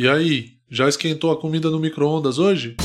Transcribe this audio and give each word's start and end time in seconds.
E 0.00 0.08
aí, 0.08 0.52
já 0.70 0.88
esquentou 0.88 1.32
a 1.32 1.36
comida 1.36 1.68
no 1.70 1.80
micro-ondas 1.80 2.38
hoje? 2.38 2.76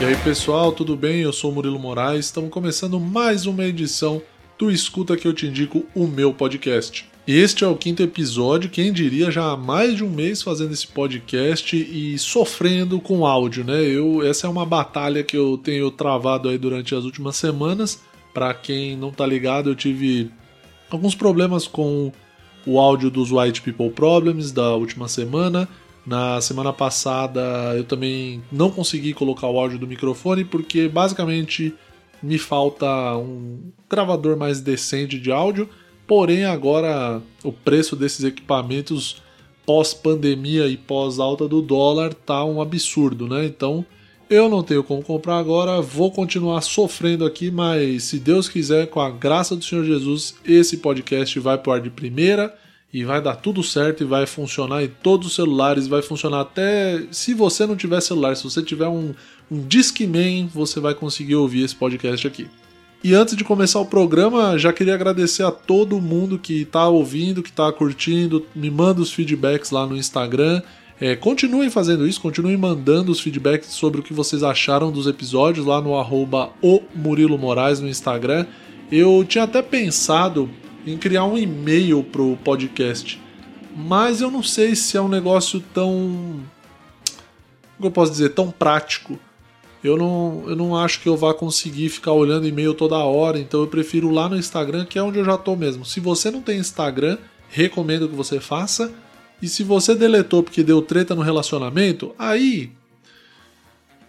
E 0.00 0.04
aí 0.04 0.16
pessoal, 0.24 0.72
tudo 0.72 0.96
bem? 0.96 1.20
Eu 1.20 1.32
sou 1.32 1.52
Murilo 1.52 1.78
Moraes, 1.78 2.24
estamos 2.24 2.50
começando 2.50 2.98
mais 2.98 3.46
uma 3.46 3.64
edição 3.64 4.20
do 4.58 4.68
Escuta 4.68 5.16
que 5.16 5.28
eu 5.28 5.32
te 5.32 5.46
indico 5.46 5.86
o 5.94 6.08
meu 6.08 6.34
podcast. 6.34 7.08
Este 7.30 7.62
é 7.62 7.66
o 7.68 7.76
quinto 7.76 8.02
episódio, 8.02 8.70
quem 8.70 8.90
diria, 8.90 9.30
já 9.30 9.52
há 9.52 9.54
mais 9.54 9.94
de 9.94 10.02
um 10.02 10.08
mês 10.08 10.40
fazendo 10.40 10.72
esse 10.72 10.86
podcast 10.86 11.76
e 11.76 12.18
sofrendo 12.18 12.98
com 13.02 13.26
áudio, 13.26 13.62
né? 13.62 13.82
Eu, 13.82 14.26
essa 14.26 14.46
é 14.46 14.50
uma 14.50 14.64
batalha 14.64 15.22
que 15.22 15.36
eu 15.36 15.58
tenho 15.58 15.90
travado 15.90 16.48
aí 16.48 16.56
durante 16.56 16.94
as 16.94 17.04
últimas 17.04 17.36
semanas. 17.36 18.00
Para 18.32 18.54
quem 18.54 18.96
não 18.96 19.10
tá 19.10 19.26
ligado, 19.26 19.68
eu 19.68 19.74
tive 19.76 20.30
alguns 20.88 21.14
problemas 21.14 21.66
com 21.66 22.10
o 22.66 22.80
áudio 22.80 23.10
dos 23.10 23.30
White 23.30 23.60
People 23.60 23.90
Problems 23.90 24.50
da 24.50 24.74
última 24.74 25.06
semana. 25.06 25.68
Na 26.06 26.40
semana 26.40 26.72
passada 26.72 27.42
eu 27.76 27.84
também 27.84 28.42
não 28.50 28.70
consegui 28.70 29.12
colocar 29.12 29.48
o 29.48 29.60
áudio 29.60 29.78
do 29.78 29.86
microfone 29.86 30.46
porque 30.46 30.88
basicamente 30.88 31.74
me 32.22 32.38
falta 32.38 32.86
um 33.18 33.70
gravador 33.86 34.34
mais 34.34 34.62
decente 34.62 35.18
de 35.18 35.30
áudio. 35.30 35.68
Porém, 36.08 36.46
agora 36.46 37.20
o 37.44 37.52
preço 37.52 37.94
desses 37.94 38.24
equipamentos 38.24 39.20
pós-pandemia 39.66 40.66
e 40.66 40.74
pós-alta 40.74 41.46
do 41.46 41.60
dólar 41.60 42.14
tá 42.14 42.42
um 42.46 42.62
absurdo, 42.62 43.28
né? 43.28 43.44
Então 43.44 43.84
eu 44.30 44.48
não 44.48 44.62
tenho 44.62 44.82
como 44.82 45.02
comprar 45.02 45.36
agora, 45.36 45.82
vou 45.82 46.10
continuar 46.10 46.62
sofrendo 46.62 47.26
aqui, 47.26 47.50
mas 47.50 48.04
se 48.04 48.18
Deus 48.18 48.48
quiser, 48.48 48.86
com 48.86 49.00
a 49.00 49.10
graça 49.10 49.54
do 49.54 49.62
Senhor 49.62 49.84
Jesus, 49.84 50.34
esse 50.46 50.78
podcast 50.78 51.38
vai 51.40 51.58
pro 51.58 51.72
ar 51.72 51.80
de 51.80 51.90
primeira 51.90 52.56
e 52.90 53.04
vai 53.04 53.20
dar 53.20 53.36
tudo 53.36 53.62
certo 53.62 54.02
e 54.02 54.06
vai 54.06 54.24
funcionar 54.24 54.82
em 54.82 54.88
todos 54.88 55.28
os 55.28 55.34
celulares, 55.34 55.86
vai 55.86 56.00
funcionar 56.00 56.40
até 56.40 57.02
se 57.10 57.34
você 57.34 57.66
não 57.66 57.76
tiver 57.76 58.00
celular, 58.00 58.34
se 58.34 58.44
você 58.44 58.62
tiver 58.62 58.88
um, 58.88 59.14
um 59.50 59.60
Discman, 59.66 60.46
você 60.46 60.80
vai 60.80 60.94
conseguir 60.94 61.36
ouvir 61.36 61.64
esse 61.64 61.76
podcast 61.76 62.26
aqui. 62.26 62.48
E 63.02 63.14
antes 63.14 63.36
de 63.36 63.44
começar 63.44 63.78
o 63.78 63.86
programa, 63.86 64.58
já 64.58 64.72
queria 64.72 64.94
agradecer 64.94 65.44
a 65.44 65.52
todo 65.52 66.00
mundo 66.00 66.36
que 66.36 66.62
está 66.62 66.88
ouvindo, 66.88 67.44
que 67.44 67.50
está 67.50 67.70
curtindo, 67.70 68.44
me 68.54 68.70
manda 68.70 69.00
os 69.00 69.12
feedbacks 69.12 69.70
lá 69.70 69.86
no 69.86 69.96
Instagram. 69.96 70.60
É, 71.00 71.14
continuem 71.14 71.70
fazendo 71.70 72.08
isso, 72.08 72.20
continuem 72.20 72.56
mandando 72.56 73.12
os 73.12 73.20
feedbacks 73.20 73.68
sobre 73.68 74.00
o 74.00 74.02
que 74.02 74.12
vocês 74.12 74.42
acharam 74.42 74.90
dos 74.90 75.06
episódios 75.06 75.64
lá 75.64 75.80
no 75.80 75.96
arroba 75.96 76.50
o 76.60 76.82
Murilo 76.92 77.38
Moraes 77.38 77.78
no 77.78 77.88
Instagram. 77.88 78.46
Eu 78.90 79.24
tinha 79.28 79.44
até 79.44 79.62
pensado 79.62 80.50
em 80.84 80.96
criar 80.96 81.24
um 81.24 81.38
e-mail 81.38 82.02
pro 82.02 82.36
podcast. 82.38 83.20
Mas 83.76 84.20
eu 84.20 84.28
não 84.28 84.42
sei 84.42 84.74
se 84.74 84.96
é 84.96 85.00
um 85.00 85.08
negócio 85.08 85.62
tão. 85.72 86.40
Como 87.76 87.86
eu 87.86 87.90
posso 87.92 88.10
dizer? 88.10 88.30
Tão 88.30 88.50
prático. 88.50 89.16
Eu 89.82 89.96
não, 89.96 90.44
eu 90.48 90.56
não 90.56 90.76
acho 90.76 91.00
que 91.00 91.08
eu 91.08 91.16
vá 91.16 91.32
conseguir 91.32 91.88
ficar 91.88 92.12
olhando 92.12 92.48
e-mail 92.48 92.74
toda 92.74 92.96
hora, 92.96 93.38
então 93.38 93.60
eu 93.60 93.66
prefiro 93.68 94.10
lá 94.10 94.28
no 94.28 94.36
Instagram, 94.36 94.84
que 94.84 94.98
é 94.98 95.02
onde 95.02 95.18
eu 95.18 95.24
já 95.24 95.36
tô 95.36 95.54
mesmo. 95.54 95.84
Se 95.84 96.00
você 96.00 96.30
não 96.30 96.42
tem 96.42 96.58
Instagram, 96.58 97.16
recomendo 97.48 98.08
que 98.08 98.14
você 98.14 98.40
faça. 98.40 98.92
E 99.40 99.48
se 99.48 99.62
você 99.62 99.94
deletou 99.94 100.42
porque 100.42 100.64
deu 100.64 100.82
treta 100.82 101.14
no 101.14 101.22
relacionamento, 101.22 102.12
aí. 102.18 102.72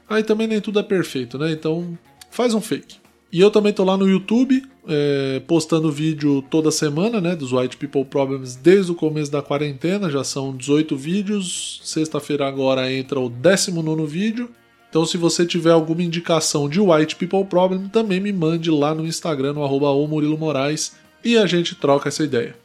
Aí 0.09 0.23
também 0.23 0.47
nem 0.47 0.59
tudo 0.59 0.79
é 0.79 0.83
perfeito, 0.83 1.37
né? 1.37 1.51
Então 1.51 1.97
faz 2.31 2.53
um 2.53 2.61
fake. 2.61 2.97
E 3.31 3.39
eu 3.39 3.51
também 3.51 3.71
tô 3.71 3.83
lá 3.83 3.95
no 3.95 4.09
YouTube, 4.09 4.63
é, 4.87 5.39
postando 5.41 5.91
vídeo 5.91 6.41
toda 6.49 6.71
semana, 6.71 7.21
né, 7.21 7.35
dos 7.35 7.53
White 7.53 7.77
People 7.77 8.03
Problems 8.03 8.55
desde 8.55 8.91
o 8.91 8.95
começo 8.95 9.31
da 9.31 9.39
quarentena, 9.39 10.09
já 10.09 10.23
são 10.23 10.55
18 10.55 10.97
vídeos. 10.97 11.79
Sexta-feira 11.83 12.47
agora 12.47 12.91
entra 12.91 13.19
o 13.19 13.29
19 13.29 14.07
vídeo. 14.07 14.49
Então, 14.89 15.05
se 15.05 15.17
você 15.17 15.45
tiver 15.45 15.71
alguma 15.71 16.01
indicação 16.01 16.67
de 16.67 16.79
White 16.79 17.15
People 17.15 17.45
Problem, 17.45 17.87
também 17.89 18.19
me 18.19 18.33
mande 18.33 18.71
lá 18.71 18.95
no 18.95 19.05
Instagram, 19.05 19.53
no 19.53 19.63
arroba 19.63 19.93
Murilo 20.07 20.37
Moraes, 20.37 20.93
e 21.23 21.37
a 21.37 21.45
gente 21.45 21.75
troca 21.75 22.09
essa 22.09 22.23
ideia. 22.23 22.55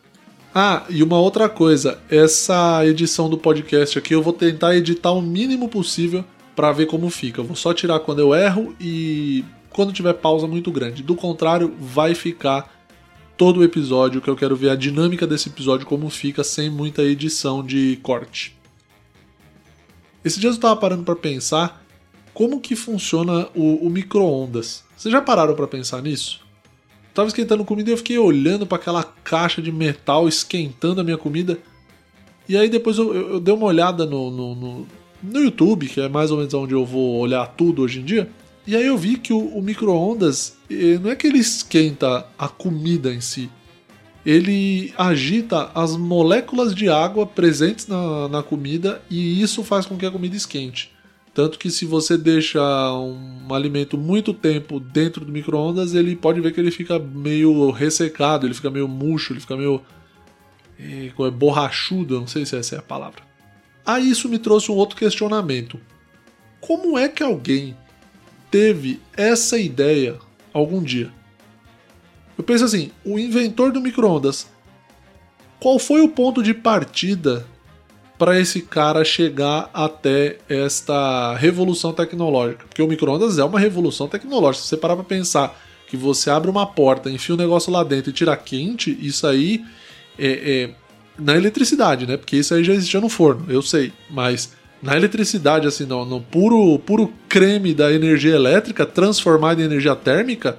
Ah, 0.54 0.84
e 0.88 1.02
uma 1.02 1.18
outra 1.18 1.48
coisa, 1.48 1.98
essa 2.08 2.86
edição 2.86 3.28
do 3.28 3.36
podcast 3.36 3.98
aqui 3.98 4.14
eu 4.14 4.22
vou 4.22 4.32
tentar 4.32 4.76
editar 4.76 5.10
o 5.10 5.20
mínimo 5.20 5.68
possível 5.68 6.24
para 6.54 6.72
ver 6.72 6.86
como 6.86 7.10
fica. 7.10 7.40
Eu 7.40 7.44
vou 7.44 7.56
só 7.56 7.74
tirar 7.74 7.98
quando 8.00 8.20
eu 8.20 8.32
erro 8.32 8.74
e 8.80 9.44
quando 9.70 9.92
tiver 9.92 10.14
pausa 10.14 10.46
muito 10.46 10.70
grande. 10.70 11.02
Do 11.02 11.16
contrário, 11.16 11.74
vai 11.78 12.14
ficar 12.14 12.72
todo 13.36 13.58
o 13.58 13.64
episódio, 13.64 14.20
que 14.20 14.30
eu 14.30 14.36
quero 14.36 14.54
ver 14.54 14.70
a 14.70 14.76
dinâmica 14.76 15.26
desse 15.26 15.48
episódio 15.48 15.86
como 15.86 16.08
fica 16.08 16.44
sem 16.44 16.70
muita 16.70 17.02
edição 17.02 17.62
de 17.62 17.98
corte. 18.02 18.56
Esses 20.24 20.38
dias 20.38 20.54
eu 20.54 20.60
tava 20.60 20.76
parando 20.76 21.02
para 21.02 21.16
pensar 21.16 21.83
como 22.34 22.60
que 22.60 22.76
funciona 22.76 23.48
o, 23.54 23.86
o 23.86 23.88
micro-ondas. 23.88 24.84
Vocês 24.96 25.10
já 25.10 25.22
pararam 25.22 25.54
para 25.54 25.66
pensar 25.66 26.02
nisso? 26.02 26.44
tava 27.14 27.28
esquentando 27.28 27.64
comida 27.64 27.90
e 27.90 27.92
eu 27.92 27.96
fiquei 27.96 28.18
olhando 28.18 28.66
para 28.66 28.76
aquela 28.76 29.04
caixa 29.04 29.62
de 29.62 29.70
metal 29.70 30.26
esquentando 30.26 31.00
a 31.00 31.04
minha 31.04 31.16
comida. 31.16 31.58
E 32.48 32.56
aí 32.56 32.68
depois 32.68 32.98
eu, 32.98 33.14
eu, 33.14 33.32
eu 33.34 33.40
dei 33.40 33.54
uma 33.54 33.66
olhada 33.66 34.04
no, 34.04 34.30
no, 34.30 34.54
no, 34.54 34.86
no 35.22 35.40
YouTube, 35.40 35.86
que 35.86 36.00
é 36.00 36.08
mais 36.08 36.32
ou 36.32 36.38
menos 36.38 36.52
onde 36.52 36.74
eu 36.74 36.84
vou 36.84 37.20
olhar 37.20 37.46
tudo 37.46 37.82
hoje 37.82 38.00
em 38.00 38.04
dia. 38.04 38.28
E 38.66 38.74
aí 38.74 38.84
eu 38.84 38.98
vi 38.98 39.16
que 39.16 39.32
o, 39.32 39.38
o 39.38 39.62
micro-ondas 39.62 40.56
eh, 40.68 40.98
não 41.00 41.10
é 41.10 41.16
que 41.16 41.26
ele 41.26 41.38
esquenta 41.38 42.26
a 42.36 42.48
comida 42.48 43.14
em 43.14 43.20
si, 43.20 43.50
ele 44.24 44.92
agita 44.96 45.70
as 45.74 45.96
moléculas 45.96 46.74
de 46.74 46.88
água 46.88 47.26
presentes 47.26 47.86
na, 47.86 48.26
na 48.26 48.42
comida 48.42 49.02
e 49.10 49.40
isso 49.42 49.62
faz 49.62 49.84
com 49.84 49.98
que 49.98 50.06
a 50.06 50.10
comida 50.10 50.34
esquente. 50.34 50.94
Tanto 51.34 51.58
que 51.58 51.68
se 51.70 51.84
você 51.84 52.16
deixa 52.16 52.62
um 52.92 53.52
alimento 53.52 53.98
muito 53.98 54.32
tempo 54.32 54.78
dentro 54.78 55.24
do 55.24 55.32
micro-ondas, 55.32 55.92
ele 55.92 56.14
pode 56.14 56.40
ver 56.40 56.52
que 56.52 56.60
ele 56.60 56.70
fica 56.70 56.98
meio 56.98 57.70
ressecado, 57.72 58.46
ele 58.46 58.54
fica 58.54 58.70
meio 58.70 58.86
murcho, 58.86 59.32
ele 59.32 59.40
fica 59.40 59.56
meio 59.56 59.82
é, 60.78 61.10
borrachudo, 61.32 62.20
não 62.20 62.26
sei 62.28 62.46
se 62.46 62.56
essa 62.56 62.76
é 62.76 62.78
a 62.78 62.82
palavra. 62.82 63.22
Aí 63.84 64.08
isso 64.08 64.28
me 64.28 64.38
trouxe 64.38 64.70
um 64.70 64.76
outro 64.76 64.96
questionamento. 64.96 65.80
Como 66.60 66.96
é 66.96 67.08
que 67.08 67.22
alguém 67.22 67.76
teve 68.54 69.00
essa 69.16 69.58
ideia 69.58 70.16
algum 70.52 70.80
dia. 70.80 71.12
Eu 72.38 72.44
penso 72.44 72.64
assim: 72.64 72.92
o 73.04 73.18
inventor 73.18 73.72
do 73.72 73.80
micro-ondas, 73.80 74.46
qual 75.58 75.76
foi 75.76 76.00
o 76.02 76.08
ponto 76.08 76.40
de 76.40 76.54
partida 76.54 77.44
para 78.19 78.38
esse 78.38 78.62
cara 78.62 79.04
chegar 79.04 79.70
até 79.72 80.38
esta 80.48 81.34
revolução 81.34 81.92
tecnológica? 81.92 82.64
Porque 82.66 82.82
o 82.82 82.86
micro-ondas 82.86 83.38
é 83.38 83.44
uma 83.44 83.58
revolução 83.58 84.08
tecnológica. 84.08 84.62
Se 84.62 84.69
você 84.69 84.76
parar 84.76 84.97
para 84.97 85.04
pensar 85.04 85.60
que 85.88 85.97
você 85.97 86.30
abre 86.30 86.50
uma 86.50 86.66
porta, 86.66 87.10
enfia 87.10 87.34
um 87.34 87.38
negócio 87.38 87.72
lá 87.72 87.82
dentro 87.84 88.10
e 88.10 88.12
tira 88.12 88.36
quente, 88.36 88.97
isso 89.00 89.26
aí 89.26 89.64
é, 90.19 90.28
é 90.28 90.70
na 91.19 91.36
eletricidade, 91.36 92.06
né? 92.06 92.16
Porque 92.16 92.36
isso 92.36 92.54
aí 92.54 92.64
já 92.64 92.72
existia 92.72 93.00
no 93.00 93.08
forno, 93.08 93.47
eu 93.48 93.62
sei, 93.62 93.92
mas 94.10 94.52
na 94.82 94.96
eletricidade, 94.96 95.66
assim, 95.66 95.84
no, 95.84 96.04
no, 96.04 96.20
puro, 96.20 96.78
puro 96.81 97.12
creme 97.28 97.72
da 97.72 97.92
energia 97.92 98.34
elétrica 98.34 98.84
transformado 98.84 99.60
em 99.60 99.64
energia 99.64 99.96
térmica, 99.96 100.58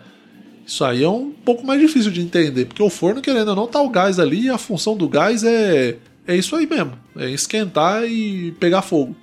isso 0.65 0.83
aí 0.83 1.03
é 1.03 1.09
um 1.09 1.29
pouco 1.29 1.65
mais 1.65 1.79
difícil 1.79 2.11
de 2.11 2.21
entender, 2.21 2.65
porque 2.65 2.81
o 2.81 2.89
forno, 2.89 3.21
querendo 3.21 3.49
ou 3.49 3.55
não, 3.55 3.67
tá 3.67 3.79
o 3.81 3.89
gás 3.89 4.19
ali 4.19 4.45
e 4.45 4.49
a 4.49 4.57
função 4.57 4.97
do 4.97 5.07
gás 5.07 5.43
é, 5.43 5.97
é 6.27 6.35
isso 6.35 6.55
aí 6.55 6.67
mesmo: 6.67 6.93
é 7.15 7.29
esquentar 7.29 8.03
e 8.05 8.51
pegar 8.53 8.81
fogo. 8.81 9.15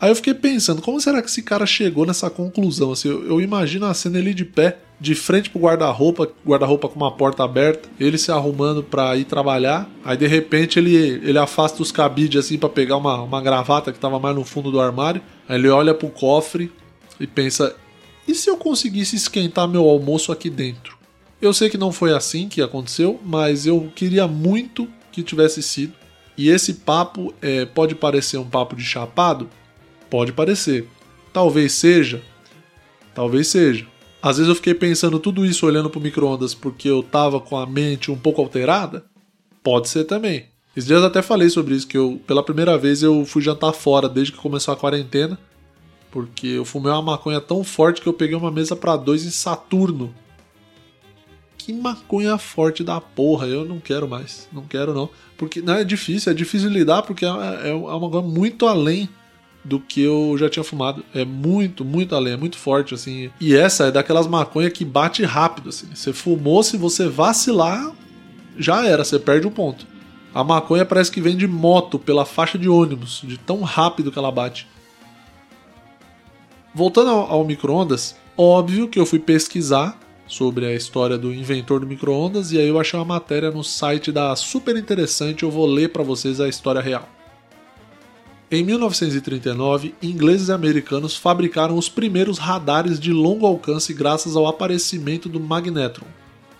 Aí 0.00 0.10
eu 0.10 0.14
fiquei 0.14 0.34
pensando, 0.34 0.80
como 0.80 1.00
será 1.00 1.20
que 1.20 1.28
esse 1.28 1.42
cara 1.42 1.66
chegou 1.66 2.06
nessa 2.06 2.30
conclusão? 2.30 2.92
Assim, 2.92 3.08
eu, 3.08 3.26
eu 3.26 3.40
imagino 3.40 3.84
a 3.84 3.92
cena 3.92 4.18
ele 4.18 4.32
de 4.32 4.44
pé, 4.44 4.78
de 5.00 5.12
frente 5.12 5.50
pro 5.50 5.60
guarda-roupa, 5.60 6.30
guarda-roupa 6.46 6.88
com 6.88 6.94
uma 6.94 7.10
porta 7.10 7.42
aberta, 7.42 7.88
ele 7.98 8.16
se 8.16 8.30
arrumando 8.30 8.80
para 8.80 9.16
ir 9.16 9.24
trabalhar. 9.24 9.90
Aí 10.04 10.16
de 10.16 10.28
repente 10.28 10.78
ele, 10.78 10.94
ele 10.94 11.38
afasta 11.38 11.82
os 11.82 11.90
cabides 11.90 12.44
assim 12.44 12.56
para 12.56 12.68
pegar 12.68 12.96
uma, 12.96 13.22
uma 13.22 13.42
gravata 13.42 13.92
que 13.92 13.98
tava 13.98 14.20
mais 14.20 14.36
no 14.36 14.44
fundo 14.44 14.70
do 14.70 14.80
armário. 14.80 15.20
Aí 15.48 15.58
ele 15.58 15.68
olha 15.68 15.92
pro 15.92 16.08
cofre 16.10 16.70
e 17.18 17.26
pensa: 17.26 17.74
e 18.28 18.34
se 18.34 18.48
eu 18.48 18.56
conseguisse 18.56 19.16
esquentar 19.16 19.66
meu 19.66 19.88
almoço 19.88 20.30
aqui 20.30 20.48
dentro? 20.48 20.96
Eu 21.40 21.52
sei 21.52 21.70
que 21.70 21.78
não 21.78 21.90
foi 21.90 22.12
assim 22.12 22.48
que 22.48 22.60
aconteceu, 22.60 23.18
mas 23.24 23.66
eu 23.66 23.90
queria 23.94 24.28
muito 24.28 24.86
que 25.10 25.22
tivesse 25.22 25.62
sido. 25.62 25.94
E 26.38 26.48
esse 26.48 26.72
papo 26.72 27.34
é, 27.42 27.66
pode 27.66 27.94
parecer 27.94 28.38
um 28.38 28.48
papo 28.48 28.74
de 28.74 28.84
chapado, 28.84 29.50
Pode 30.10 30.32
parecer. 30.32 30.88
Talvez 31.32 31.72
seja. 31.72 32.22
Talvez 33.14 33.48
seja. 33.48 33.86
Às 34.22 34.38
vezes 34.38 34.48
eu 34.48 34.54
fiquei 34.54 34.74
pensando 34.74 35.18
tudo 35.18 35.44
isso 35.44 35.66
olhando 35.66 35.90
pro 35.90 36.00
micro-ondas 36.00 36.54
porque 36.54 36.88
eu 36.88 37.02
tava 37.02 37.40
com 37.40 37.56
a 37.56 37.66
mente 37.66 38.10
um 38.10 38.16
pouco 38.16 38.40
alterada. 38.40 39.04
Pode 39.62 39.88
ser 39.88 40.04
também. 40.04 40.46
Esses 40.74 40.88
dias 40.88 41.02
até 41.02 41.22
falei 41.22 41.50
sobre 41.50 41.74
isso, 41.74 41.86
que 41.86 41.98
eu, 41.98 42.20
pela 42.26 42.42
primeira 42.42 42.78
vez, 42.78 43.02
eu 43.02 43.24
fui 43.24 43.42
jantar 43.42 43.72
fora 43.72 44.08
desde 44.08 44.32
que 44.32 44.38
começou 44.38 44.72
a 44.72 44.76
quarentena. 44.76 45.38
Porque 46.10 46.46
eu 46.46 46.64
fumei 46.64 46.90
uma 46.90 47.02
maconha 47.02 47.40
tão 47.40 47.62
forte 47.62 48.00
que 48.00 48.08
eu 48.08 48.14
peguei 48.14 48.36
uma 48.36 48.50
mesa 48.50 48.74
para 48.74 48.96
dois 48.96 49.24
em 49.26 49.30
Saturno. 49.30 50.14
Que 51.68 51.72
maconha 51.74 52.38
forte 52.38 52.82
da 52.82 52.98
porra, 52.98 53.46
eu 53.46 53.62
não 53.62 53.78
quero 53.78 54.08
mais. 54.08 54.48
Não 54.50 54.62
quero 54.62 54.94
não. 54.94 55.10
Porque 55.36 55.60
não 55.60 55.74
é 55.74 55.84
difícil, 55.84 56.32
é 56.32 56.34
difícil 56.34 56.70
lidar 56.70 57.02
porque 57.02 57.26
é, 57.26 57.28
é, 57.28 57.68
é 57.68 57.74
uma 57.74 58.08
coisa 58.08 58.26
muito 58.26 58.66
além 58.66 59.06
do 59.62 59.78
que 59.78 60.00
eu 60.00 60.34
já 60.38 60.48
tinha 60.48 60.64
fumado. 60.64 61.04
É 61.14 61.26
muito, 61.26 61.84
muito 61.84 62.14
além, 62.14 62.32
é 62.32 62.36
muito 62.38 62.56
forte, 62.56 62.94
assim. 62.94 63.30
E 63.38 63.54
essa 63.54 63.88
é 63.88 63.90
daquelas 63.90 64.26
maconhas 64.26 64.72
que 64.72 64.82
bate 64.82 65.22
rápido, 65.24 65.68
assim. 65.68 65.88
Você 65.94 66.10
fumou, 66.10 66.62
se 66.62 66.78
você 66.78 67.06
vacilar, 67.06 67.92
já 68.56 68.86
era, 68.86 69.04
você 69.04 69.18
perde 69.18 69.46
um 69.46 69.50
ponto. 69.50 69.86
A 70.32 70.42
maconha 70.42 70.86
parece 70.86 71.12
que 71.12 71.20
vem 71.20 71.36
de 71.36 71.46
moto 71.46 71.98
pela 71.98 72.24
faixa 72.24 72.56
de 72.56 72.70
ônibus, 72.70 73.20
de 73.22 73.36
tão 73.36 73.60
rápido 73.60 74.10
que 74.10 74.18
ela 74.18 74.32
bate. 74.32 74.66
Voltando 76.74 77.10
ao, 77.10 77.30
ao 77.30 77.44
micro-ondas, 77.44 78.16
óbvio 78.38 78.88
que 78.88 78.98
eu 78.98 79.04
fui 79.04 79.18
pesquisar 79.18 80.07
sobre 80.28 80.66
a 80.66 80.74
história 80.74 81.18
do 81.18 81.32
inventor 81.32 81.80
do 81.80 81.86
micro-ondas 81.86 82.52
e 82.52 82.58
aí 82.58 82.68
eu 82.68 82.78
achei 82.78 82.98
uma 82.98 83.04
matéria 83.04 83.50
no 83.50 83.64
site 83.64 84.12
da 84.12 84.36
Super 84.36 84.76
Interessante, 84.76 85.42
eu 85.42 85.50
vou 85.50 85.66
ler 85.66 85.88
para 85.88 86.02
vocês 86.02 86.40
a 86.40 86.48
história 86.48 86.80
real. 86.80 87.08
Em 88.50 88.62
1939, 88.64 89.94
ingleses 90.02 90.48
e 90.48 90.52
americanos 90.52 91.16
fabricaram 91.16 91.76
os 91.76 91.88
primeiros 91.88 92.38
radares 92.38 92.98
de 92.98 93.12
longo 93.12 93.46
alcance 93.46 93.92
graças 93.92 94.36
ao 94.36 94.46
aparecimento 94.46 95.28
do 95.28 95.38
magnetron. 95.38 96.06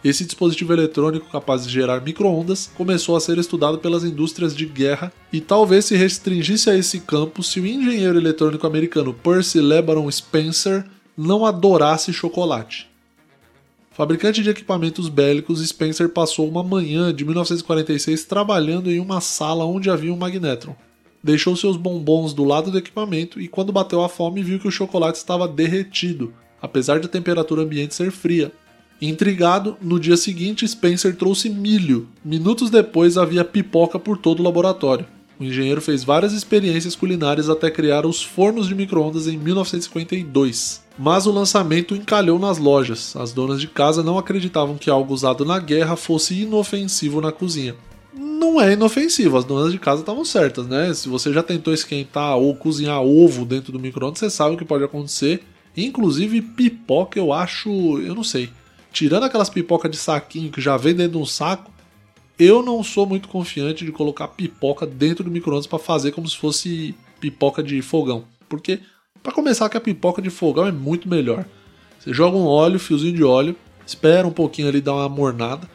Esse 0.04 0.24
dispositivo 0.24 0.72
eletrônico 0.72 1.30
capaz 1.30 1.66
de 1.66 1.72
gerar 1.72 2.02
microondas 2.02 2.70
começou 2.76 3.16
a 3.16 3.20
ser 3.20 3.36
estudado 3.38 3.78
pelas 3.78 4.04
indústrias 4.04 4.54
de 4.54 4.64
guerra 4.64 5.12
e 5.32 5.40
talvez 5.40 5.86
se 5.86 5.96
restringisse 5.96 6.70
a 6.70 6.76
esse 6.76 7.00
campo 7.00 7.42
se 7.42 7.58
o 7.58 7.66
engenheiro 7.66 8.18
eletrônico 8.18 8.66
americano 8.66 9.12
Percy 9.12 9.60
LeBaron 9.60 10.10
Spencer 10.10 10.84
não 11.16 11.44
adorasse 11.44 12.12
chocolate. 12.12 12.88
Fabricante 13.98 14.42
de 14.42 14.48
equipamentos 14.48 15.10
bélicos, 15.10 15.60
Spencer 15.60 16.08
passou 16.08 16.48
uma 16.48 16.62
manhã 16.62 17.12
de 17.12 17.22
1946 17.22 18.24
trabalhando 18.24 18.90
em 18.90 18.98
uma 18.98 19.20
sala 19.20 19.66
onde 19.66 19.90
havia 19.90 20.14
um 20.14 20.16
magnetron 20.16 20.74
deixou 21.22 21.56
seus 21.56 21.76
bombons 21.76 22.32
do 22.32 22.44
lado 22.44 22.70
do 22.70 22.78
equipamento 22.78 23.40
e, 23.40 23.48
quando 23.48 23.72
bateu 23.72 24.02
a 24.02 24.08
fome, 24.08 24.42
viu 24.42 24.58
que 24.58 24.68
o 24.68 24.70
chocolate 24.70 25.18
estava 25.18 25.48
derretido, 25.48 26.32
apesar 26.60 27.00
de 27.00 27.06
a 27.06 27.10
temperatura 27.10 27.62
ambiente 27.62 27.94
ser 27.94 28.10
fria. 28.10 28.52
Intrigado, 29.00 29.76
no 29.80 30.00
dia 30.00 30.16
seguinte 30.16 30.66
Spencer 30.66 31.14
trouxe 31.16 31.48
milho. 31.48 32.08
Minutos 32.24 32.70
depois 32.70 33.16
havia 33.16 33.44
pipoca 33.44 33.98
por 33.98 34.18
todo 34.18 34.40
o 34.40 34.42
laboratório. 34.42 35.06
O 35.38 35.44
engenheiro 35.44 35.80
fez 35.80 36.02
várias 36.02 36.32
experiências 36.32 36.96
culinárias 36.96 37.48
até 37.48 37.70
criar 37.70 38.04
os 38.04 38.22
fornos 38.22 38.66
de 38.66 38.74
microondas 38.74 39.28
em 39.28 39.38
1952. 39.38 40.82
Mas 40.98 41.26
o 41.26 41.32
lançamento 41.32 41.94
encalhou 41.94 42.38
nas 42.38 42.58
lojas. 42.58 43.14
As 43.16 43.32
donas 43.32 43.60
de 43.60 43.68
casa 43.68 44.02
não 44.02 44.18
acreditavam 44.18 44.76
que 44.76 44.90
algo 44.90 45.14
usado 45.14 45.44
na 45.44 45.58
guerra 45.58 45.94
fosse 45.94 46.42
inofensivo 46.42 47.20
na 47.20 47.30
cozinha 47.30 47.76
não 48.38 48.60
é 48.60 48.72
inofensivo, 48.72 49.36
as 49.36 49.44
donas 49.44 49.72
de 49.72 49.78
casa 49.78 50.00
estavam 50.00 50.24
certas, 50.24 50.66
né? 50.66 50.94
Se 50.94 51.08
você 51.08 51.32
já 51.32 51.42
tentou 51.42 51.74
esquentar 51.74 52.36
ou 52.36 52.54
cozinhar 52.54 53.02
ovo 53.02 53.44
dentro 53.44 53.72
do 53.72 53.80
micro-ondas, 53.80 54.20
você 54.20 54.30
sabe 54.30 54.54
o 54.54 54.58
que 54.58 54.64
pode 54.64 54.84
acontecer. 54.84 55.42
Inclusive 55.76 56.40
pipoca, 56.40 57.18
eu 57.18 57.32
acho, 57.32 57.68
eu 58.00 58.14
não 58.14 58.24
sei. 58.24 58.50
Tirando 58.92 59.24
aquelas 59.24 59.50
pipocas 59.50 59.90
de 59.90 59.96
saquinho 59.96 60.50
que 60.50 60.60
já 60.60 60.76
vem 60.76 60.94
dentro 60.94 61.12
de 61.12 61.18
um 61.18 61.26
saco, 61.26 61.70
eu 62.38 62.62
não 62.62 62.82
sou 62.82 63.06
muito 63.06 63.28
confiante 63.28 63.84
de 63.84 63.92
colocar 63.92 64.28
pipoca 64.28 64.86
dentro 64.86 65.24
do 65.24 65.30
micro-ondas 65.30 65.66
para 65.66 65.78
fazer 65.78 66.12
como 66.12 66.28
se 66.28 66.36
fosse 66.36 66.94
pipoca 67.20 67.62
de 67.62 67.82
fogão. 67.82 68.24
Porque, 68.48 68.80
para 69.22 69.32
começar, 69.32 69.68
que 69.68 69.76
a 69.76 69.80
pipoca 69.80 70.22
de 70.22 70.30
fogão 70.30 70.66
é 70.66 70.72
muito 70.72 71.08
melhor. 71.08 71.44
Você 71.98 72.12
joga 72.12 72.36
um 72.36 72.46
óleo, 72.46 72.78
fiozinho 72.78 73.14
de 73.14 73.24
óleo, 73.24 73.56
espera 73.86 74.26
um 74.26 74.32
pouquinho 74.32 74.68
ali 74.68 74.80
dar 74.80 74.94
uma 74.94 75.08
mornada 75.08 75.68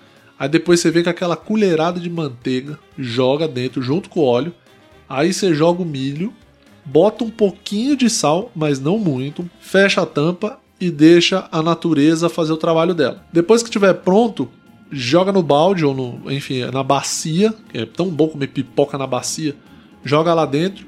Aí 0.44 0.50
depois 0.50 0.82
você 0.82 0.92
vem 0.92 1.04
com 1.04 1.10
aquela 1.10 1.38
colherada 1.38 2.02
de 2.02 2.10
manteiga, 2.10 2.78
joga 2.98 3.48
dentro 3.48 3.82
junto 3.82 4.10
com 4.10 4.20
o 4.20 4.26
óleo. 4.26 4.54
Aí 5.08 5.32
você 5.32 5.54
joga 5.54 5.82
o 5.82 5.86
milho, 5.86 6.34
bota 6.84 7.24
um 7.24 7.30
pouquinho 7.30 7.96
de 7.96 8.10
sal, 8.10 8.52
mas 8.54 8.78
não 8.78 8.98
muito, 8.98 9.50
fecha 9.62 10.02
a 10.02 10.06
tampa 10.06 10.60
e 10.82 10.92
deixa 10.92 11.48
a 11.50 11.62
natureza 11.62 12.28
fazer 12.28 12.52
o 12.52 12.58
trabalho 12.58 12.94
dela. 12.94 13.24
Depois 13.32 13.62
que 13.62 13.70
estiver 13.70 13.94
pronto, 13.94 14.50
joga 14.94 15.32
no 15.32 15.44
balde 15.44 15.84
ou 15.84 15.94
no, 15.94 16.32
enfim, 16.32 16.62
na 16.66 16.84
bacia, 16.84 17.54
é 17.74 17.86
tão 17.86 18.10
bom 18.10 18.28
comer 18.28 18.48
pipoca 18.48 18.98
na 18.98 19.08
bacia, 19.08 19.56
joga 20.04 20.34
lá 20.34 20.46
dentro 20.46 20.86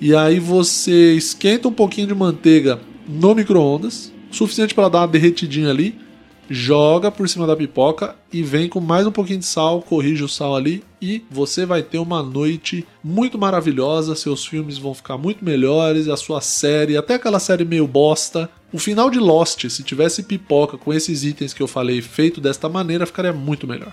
e 0.00 0.14
aí 0.14 0.38
você 0.38 1.14
esquenta 1.14 1.68
um 1.68 1.72
pouquinho 1.72 2.06
de 2.06 2.14
manteiga 2.14 2.78
no 3.06 3.34
micro-ondas, 3.34 4.12
suficiente 4.30 4.74
para 4.74 4.88
dar 4.88 5.00
uma 5.00 5.08
derretidinha 5.08 5.70
ali 5.70 5.98
joga 6.48 7.10
por 7.10 7.28
cima 7.28 7.46
da 7.46 7.56
pipoca 7.56 8.16
e 8.32 8.42
vem 8.42 8.68
com 8.68 8.80
mais 8.80 9.06
um 9.06 9.12
pouquinho 9.12 9.40
de 9.40 9.46
sal, 9.46 9.82
corrige 9.82 10.24
o 10.24 10.28
sal 10.28 10.56
ali 10.56 10.82
e 11.00 11.24
você 11.30 11.66
vai 11.66 11.82
ter 11.82 11.98
uma 11.98 12.22
noite 12.22 12.86
muito 13.02 13.38
maravilhosa. 13.38 14.14
Seus 14.14 14.46
filmes 14.46 14.78
vão 14.78 14.94
ficar 14.94 15.18
muito 15.18 15.44
melhores, 15.44 16.08
a 16.08 16.16
sua 16.16 16.40
série, 16.40 16.96
até 16.96 17.14
aquela 17.14 17.38
série 17.38 17.64
meio 17.64 17.86
bosta. 17.86 18.48
O 18.72 18.78
final 18.78 19.10
de 19.10 19.18
Lost, 19.18 19.68
se 19.68 19.82
tivesse 19.82 20.22
pipoca 20.22 20.76
com 20.76 20.92
esses 20.92 21.24
itens 21.24 21.52
que 21.52 21.62
eu 21.62 21.68
falei 21.68 22.02
feito 22.02 22.40
desta 22.40 22.68
maneira, 22.68 23.06
ficaria 23.06 23.32
muito 23.32 23.66
melhor. 23.66 23.92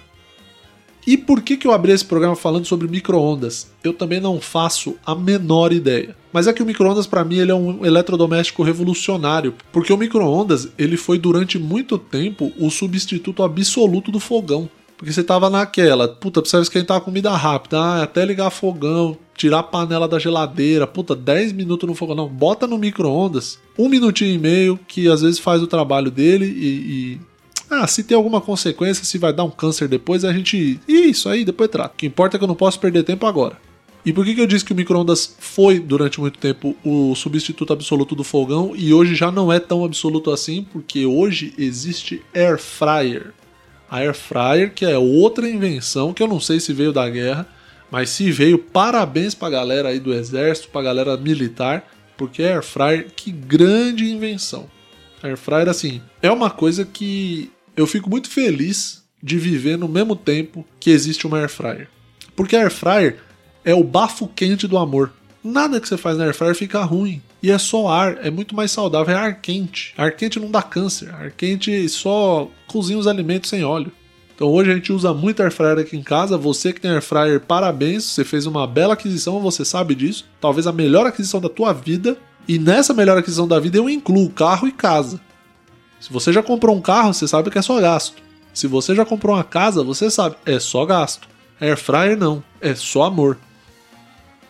E 1.08 1.16
por 1.16 1.42
que, 1.42 1.56
que 1.56 1.68
eu 1.68 1.72
abri 1.72 1.92
esse 1.92 2.04
programa 2.04 2.36
falando 2.36 2.66
sobre 2.66 2.88
micro-ondas? 2.88 3.72
Eu 3.84 3.94
também 3.94 4.20
não 4.20 4.42
faço 4.42 4.96
a 5.06 5.14
menor 5.14 5.72
ideia. 5.72 6.16
Mas 6.34 6.48
é 6.48 6.54
que 6.54 6.64
o 6.64 6.66
micro-ondas 6.66 7.06
para 7.06 7.24
mim 7.24 7.38
ele 7.38 7.52
é 7.52 7.56
um 7.56 7.86
eletrodoméstico 7.86 8.64
revolucionário, 8.64 9.54
porque 9.72 9.94
o 9.94 9.98
micro-ondas 9.98 10.68
ele 10.78 10.98
foi 10.98 11.20
durante 11.20 11.60
muito 11.60 11.98
tempo 11.98 12.52
o 12.60 12.72
substituto 12.72 13.44
absoluto 13.44 14.12
do 14.12 14.20
fogão. 14.20 14.68
Porque 14.98 15.12
você 15.12 15.24
tava 15.24 15.50
naquela, 15.50 16.08
puta, 16.08 16.42
precisa 16.42 16.64
esquentar 16.64 16.98
a 16.98 17.02
comida 17.02 17.30
rápida, 17.36 17.78
ah, 17.78 18.04
até 18.04 18.26
ligar 18.26 18.50
fogão, 18.50 19.18
tirar 19.36 19.60
a 19.60 19.64
panela 19.64 20.08
da 20.08 20.18
geladeira, 20.18 20.88
puta, 20.88 21.16
10 21.16 21.52
minutos 21.52 21.88
no 21.88 21.94
fogão. 21.94 22.16
Não, 22.16 22.28
bota 22.28 22.66
no 22.66 22.78
micro-ondas, 22.78 23.60
um 23.78 23.90
minutinho 23.90 24.34
e 24.34 24.38
meio, 24.38 24.80
que 24.88 25.08
às 25.10 25.22
vezes 25.22 25.38
faz 25.38 25.62
o 25.62 25.68
trabalho 25.68 26.10
dele 26.10 26.46
e, 26.46 26.68
e 26.68 27.20
ah, 27.70 27.88
se 27.88 28.04
tem 28.04 28.16
alguma 28.16 28.40
consequência, 28.42 29.04
se 29.04 29.18
vai 29.18 29.34
dar 29.34 29.44
um 29.44 29.50
câncer 29.50 29.88
depois, 29.88 30.24
a 30.24 30.32
gente. 30.32 30.80
Isso 30.88 31.28
aí, 31.30 31.44
depois 31.44 31.70
trata. 31.70 31.94
O 31.94 31.98
que 31.98 32.06
importa 32.06 32.36
é 32.36 32.38
que 32.38 32.44
eu 32.44 32.48
não 32.48 32.56
posso 32.56 32.80
perder 32.80 33.04
tempo 33.04 33.26
agora. 33.26 33.58
E 34.06 34.14
por 34.14 34.24
que, 34.24 34.36
que 34.36 34.42
eu 34.42 34.46
disse 34.46 34.64
que 34.64 34.72
o 34.72 34.76
micro-ondas 34.76 35.36
foi 35.40 35.80
durante 35.80 36.20
muito 36.20 36.38
tempo 36.38 36.76
o 36.86 37.16
substituto 37.16 37.74
absoluto 37.74 38.14
do 38.14 38.24
fogão 38.24 38.74
e 38.76 38.94
hoje 38.94 39.16
já 39.16 39.32
não 39.32 39.52
é 39.52 39.60
tão 39.60 39.84
absoluto 39.84 40.30
assim? 40.30 40.64
Porque 40.72 41.08
hoje 41.08 41.56
existe 41.58 42.22
air 42.32 42.60
fryer. 42.60 43.34
A 43.90 43.98
air 43.98 44.14
fryer, 44.14 44.72
que 44.72 44.86
é 44.86 44.96
outra 44.96 45.50
invenção 45.50 46.14
que 46.14 46.22
eu 46.22 46.28
não 46.28 46.40
sei 46.40 46.60
se 46.60 46.72
veio 46.72 46.94
da 46.94 47.10
guerra, 47.10 47.48
mas 47.90 48.12
se 48.12 48.32
veio, 48.32 48.60
parabéns 48.60 49.34
pra 49.34 49.50
galera 49.50 49.90
aí 49.90 50.00
do 50.00 50.14
exército, 50.14 50.70
pra 50.70 50.84
galera 50.84 51.18
militar, 51.18 51.92
porque 52.16 52.44
air 52.44 52.62
fryer, 52.62 53.08
que 53.16 53.32
grande 53.32 54.06
invenção. 54.06 54.68
Air 55.24 55.38
fryer, 55.38 55.68
assim, 55.68 56.00
é 56.22 56.30
uma 56.30 56.52
coisa 56.52 56.86
que 56.86 57.52
eu 57.76 57.86
fico 57.86 58.10
muito 58.10 58.30
feliz 58.30 59.04
de 59.22 59.38
viver 59.38 59.78
no 59.78 59.88
mesmo 59.88 60.16
tempo 60.16 60.66
que 60.80 60.92
existe 60.92 61.26
uma 61.26 61.40
air 61.40 61.50
fryer. 61.50 61.88
Porque 62.36 62.56
a 62.56 62.62
air 62.62 62.72
fryer 62.72 63.18
é 63.64 63.74
o 63.74 63.84
bafo 63.84 64.28
quente 64.28 64.68
do 64.68 64.78
amor. 64.78 65.12
Nada 65.44 65.80
que 65.80 65.88
você 65.88 65.98
faz 65.98 66.18
na 66.18 66.26
air 66.26 66.36
fryer 66.36 66.56
fica 66.56 66.84
ruim. 66.84 67.22
E 67.42 67.52
é 67.52 67.58
só 67.58 67.88
ar, 67.88 68.18
é 68.26 68.30
muito 68.30 68.56
mais 68.56 68.72
saudável, 68.72 69.16
é 69.16 69.18
ar 69.18 69.42
quente. 69.42 69.94
Ar 69.98 70.12
quente 70.12 70.40
não 70.40 70.50
dá 70.50 70.62
câncer, 70.62 71.14
ar 71.14 71.32
quente 71.32 71.88
só 71.90 72.50
cozinha 72.68 72.98
os 72.98 73.08
alimentos 73.08 73.50
sem 73.50 73.64
óleo. 73.64 73.92
Então 74.36 74.50
hoje 74.50 74.72
a 74.72 74.76
gente 74.76 74.92
usa 74.92 75.14
muito 75.14 75.42
air 75.42 75.52
fryer 75.52 75.80
aqui 75.80 75.96
em 75.96 76.04
casa. 76.04 76.38
Você 76.38 76.74
que 76.74 76.82
tem 76.82 76.92
air 76.92 77.02
fryer, 77.02 77.40
parabéns, 77.40 78.04
você 78.04 78.24
fez 78.24 78.46
uma 78.46 78.68
bela 78.68 78.94
aquisição, 78.94 79.40
você 79.40 79.64
sabe 79.64 79.96
disso. 79.96 80.26
Talvez 80.42 80.68
a 80.68 80.72
melhor 80.72 81.06
aquisição 81.06 81.40
da 81.40 81.50
tua 81.50 81.74
vida. 81.74 82.18
E 82.48 82.60
nessa 82.60 82.94
melhor 82.94 83.18
aquisição 83.18 83.48
da 83.48 83.60
vida 83.60 83.78
eu 83.78 83.90
incluo 83.90 84.30
carro 84.30 84.68
e 84.68 84.72
casa. 84.72 85.20
Se 86.00 86.12
você 86.12 86.32
já 86.32 86.44
comprou 86.44 86.76
um 86.76 86.82
carro, 86.82 87.14
você 87.14 87.28
sabe 87.28 87.50
que 87.50 87.58
é 87.58 87.62
só 87.62 87.80
gasto. 87.80 88.22
Se 88.54 88.68
você 88.68 88.96
já 88.96 89.06
comprou 89.06 89.36
uma 89.36 89.44
casa, 89.44 89.84
você 89.84 90.10
sabe, 90.10 90.36
é 90.46 90.60
só 90.60 90.86
gasto. 90.86 91.28
Air 91.60 91.78
fryer 91.78 92.18
não, 92.18 92.44
é 92.62 92.76
só 92.76 93.04
amor. 93.04 93.38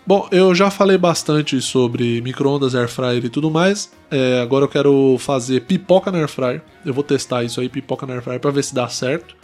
Bom, 0.08 0.28
eu 0.32 0.54
já 0.54 0.70
falei 0.70 1.00
bastante 1.00 1.60
sobre 1.60 2.22
microondas, 2.22 2.76
air 2.76 2.88
fryer 2.88 3.26
e 3.26 3.30
tudo 3.30 3.50
mais. 3.50 3.92
É, 4.12 4.40
agora 4.42 4.66
eu 4.66 4.70
quero 4.70 5.18
fazer 5.18 5.62
pipoca 5.62 6.12
na 6.12 6.20
air 6.20 6.28
fryer. 6.28 6.62
Eu 6.86 6.94
vou 6.94 7.04
testar 7.04 7.44
isso 7.44 7.60
aí, 7.60 7.68
pipoca 7.68 8.06
na 8.06 8.14
air 8.14 8.22
fryer, 8.22 8.40
para 8.40 8.52
ver 8.52 8.64
se 8.64 8.76
dá 8.76 8.88
certo. 8.88 9.36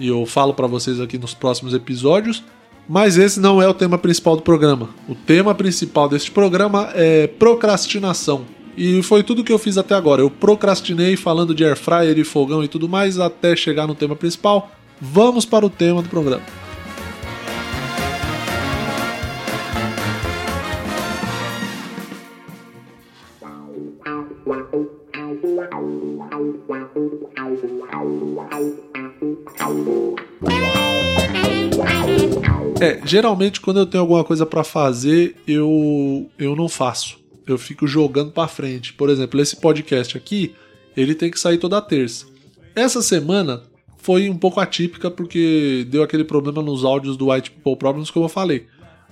E 0.00 0.08
eu 0.08 0.26
falo 0.26 0.52
para 0.54 0.66
vocês 0.66 1.00
aqui 1.00 1.16
nos 1.16 1.32
próximos 1.32 1.74
episódios. 1.74 2.42
Mas 2.88 3.16
esse 3.16 3.38
não 3.38 3.62
é 3.62 3.68
o 3.68 3.74
tema 3.74 3.98
principal 3.98 4.34
do 4.34 4.42
programa. 4.42 4.88
O 5.08 5.14
tema 5.14 5.54
principal 5.54 6.08
deste 6.08 6.32
programa 6.32 6.90
é 6.94 7.28
procrastinação. 7.28 8.44
E 8.76 9.02
foi 9.02 9.22
tudo 9.22 9.44
que 9.44 9.52
eu 9.52 9.58
fiz 9.58 9.76
até 9.76 9.94
agora. 9.94 10.22
Eu 10.22 10.30
procrastinei 10.30 11.16
falando 11.16 11.54
de 11.54 11.64
air 11.64 11.76
fryer 11.76 12.18
e 12.18 12.24
fogão 12.24 12.62
e 12.64 12.68
tudo 12.68 12.88
mais 12.88 13.18
até 13.18 13.54
chegar 13.54 13.86
no 13.86 13.94
tema 13.94 14.16
principal. 14.16 14.70
Vamos 15.00 15.44
para 15.44 15.64
o 15.66 15.70
tema 15.70 16.02
do 16.02 16.08
programa. 16.08 16.42
É, 32.80 32.98
geralmente 33.04 33.60
quando 33.60 33.80
eu 33.80 33.86
tenho 33.86 34.00
alguma 34.00 34.24
coisa 34.24 34.46
para 34.46 34.64
fazer, 34.64 35.36
eu 35.46 36.30
eu 36.38 36.56
não 36.56 36.66
faço. 36.66 37.19
Eu 37.52 37.58
fico 37.58 37.86
jogando 37.86 38.30
para 38.30 38.48
frente. 38.48 38.92
Por 38.92 39.10
exemplo, 39.10 39.40
esse 39.40 39.56
podcast 39.56 40.16
aqui, 40.16 40.54
ele 40.96 41.14
tem 41.14 41.30
que 41.30 41.40
sair 41.40 41.58
toda 41.58 41.80
terça. 41.80 42.26
Essa 42.74 43.02
semana 43.02 43.62
foi 43.98 44.28
um 44.28 44.36
pouco 44.36 44.60
atípica 44.60 45.10
porque 45.10 45.86
deu 45.90 46.02
aquele 46.02 46.24
problema 46.24 46.62
nos 46.62 46.84
áudios 46.84 47.16
do 47.16 47.30
White 47.30 47.50
People 47.50 47.76
Problems, 47.76 48.10
como 48.10 48.24
eu 48.26 48.30
falei. 48.30 48.66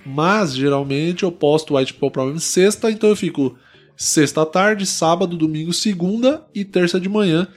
Mas 0.05 0.55
geralmente 0.55 1.23
eu 1.23 1.31
posto 1.31 1.75
White 1.75 1.93
People 1.93 2.11
Problems 2.11 2.43
sexta, 2.43 2.89
então 2.89 3.09
eu 3.09 3.15
fico 3.15 3.55
sexta 3.95 4.45
tarde, 4.45 4.85
sábado, 4.85 5.37
domingo, 5.37 5.73
segunda 5.73 6.45
e 6.55 6.63
terça 6.63 6.99
de 6.99 7.09
manhã 7.09 7.47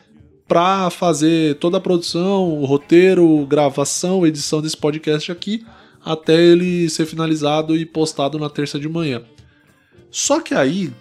para 0.47 0.91
fazer 0.91 1.55
toda 1.57 1.79
a 1.79 1.81
produção, 1.81 2.61
o 2.61 2.65
roteiro, 2.67 3.47
gravação, 3.47 4.27
edição 4.27 4.61
desse 4.61 4.77
podcast 4.77 5.33
aqui, 5.33 5.65
até 6.05 6.35
ele 6.35 6.91
ser 6.91 7.07
finalizado 7.07 7.75
e 7.75 7.87
postado 7.87 8.39
na 8.39 8.51
terça 8.51 8.79
de 8.79 8.89
manhã. 8.89 9.23
Só 10.13 10.41
que 10.41 10.55
aí 10.55 10.93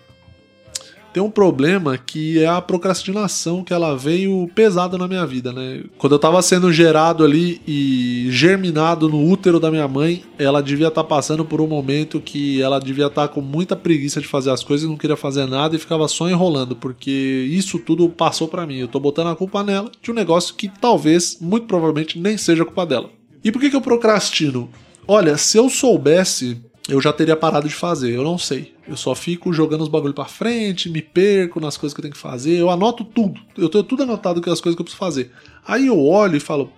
tem 1.13 1.21
um 1.21 1.29
problema 1.29 1.97
que 1.97 2.39
é 2.41 2.47
a 2.47 2.61
procrastinação 2.61 3.63
que 3.63 3.73
ela 3.73 3.97
veio 3.97 4.49
pesada 4.55 4.97
na 4.97 5.07
minha 5.07 5.25
vida, 5.25 5.51
né? 5.51 5.83
Quando 5.97 6.13
eu 6.13 6.19
tava 6.19 6.41
sendo 6.41 6.71
gerado 6.71 7.23
ali 7.23 7.61
e 7.67 8.27
germinado 8.29 9.09
no 9.09 9.29
útero 9.29 9.59
da 9.59 9.69
minha 9.69 9.87
mãe, 9.87 10.23
ela 10.39 10.63
devia 10.63 10.87
estar 10.87 11.03
tá 11.03 11.07
passando 11.07 11.43
por 11.43 11.59
um 11.59 11.67
momento 11.67 12.21
que 12.21 12.61
ela 12.61 12.79
devia 12.79 13.07
estar 13.07 13.27
tá 13.27 13.33
com 13.33 13.41
muita 13.41 13.75
preguiça 13.75 14.21
de 14.21 14.27
fazer 14.27 14.51
as 14.51 14.63
coisas, 14.63 14.87
não 14.89 14.97
queria 14.97 15.17
fazer 15.17 15.45
nada 15.45 15.75
e 15.75 15.79
ficava 15.79 16.07
só 16.07 16.29
enrolando, 16.29 16.77
porque 16.77 17.11
isso 17.51 17.77
tudo 17.79 18.07
passou 18.07 18.47
para 18.47 18.65
mim. 18.65 18.77
Eu 18.77 18.87
tô 18.87 18.99
botando 18.99 19.27
a 19.27 19.35
culpa 19.35 19.63
nela 19.63 19.91
de 20.01 20.11
um 20.11 20.13
negócio 20.15 20.55
que 20.55 20.69
talvez, 20.69 21.37
muito 21.41 21.67
provavelmente, 21.67 22.17
nem 22.17 22.37
seja 22.37 22.63
culpa 22.63 22.85
dela. 22.85 23.09
E 23.43 23.51
por 23.51 23.59
que, 23.59 23.69
que 23.69 23.75
eu 23.75 23.81
procrastino? 23.81 24.69
Olha, 25.05 25.35
se 25.37 25.57
eu 25.57 25.69
soubesse 25.69 26.61
eu 26.89 26.99
já 26.99 27.13
teria 27.13 27.35
parado 27.35 27.67
de 27.67 27.73
fazer. 27.73 28.13
Eu 28.15 28.23
não 28.23 28.37
sei. 28.37 28.73
Eu 28.87 28.97
só 28.97 29.13
fico 29.13 29.53
jogando 29.53 29.81
os 29.81 29.87
bagulho 29.87 30.13
para 30.13 30.25
frente, 30.25 30.89
me 30.89 31.01
perco 31.01 31.59
nas 31.59 31.77
coisas 31.77 31.93
que 31.93 31.99
eu 31.99 32.03
tenho 32.03 32.13
que 32.13 32.19
fazer. 32.19 32.57
Eu 32.57 32.69
anoto 32.69 33.03
tudo. 33.03 33.39
Eu 33.57 33.69
tenho 33.69 33.83
tudo 33.83 34.03
anotado 34.03 34.41
que 34.41 34.49
as 34.49 34.59
coisas 34.59 34.75
que 34.75 34.81
eu 34.81 34.85
preciso 34.85 34.99
fazer. 34.99 35.31
Aí 35.65 35.87
eu 35.87 36.03
olho 36.03 36.35
e 36.35 36.39
falo, 36.39 36.71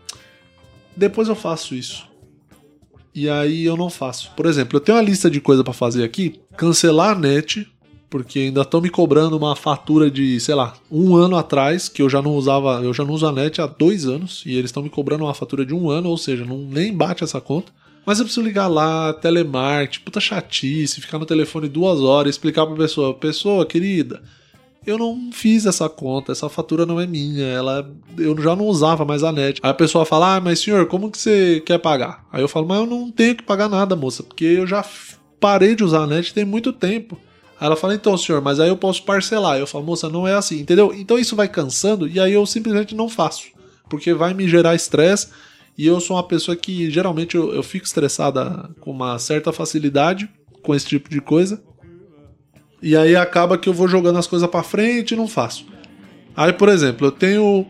depois 0.95 1.27
eu 1.27 1.36
faço 1.36 1.74
isso. 1.74 2.07
E 3.15 3.29
aí 3.29 3.63
eu 3.63 3.77
não 3.77 3.89
faço. 3.89 4.31
Por 4.36 4.45
exemplo, 4.45 4.77
eu 4.77 4.81
tenho 4.81 4.98
uma 4.98 5.03
lista 5.03 5.29
de 5.29 5.39
coisas 5.39 5.63
para 5.63 5.74
fazer 5.74 6.03
aqui. 6.03 6.41
Cancelar 6.57 7.12
a 7.12 7.19
net, 7.19 7.67
porque 8.10 8.39
ainda 8.39 8.62
estão 8.62 8.81
me 8.81 8.89
cobrando 8.89 9.38
uma 9.38 9.55
fatura 9.55 10.10
de, 10.10 10.39
sei 10.39 10.55
lá, 10.55 10.74
um 10.91 11.15
ano 11.15 11.38
atrás, 11.38 11.88
que 11.88 12.01
eu 12.01 12.10
já 12.10 12.22
não 12.22 12.31
usava, 12.31 12.81
eu 12.83 12.93
já 12.93 13.03
não 13.05 13.13
uso 13.13 13.27
a 13.27 13.31
net 13.31 13.62
há 13.62 13.67
dois 13.67 14.05
anos, 14.05 14.43
e 14.45 14.53
eles 14.53 14.65
estão 14.65 14.83
me 14.83 14.89
cobrando 14.89 15.24
uma 15.24 15.33
fatura 15.33 15.65
de 15.65 15.74
um 15.74 15.89
ano, 15.89 16.10
ou 16.10 16.17
seja, 16.17 16.43
não 16.43 16.57
nem 16.57 16.91
bate 16.93 17.24
essa 17.24 17.39
conta. 17.39 17.72
Mas 18.05 18.19
eu 18.19 18.25
preciso 18.25 18.45
ligar 18.45 18.67
lá, 18.67 19.13
telemarketing, 19.13 20.03
puta 20.03 20.19
chatice, 20.19 21.00
ficar 21.00 21.17
no 21.17 21.25
telefone 21.25 21.69
duas 21.69 22.01
horas, 22.01 22.31
explicar 22.36 22.65
pra 22.65 22.75
pessoa, 22.75 23.13
pessoa 23.13 23.65
querida, 23.65 24.22
eu 24.86 24.98
não 24.98 25.31
fiz 25.31 25.65
essa 25.65 25.88
conta, 25.88 26.31
essa 26.31 26.50
fatura 26.50 26.86
não 26.86 27.00
é 27.00 27.07
minha, 27.07 27.45
ela 27.45 27.89
eu 28.17 28.39
já 28.41 28.55
não 28.55 28.65
usava 28.65 29.05
mais 29.05 29.24
a 29.24 29.31
net. 29.31 29.60
Aí 29.63 29.72
a 29.72 29.74
pessoa 29.74 30.05
fala: 30.05 30.36
"Ah, 30.36 30.41
mas 30.41 30.60
senhor, 30.60 30.88
como 30.88 31.10
que 31.10 31.17
você 31.17 31.62
quer 31.65 31.79
pagar?" 31.79 32.25
Aí 32.31 32.41
eu 32.41 32.48
falo: 32.48 32.67
"Mas 32.67 32.79
eu 32.79 32.86
não 32.86 33.10
tenho 33.10 33.36
que 33.36 33.43
pagar 33.43 33.69
nada, 33.69 33.95
moça, 33.95 34.24
porque 34.24 34.43
eu 34.45 34.67
já 34.67 34.86
parei 35.39 35.75
de 35.75 35.83
usar 35.83 36.03
a 36.03 36.07
net 36.07 36.33
tem 36.33 36.45
muito 36.45 36.74
tempo." 36.74 37.17
Aí 37.60 37.65
ela 37.65 37.75
fala: 37.75 37.95
"Então, 37.95 38.17
senhor, 38.17 38.41
mas 38.41 38.60
aí 38.60 38.69
eu 38.69 38.77
posso 38.77 39.03
parcelar." 39.03 39.57
Eu 39.57 39.67
falo: 39.67 39.86
"Moça, 39.86 40.10
não 40.10 40.27
é 40.27 40.33
assim." 40.33 40.60
Entendeu? 40.60 40.93
Então 40.93 41.17
isso 41.17 41.36
vai 41.36 41.48
cansando 41.48 42.07
e 42.07 42.19
aí 42.19 42.33
eu 42.33 42.45
simplesmente 42.45 42.93
não 42.93 43.07
faço, 43.07 43.43
porque 43.89 44.13
vai 44.13 44.33
me 44.33 44.48
gerar 44.48 44.75
estresse 44.75 45.29
e 45.77 45.88
eu 45.88 46.00
sou 46.00 46.15
uma 46.15 46.24
pessoa 46.24 46.56
que 46.56 46.89
geralmente 46.89 47.36
eu, 47.36 47.53
eu 47.53 47.63
fico 47.63 47.86
estressada 47.86 48.70
com 48.80 48.92
uma 48.92 49.18
certa 49.18 49.51
facilidade 49.51 50.30
com 50.62 50.74
esse 50.74 50.86
tipo 50.86 51.10
de 51.10 51.20
coisa. 51.20 51.62
E 52.82 52.96
aí 52.96 53.15
acaba 53.15 53.58
que 53.58 53.70
eu 53.70 53.74
vou 53.74 53.88
jogando 53.88 54.20
as 54.20 54.27
coisas 54.27 54.50
para 54.50 54.63
frente 54.63 55.13
e 55.13 55.18
não 55.18 55.27
faço. 55.27 55.65
Aí, 56.36 56.51
por 56.51 56.70
exemplo, 56.70 57.08
eu 57.08 57.12
tenho 57.12 57.65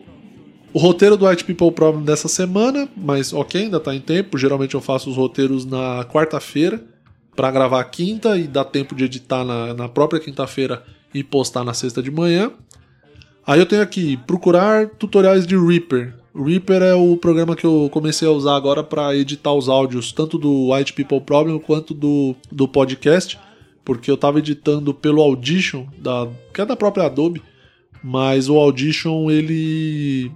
o 0.72 0.78
roteiro 0.78 1.16
do 1.16 1.26
White 1.26 1.44
People 1.44 1.70
Problem 1.70 2.04
dessa 2.04 2.26
semana, 2.28 2.88
mas 2.96 3.32
ok, 3.32 3.62
ainda 3.62 3.78
tá 3.78 3.94
em 3.94 4.00
tempo. 4.00 4.36
Geralmente 4.36 4.74
eu 4.74 4.80
faço 4.80 5.08
os 5.08 5.16
roteiros 5.16 5.64
na 5.64 6.04
quarta-feira 6.04 6.82
para 7.36 7.50
gravar 7.50 7.80
a 7.80 7.84
quinta 7.84 8.36
e 8.36 8.48
dá 8.48 8.64
tempo 8.64 8.94
de 8.94 9.04
editar 9.04 9.44
na, 9.44 9.72
na 9.74 9.88
própria 9.88 10.20
quinta-feira 10.20 10.82
e 11.12 11.22
postar 11.22 11.64
na 11.64 11.74
sexta 11.74 12.02
de 12.02 12.10
manhã. 12.10 12.50
Aí 13.46 13.60
eu 13.60 13.66
tenho 13.66 13.82
aqui 13.82 14.16
procurar 14.16 14.88
tutoriais 14.88 15.46
de 15.46 15.56
Reaper. 15.56 16.14
Reaper 16.34 16.82
é 16.82 16.94
o 16.94 17.16
programa 17.16 17.54
que 17.54 17.64
eu 17.64 17.88
comecei 17.92 18.26
a 18.26 18.30
usar 18.32 18.56
agora 18.56 18.82
para 18.82 19.14
editar 19.14 19.52
os 19.52 19.68
áudios, 19.68 20.10
tanto 20.10 20.36
do 20.36 20.72
White 20.72 20.92
People 20.92 21.20
Problem 21.20 21.60
quanto 21.60 21.94
do, 21.94 22.34
do 22.50 22.66
podcast, 22.66 23.38
porque 23.84 24.10
eu 24.10 24.16
estava 24.16 24.40
editando 24.40 24.92
pelo 24.92 25.22
Audition, 25.22 25.86
da, 25.96 26.26
que 26.52 26.60
é 26.60 26.66
da 26.66 26.74
própria 26.74 27.06
Adobe, 27.06 27.40
mas 28.02 28.48
o 28.48 28.58
Audition 28.58 29.30
ele. 29.30 30.32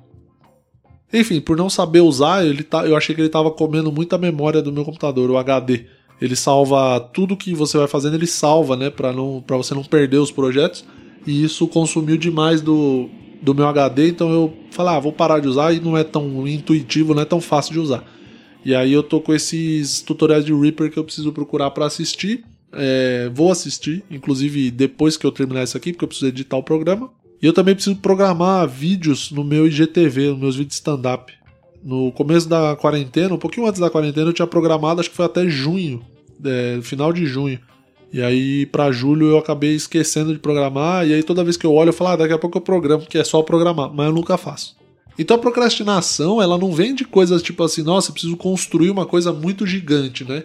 Enfim, 1.13 1.41
por 1.41 1.57
não 1.57 1.69
saber 1.69 2.01
usar, 2.01 2.47
ele 2.47 2.63
tá, 2.63 2.87
eu 2.87 2.97
achei 2.97 3.15
que 3.15 3.21
ele 3.21 3.29
estava 3.29 3.51
comendo 3.51 3.91
muita 3.91 4.17
memória 4.17 4.63
do 4.63 4.73
meu 4.73 4.85
computador, 4.85 5.29
o 5.31 5.39
HD. 5.39 5.87
Ele 6.21 6.37
salva 6.37 7.01
tudo 7.13 7.37
que 7.37 7.55
você 7.55 7.77
vai 7.77 7.89
fazendo, 7.89 8.15
ele 8.15 8.27
salva, 8.27 8.77
né, 8.77 8.91
para 8.91 9.13
não 9.13 9.43
para 9.45 9.57
você 9.57 9.75
não 9.75 9.83
perder 9.83 10.19
os 10.19 10.31
projetos. 10.31 10.85
E 11.27 11.43
isso 11.43 11.67
consumiu 11.67 12.17
demais 12.17 12.61
do, 12.61 13.09
do 13.41 13.55
meu 13.55 13.67
HD, 13.69 14.09
então 14.09 14.31
eu 14.31 14.53
falei, 14.71 14.95
ah, 14.95 15.01
vou 15.01 15.13
parar 15.13 15.39
de 15.39 15.49
usar 15.49 15.73
e 15.73 15.81
não 15.81 15.97
é 15.97 16.05
tão 16.05 16.47
intuitivo, 16.47 17.15
não 17.15 17.23
é 17.23 17.25
tão 17.25 17.41
fácil 17.41 17.73
de 17.73 17.79
usar. 17.79 18.05
E 18.65 18.75
aí 18.75 18.93
eu 18.93 19.03
tô 19.03 19.21
com 19.21 19.33
esses 19.33 20.03
tutoriais 20.03 20.45
de 20.45 20.53
Reaper 20.53 20.91
que 20.91 20.99
eu 20.99 21.05
preciso 21.05 21.33
procurar 21.33 21.71
para 21.71 21.87
assistir. 21.87 22.45
É, 22.73 23.31
vou 23.33 23.51
assistir, 23.51 24.05
inclusive 24.11 24.71
depois 24.71 25.17
que 25.17 25.25
eu 25.25 25.33
terminar 25.33 25.63
isso 25.63 25.77
aqui, 25.77 25.93
porque 25.93 26.05
eu 26.05 26.09
preciso 26.09 26.29
editar 26.29 26.57
o 26.57 26.63
programa. 26.63 27.11
E 27.41 27.47
eu 27.47 27.53
também 27.53 27.75
preciso 27.75 27.97
programar 27.97 28.69
vídeos 28.69 29.31
no 29.31 29.45
meu 29.45 29.67
IGTV, 29.67 30.31
nos 30.31 30.39
meus 30.39 30.57
vídeos 30.57 30.75
stand-up. 30.75 31.33
No 31.83 32.11
começo 32.13 32.49
da 32.49 32.75
quarentena, 32.75 33.35
um 33.35 33.39
pouquinho 33.39 33.67
antes 33.67 33.81
da 33.81 33.89
quarentena, 33.89 34.29
eu 34.29 34.33
tinha 34.33 34.47
programado, 34.47 35.01
acho 35.01 35.09
que 35.09 35.17
foi 35.17 35.27
até 35.27 35.49
junho, 35.49 36.05
é, 36.45 36.81
final 36.83 37.13
de 37.13 37.25
junho. 37.25 37.61
E 38.13 38.23
aí, 38.23 38.65
para 38.67 38.91
julho, 38.91 39.27
eu 39.27 39.39
acabei 39.39 39.75
esquecendo 39.75 40.33
de 40.33 40.39
programar. 40.39 41.07
E 41.07 41.13
aí, 41.13 41.23
toda 41.23 41.45
vez 41.45 41.57
que 41.57 41.67
eu 41.67 41.75
olho, 41.75 41.91
eu 41.91 41.93
falo, 41.93 42.11
ah, 42.11 42.17
daqui 42.17 42.33
a 42.33 42.39
pouco 42.39 42.57
eu 42.57 42.63
programo, 42.63 43.07
que 43.07 43.19
é 43.19 43.25
só 43.25 43.43
programar. 43.43 43.93
Mas 43.93 44.07
eu 44.07 44.13
nunca 44.13 44.39
faço. 44.39 44.77
Então, 45.19 45.37
a 45.37 45.41
procrastinação, 45.41 46.41
ela 46.41 46.57
não 46.57 46.73
vem 46.73 46.95
de 46.95 47.05
coisas 47.05 47.43
tipo 47.43 47.63
assim, 47.63 47.83
nossa, 47.83 48.13
preciso 48.13 48.37
construir 48.37 48.89
uma 48.91 49.05
coisa 49.05 49.33
muito 49.33 49.67
gigante, 49.67 50.25
né? 50.25 50.45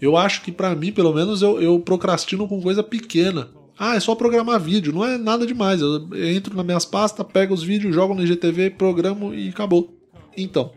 Eu 0.00 0.16
acho 0.16 0.42
que, 0.42 0.52
para 0.52 0.74
mim, 0.74 0.92
pelo 0.92 1.12
menos, 1.12 1.40
eu, 1.40 1.60
eu 1.62 1.78
procrastino 1.80 2.46
com 2.46 2.60
coisa 2.60 2.82
pequena. 2.82 3.48
Ah, 3.78 3.94
é 3.94 4.00
só 4.00 4.14
programar 4.14 4.60
vídeo, 4.60 4.92
não 4.92 5.04
é 5.04 5.16
nada 5.16 5.46
demais. 5.46 5.80
Eu 5.80 6.08
entro 6.12 6.54
nas 6.56 6.66
minhas 6.66 6.84
pastas, 6.84 7.24
pego 7.32 7.54
os 7.54 7.62
vídeos, 7.62 7.94
jogo 7.94 8.12
no 8.12 8.24
IGTV, 8.24 8.70
programo 8.70 9.32
e 9.32 9.48
acabou. 9.48 9.96
Então, 10.36 10.72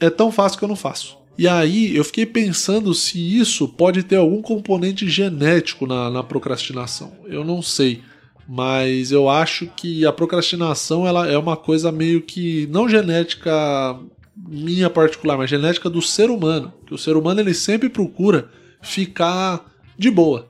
é 0.00 0.10
tão 0.10 0.30
fácil 0.30 0.58
que 0.58 0.64
eu 0.64 0.68
não 0.68 0.76
faço. 0.76 1.17
E 1.38 1.46
aí 1.46 1.94
eu 1.94 2.02
fiquei 2.02 2.26
pensando 2.26 2.92
se 2.92 3.38
isso 3.38 3.68
pode 3.68 4.02
ter 4.02 4.16
algum 4.16 4.42
componente 4.42 5.08
genético 5.08 5.86
na, 5.86 6.10
na 6.10 6.24
procrastinação. 6.24 7.12
Eu 7.26 7.44
não 7.44 7.62
sei. 7.62 8.02
Mas 8.48 9.12
eu 9.12 9.28
acho 9.28 9.68
que 9.76 10.04
a 10.04 10.12
procrastinação 10.12 11.06
ela 11.06 11.28
é 11.28 11.38
uma 11.38 11.56
coisa 11.56 11.92
meio 11.92 12.22
que 12.22 12.66
não 12.72 12.88
genética 12.88 13.96
minha 14.36 14.90
particular, 14.90 15.38
mas 15.38 15.48
genética 15.48 15.88
do 15.88 16.02
ser 16.02 16.28
humano. 16.28 16.72
Que 16.84 16.92
o 16.92 16.98
ser 16.98 17.16
humano 17.16 17.40
ele 17.40 17.54
sempre 17.54 17.88
procura 17.88 18.50
ficar 18.82 19.64
de 19.96 20.10
boa. 20.10 20.48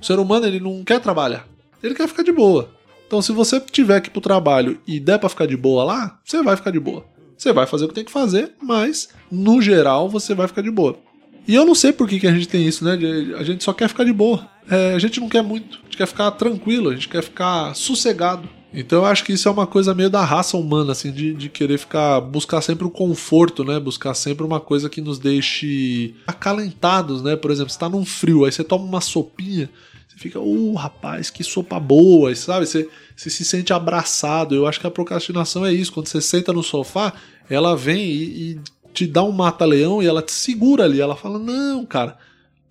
O 0.00 0.06
ser 0.06 0.18
humano 0.18 0.46
ele 0.46 0.60
não 0.60 0.82
quer 0.84 1.00
trabalhar, 1.00 1.46
ele 1.82 1.94
quer 1.94 2.08
ficar 2.08 2.22
de 2.22 2.32
boa. 2.32 2.70
Então 3.06 3.20
se 3.20 3.32
você 3.32 3.60
tiver 3.60 4.00
que 4.00 4.08
ir 4.08 4.12
pro 4.12 4.22
trabalho 4.22 4.78
e 4.86 4.98
der 4.98 5.18
para 5.18 5.28
ficar 5.28 5.46
de 5.46 5.56
boa 5.56 5.84
lá, 5.84 6.18
você 6.24 6.42
vai 6.42 6.56
ficar 6.56 6.70
de 6.70 6.80
boa. 6.80 7.04
Você 7.36 7.52
vai 7.52 7.66
fazer 7.66 7.84
o 7.84 7.88
que 7.88 7.94
tem 7.94 8.04
que 8.04 8.12
fazer, 8.12 8.52
mas 8.62 9.08
no 9.30 9.60
geral 9.60 10.08
você 10.08 10.34
vai 10.34 10.48
ficar 10.48 10.62
de 10.62 10.70
boa. 10.70 10.98
E 11.46 11.54
eu 11.54 11.66
não 11.66 11.74
sei 11.74 11.92
por 11.92 12.08
que, 12.08 12.18
que 12.18 12.26
a 12.26 12.32
gente 12.32 12.48
tem 12.48 12.66
isso, 12.66 12.84
né? 12.84 12.98
A 13.38 13.42
gente 13.42 13.62
só 13.62 13.72
quer 13.72 13.88
ficar 13.88 14.04
de 14.04 14.12
boa. 14.12 14.48
É, 14.70 14.94
a 14.94 14.98
gente 14.98 15.20
não 15.20 15.28
quer 15.28 15.42
muito. 15.42 15.78
A 15.78 15.84
gente 15.84 15.96
quer 15.96 16.06
ficar 16.06 16.30
tranquilo, 16.32 16.88
a 16.88 16.94
gente 16.94 17.08
quer 17.08 17.22
ficar 17.22 17.74
sossegado. 17.74 18.48
Então 18.72 19.00
eu 19.00 19.04
acho 19.06 19.22
que 19.24 19.32
isso 19.32 19.46
é 19.46 19.50
uma 19.50 19.66
coisa 19.66 19.94
meio 19.94 20.10
da 20.10 20.24
raça 20.24 20.56
humana, 20.56 20.92
assim, 20.92 21.12
de, 21.12 21.32
de 21.34 21.48
querer 21.48 21.78
ficar. 21.78 22.20
buscar 22.20 22.60
sempre 22.60 22.86
o 22.86 22.90
conforto, 22.90 23.62
né? 23.62 23.78
Buscar 23.78 24.14
sempre 24.14 24.44
uma 24.44 24.58
coisa 24.58 24.88
que 24.88 25.00
nos 25.00 25.18
deixe 25.18 26.14
acalentados, 26.26 27.22
né? 27.22 27.36
Por 27.36 27.50
exemplo, 27.50 27.70
você 27.70 27.78
tá 27.78 27.88
num 27.88 28.04
frio, 28.04 28.44
aí 28.44 28.50
você 28.50 28.64
toma 28.64 28.84
uma 28.84 29.00
sopinha, 29.00 29.70
você 30.14 30.18
fica, 30.18 30.38
uh, 30.38 30.74
rapaz, 30.74 31.28
que 31.28 31.42
sopa 31.42 31.78
boa, 31.80 32.34
sabe? 32.34 32.66
Você, 32.66 32.88
você 33.16 33.28
se 33.28 33.44
sente 33.44 33.72
abraçado. 33.72 34.54
Eu 34.54 34.66
acho 34.66 34.80
que 34.80 34.86
a 34.86 34.90
procrastinação 34.90 35.66
é 35.66 35.72
isso. 35.72 35.92
Quando 35.92 36.06
você 36.06 36.20
senta 36.20 36.52
no 36.52 36.62
sofá, 36.62 37.12
ela 37.50 37.76
vem 37.76 38.04
e, 38.04 38.22
e 38.52 38.60
te 38.92 39.06
dá 39.06 39.24
um 39.24 39.32
mata-leão 39.32 40.02
e 40.02 40.06
ela 40.06 40.22
te 40.22 40.32
segura 40.32 40.84
ali. 40.84 41.00
Ela 41.00 41.16
fala: 41.16 41.38
Não, 41.38 41.84
cara, 41.84 42.16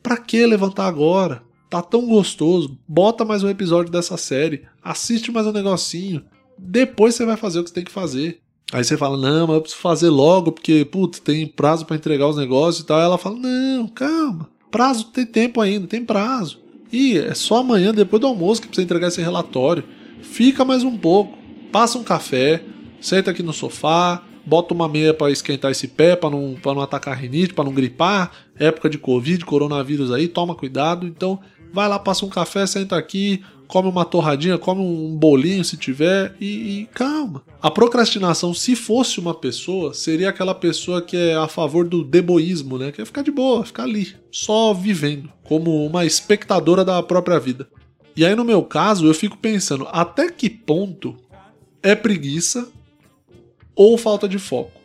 pra 0.02 0.18
que 0.18 0.46
levantar 0.46 0.88
agora? 0.88 1.44
Tá 1.70 1.82
tão 1.82 2.08
gostoso. 2.08 2.78
Bota 2.88 3.26
mais 3.26 3.44
um 3.44 3.50
episódio 3.50 3.92
dessa 3.92 4.16
série. 4.16 4.64
Assiste 4.82 5.32
mais 5.32 5.46
um 5.46 5.52
negocinho. 5.52 6.24
Depois 6.58 7.16
você 7.16 7.26
vai 7.26 7.36
fazer 7.36 7.60
o 7.60 7.64
que 7.64 7.70
você 7.70 7.76
tem 7.76 7.84
que 7.84 7.92
fazer. 7.92 8.40
Aí 8.72 8.84
você 8.84 8.96
fala, 8.96 9.18
não, 9.18 9.48
mas 9.48 9.56
eu 9.56 9.62
preciso 9.62 9.82
fazer 9.82 10.10
logo, 10.10 10.52
porque, 10.52 10.86
putz, 10.86 11.20
tem 11.20 11.46
prazo 11.46 11.86
para 11.86 11.96
entregar 11.96 12.28
os 12.28 12.38
negócios 12.38 12.84
e 12.84 12.88
tal. 12.88 13.00
Ela 13.00 13.18
fala, 13.18 13.38
não, 13.38 13.88
calma, 13.88 14.50
prazo 14.72 15.06
tem 15.06 15.26
tempo 15.26 15.60
ainda, 15.62 15.86
tem 15.86 16.04
prazo. 16.04 16.63
E 16.94 17.18
é 17.18 17.34
só 17.34 17.58
amanhã, 17.58 17.92
depois 17.92 18.22
do 18.22 18.28
almoço, 18.28 18.62
que 18.62 18.68
precisa 18.68 18.86
entregar 18.86 19.08
esse 19.08 19.20
relatório. 19.20 19.84
Fica 20.22 20.64
mais 20.64 20.84
um 20.84 20.96
pouco, 20.96 21.36
passa 21.72 21.98
um 21.98 22.04
café, 22.04 22.64
senta 23.02 23.32
aqui 23.32 23.42
no 23.42 23.52
sofá, 23.52 24.24
bota 24.46 24.76
uma 24.76 24.88
meia 24.88 25.12
para 25.12 25.32
esquentar 25.32 25.72
esse 25.72 25.88
pé, 25.88 26.16
para 26.16 26.30
não, 26.30 26.56
pra 26.62 26.76
não 26.76 26.82
atacar 26.84 27.18
rinite, 27.18 27.56
para 27.56 27.64
não 27.64 27.74
gripar. 27.74 28.32
Época 28.60 28.92
de 28.92 29.00
Covid, 29.00 29.44
coronavírus 29.44 30.12
aí, 30.12 30.28
toma 30.28 30.54
cuidado. 30.54 31.08
Então, 31.08 31.40
vai 31.74 31.90
lá, 31.90 31.98
passa 31.98 32.28
um 32.28 32.30
café, 32.30 32.68
senta 32.68 32.96
aqui, 32.96 33.44
come 33.74 33.90
uma 33.90 34.06
torradinha, 34.06 34.56
come 34.60 34.82
um 34.82 35.18
bolinho 35.18 35.66
se 35.66 35.76
tiver 35.76 36.36
e, 36.40 36.46
e, 36.82 36.86
calma. 36.94 37.42
A 37.60 37.72
procrastinação, 37.72 38.54
se 38.54 38.76
fosse 38.76 39.20
uma 39.20 39.34
pessoa, 39.34 39.96
seria 39.96 40.30
aquela 40.30 40.54
pessoa 40.54 41.02
que 41.02 41.18
é 41.18 41.34
a 41.34 41.48
favor 41.48 41.88
do 41.88 42.04
deboísmo, 42.04 42.78
né? 42.78 42.92
Que 42.92 43.02
é 43.02 43.06
ficar 43.06 43.24
de 43.24 43.32
boa, 43.32 43.66
ficar 43.66 43.86
ali, 43.86 44.16
só 44.32 44.76
vivendo, 44.76 45.28
como 45.44 45.84
uma 45.88 46.06
espectadora 46.06 46.86
da 46.86 47.02
própria 47.02 47.40
vida. 47.40 47.68
E 48.16 48.24
aí, 48.24 48.36
no 48.36 48.46
meu 48.46 48.62
caso, 48.62 49.08
eu 49.08 49.14
fico 49.16 49.40
pensando 49.40 49.88
até 49.92 50.30
que 50.30 50.52
ponto 50.52 51.18
é 51.82 51.96
preguiça 51.96 52.68
ou 53.76 53.98
falta 53.98 54.30
de 54.30 54.38
foco. 54.38 54.83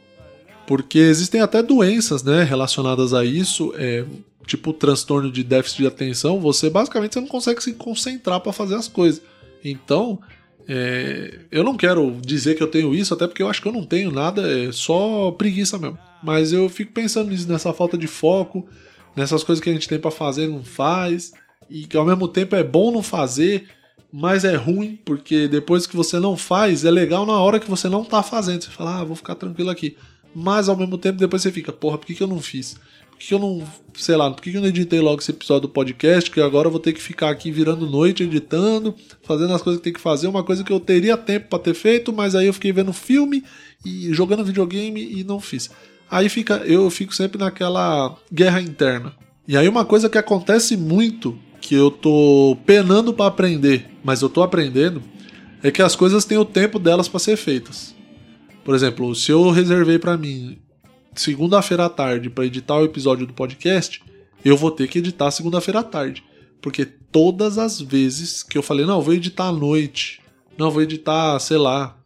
Porque 0.69 0.99
existem 0.99 1.41
até 1.41 1.63
doenças 1.63 2.23
né, 2.23 2.43
relacionadas 2.45 3.15
a 3.15 3.25
isso. 3.25 3.73
É, 3.75 4.05
tipo 4.47 4.73
transtorno 4.73 5.33
de 5.33 5.43
déficit 5.43 5.83
de 5.83 5.87
atenção, 5.87 6.39
você 6.41 6.69
basicamente 6.69 7.15
você 7.15 7.21
não 7.21 7.29
consegue 7.29 7.63
se 7.63 7.73
concentrar 7.73 8.41
para 8.41 8.53
fazer 8.53 8.75
as 8.75 8.87
coisas. 8.87 9.23
Então, 9.65 10.19
é, 10.67 11.41
eu 11.51 11.65
não 11.65 11.75
quero 11.75 12.19
dizer 12.21 12.55
que 12.55 12.63
eu 12.63 12.67
tenho 12.67 12.95
isso, 12.95 13.15
até 13.15 13.27
porque 13.27 13.43
eu 13.43 13.49
acho 13.49 13.63
que 13.63 13.69
eu 13.69 13.73
não 13.73 13.85
tenho 13.85 14.11
nada, 14.11 14.43
é 14.43 14.71
só 14.71 15.31
preguiça 15.33 15.79
mesmo. 15.79 15.99
Mas 16.23 16.53
eu 16.53 16.69
fico 16.69 16.93
pensando 16.93 17.31
nisso, 17.31 17.49
nessa 17.49 17.73
falta 17.73 17.97
de 17.97 18.07
foco, 18.07 18.67
nessas 19.17 19.43
coisas 19.43 19.63
que 19.63 19.71
a 19.71 19.73
gente 19.73 19.89
tem 19.89 19.99
para 19.99 20.11
fazer 20.11 20.45
e 20.45 20.49
não 20.49 20.65
faz, 20.65 21.33
e 21.71 21.87
que 21.87 21.97
ao 21.97 22.05
mesmo 22.05 22.29
tempo 22.29 22.57
é 22.57 22.63
bom 22.63 22.91
não 22.91 23.03
fazer, 23.03 23.69
mas 24.13 24.45
é 24.45 24.55
ruim, 24.55 24.99
porque 25.05 25.49
depois 25.49 25.87
que 25.87 25.97
você 25.97 26.19
não 26.19 26.37
faz, 26.37 26.85
é 26.85 26.91
legal 26.91 27.27
na 27.27 27.39
hora 27.39 27.61
que 27.61 27.71
você 27.71 27.89
não 27.89 28.05
tá 28.05 28.23
fazendo. 28.23 28.65
Você 28.65 28.71
fala, 28.71 29.01
ah, 29.01 29.05
vou 29.05 29.17
ficar 29.17 29.35
tranquilo 29.35 29.71
aqui. 29.71 29.97
Mas 30.35 30.68
ao 30.68 30.76
mesmo 30.76 30.99
tempo, 30.99 31.18
depois 31.18 31.42
você 31.42 31.50
fica, 31.50 31.73
porra, 31.73 31.99
por 31.99 32.06
que, 32.06 32.14
que 32.14 32.23
eu 32.23 32.28
não 32.28 32.40
fiz? 32.40 32.76
Por 33.11 33.18
que 33.18 33.35
eu 33.35 33.38
não, 33.38 33.66
sei 33.94 34.14
lá, 34.14 34.30
por 34.30 34.40
que 34.40 34.54
eu 34.54 34.61
não 34.61 34.68
editei 34.68 35.00
logo 35.00 35.20
esse 35.20 35.32
episódio 35.32 35.62
do 35.62 35.68
podcast? 35.68 36.30
Que 36.30 36.40
agora 36.40 36.68
eu 36.68 36.70
vou 36.70 36.78
ter 36.78 36.92
que 36.92 37.02
ficar 37.02 37.30
aqui 37.30 37.50
virando 37.50 37.88
noite, 37.88 38.23
editando, 38.23 38.94
fazendo 39.23 39.52
as 39.52 39.61
coisas 39.61 39.80
que 39.80 39.85
tem 39.85 39.92
que 39.92 40.00
fazer, 40.00 40.28
uma 40.28 40.44
coisa 40.44 40.62
que 40.62 40.73
eu 40.73 40.78
teria 40.78 41.16
tempo 41.16 41.49
para 41.49 41.58
ter 41.58 41.75
feito, 41.75 42.12
mas 42.12 42.37
aí 42.37 42.47
eu 42.47 42.54
fiquei 42.54 42.73
vendo 42.73 42.92
filme 42.92 43.42
e 43.85 44.12
jogando 44.14 44.44
videogame 44.44 45.02
e 45.18 45.25
não 45.25 45.40
fiz. 45.40 45.70
Aí 46.11 46.28
fica, 46.28 46.58
eu 46.58 46.88
fico 46.90 47.14
sempre 47.14 47.38
naquela 47.38 48.16
guerra 48.32 48.61
interna. 48.61 49.12
E 49.47 49.56
aí 49.56 49.68
uma 49.68 49.85
coisa 49.85 50.08
que 50.08 50.18
acontece 50.18 50.76
muito, 50.76 51.37
que 51.61 51.75
eu 51.75 51.90
tô 51.90 52.56
penando 52.64 53.12
para 53.12 53.26
aprender, 53.26 53.90
mas 54.04 54.23
eu 54.23 54.28
tô 54.28 54.42
aprendendo, 54.42 55.02
é 55.62 55.70
que 55.70 55.82
as 55.82 55.97
coisas 55.97 56.25
têm 56.25 56.38
o 56.38 56.44
tempo 56.44 56.78
delas 56.78 57.08
para 57.08 57.18
ser 57.18 57.37
feitas. 57.37 57.98
Por 58.69 58.75
exemplo, 58.75 59.15
se 59.15 59.33
eu 59.33 59.49
reservei 59.49 59.99
para 59.99 60.19
mim 60.19 60.59
segunda-feira 61.15 61.87
à 61.87 61.89
tarde 61.89 62.29
para 62.29 62.45
editar 62.45 62.77
o 62.77 62.85
episódio 62.85 63.27
do 63.27 63.33
podcast, 63.33 64.03
eu 64.45 64.59
vou 64.59 64.71
ter 64.71 64.87
que 64.89 64.99
editar 64.99 65.31
segunda-feira 65.31 65.81
à 65.81 65.83
tarde. 65.83 66.23
Porque 66.61 66.85
todas 66.85 67.57
as 67.57 67.81
vezes 67.81 68.43
que 68.43 68.59
eu 68.59 68.63
falei, 68.63 68.85
não, 68.85 69.00
vou 69.00 69.15
editar 69.15 69.47
à 69.47 69.52
noite, 69.52 70.21
não, 70.59 70.71
vou 70.71 70.83
editar, 70.83 71.39
sei 71.39 71.57
lá, 71.57 71.97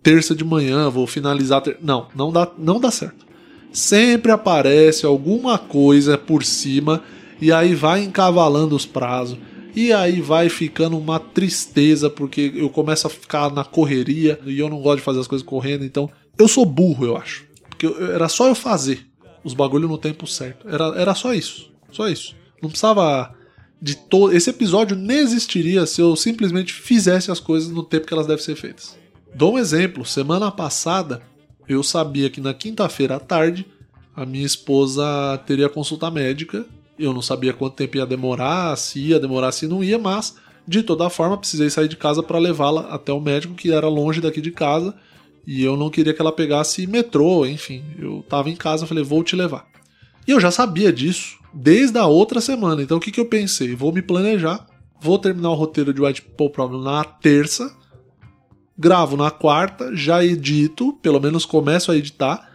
terça 0.00 0.32
de 0.32 0.44
manhã, 0.44 0.88
vou 0.88 1.08
finalizar. 1.08 1.60
Ter... 1.60 1.76
Não, 1.82 2.06
não 2.14 2.30
dá, 2.30 2.48
não 2.56 2.78
dá 2.78 2.92
certo. 2.92 3.26
Sempre 3.72 4.30
aparece 4.30 5.04
alguma 5.04 5.58
coisa 5.58 6.16
por 6.16 6.44
cima 6.44 7.02
e 7.40 7.50
aí 7.50 7.74
vai 7.74 8.04
encavalando 8.04 8.76
os 8.76 8.86
prazos. 8.86 9.38
E 9.74 9.92
aí 9.92 10.20
vai 10.20 10.48
ficando 10.48 10.98
uma 10.98 11.18
tristeza, 11.18 12.10
porque 12.10 12.52
eu 12.54 12.68
começo 12.68 13.06
a 13.06 13.10
ficar 13.10 13.52
na 13.52 13.64
correria 13.64 14.40
e 14.44 14.58
eu 14.58 14.68
não 14.68 14.80
gosto 14.80 14.98
de 14.98 15.04
fazer 15.04 15.20
as 15.20 15.26
coisas 15.26 15.46
correndo, 15.46 15.84
então 15.84 16.10
eu 16.38 16.48
sou 16.48 16.64
burro, 16.64 17.04
eu 17.04 17.16
acho. 17.16 17.44
Porque 17.68 17.86
eu, 17.86 18.12
era 18.12 18.28
só 18.28 18.48
eu 18.48 18.54
fazer 18.54 19.06
os 19.44 19.54
bagulho 19.54 19.88
no 19.88 19.98
tempo 19.98 20.26
certo. 20.26 20.68
Era, 20.68 20.86
era 20.96 21.14
só 21.14 21.32
isso. 21.32 21.70
Só 21.90 22.08
isso. 22.08 22.34
Não 22.62 22.68
precisava 22.68 23.34
de 23.80 23.96
todo. 23.96 24.34
Esse 24.34 24.50
episódio 24.50 24.96
nem 24.96 25.18
existiria 25.18 25.86
se 25.86 26.00
eu 26.00 26.14
simplesmente 26.14 26.72
fizesse 26.72 27.30
as 27.30 27.40
coisas 27.40 27.70
no 27.70 27.82
tempo 27.82 28.06
que 28.06 28.12
elas 28.12 28.26
devem 28.26 28.42
ser 28.44 28.56
feitas. 28.56 28.98
Dou 29.34 29.54
um 29.54 29.58
exemplo. 29.58 30.04
Semana 30.04 30.50
passada, 30.50 31.22
eu 31.68 31.82
sabia 31.82 32.28
que 32.28 32.40
na 32.40 32.52
quinta-feira 32.52 33.16
à 33.16 33.20
tarde 33.20 33.66
a 34.14 34.26
minha 34.26 34.44
esposa 34.44 35.38
teria 35.46 35.68
consulta 35.68 36.10
médica. 36.10 36.66
Eu 37.00 37.14
não 37.14 37.22
sabia 37.22 37.52
quanto 37.52 37.74
tempo 37.74 37.96
ia 37.96 38.06
demorar, 38.06 38.76
se 38.76 39.00
ia 39.00 39.18
demorar, 39.18 39.52
se 39.52 39.66
não 39.66 39.82
ia, 39.82 39.98
mas 39.98 40.36
de 40.66 40.82
toda 40.82 41.10
forma 41.10 41.36
precisei 41.36 41.70
sair 41.70 41.88
de 41.88 41.96
casa 41.96 42.22
para 42.22 42.38
levá-la 42.38 42.82
até 42.92 43.12
o 43.12 43.20
médico 43.20 43.54
que 43.54 43.72
era 43.72 43.88
longe 43.88 44.20
daqui 44.20 44.40
de 44.40 44.50
casa 44.50 44.94
e 45.46 45.64
eu 45.64 45.76
não 45.76 45.90
queria 45.90 46.14
que 46.14 46.20
ela 46.20 46.32
pegasse 46.32 46.86
metrô, 46.86 47.46
enfim. 47.46 47.82
Eu 47.98 48.24
tava 48.28 48.50
em 48.50 48.56
casa, 48.56 48.86
falei, 48.86 49.02
vou 49.02 49.24
te 49.24 49.34
levar. 49.34 49.66
E 50.26 50.30
eu 50.30 50.38
já 50.38 50.50
sabia 50.50 50.92
disso 50.92 51.38
desde 51.52 51.98
a 51.98 52.06
outra 52.06 52.40
semana. 52.40 52.82
Então 52.82 52.98
o 52.98 53.00
que, 53.00 53.10
que 53.10 53.20
eu 53.20 53.26
pensei? 53.26 53.74
Vou 53.74 53.92
me 53.92 54.02
planejar, 54.02 54.66
vou 55.00 55.18
terminar 55.18 55.50
o 55.50 55.54
roteiro 55.54 55.92
de 55.92 56.00
White 56.00 56.22
People 56.22 56.50
Problem 56.50 56.82
na 56.82 57.02
terça, 57.04 57.74
gravo 58.78 59.16
na 59.16 59.30
quarta, 59.30 59.94
já 59.94 60.24
edito, 60.24 60.92
pelo 61.02 61.20
menos 61.20 61.44
começo 61.44 61.90
a 61.90 61.96
editar, 61.96 62.48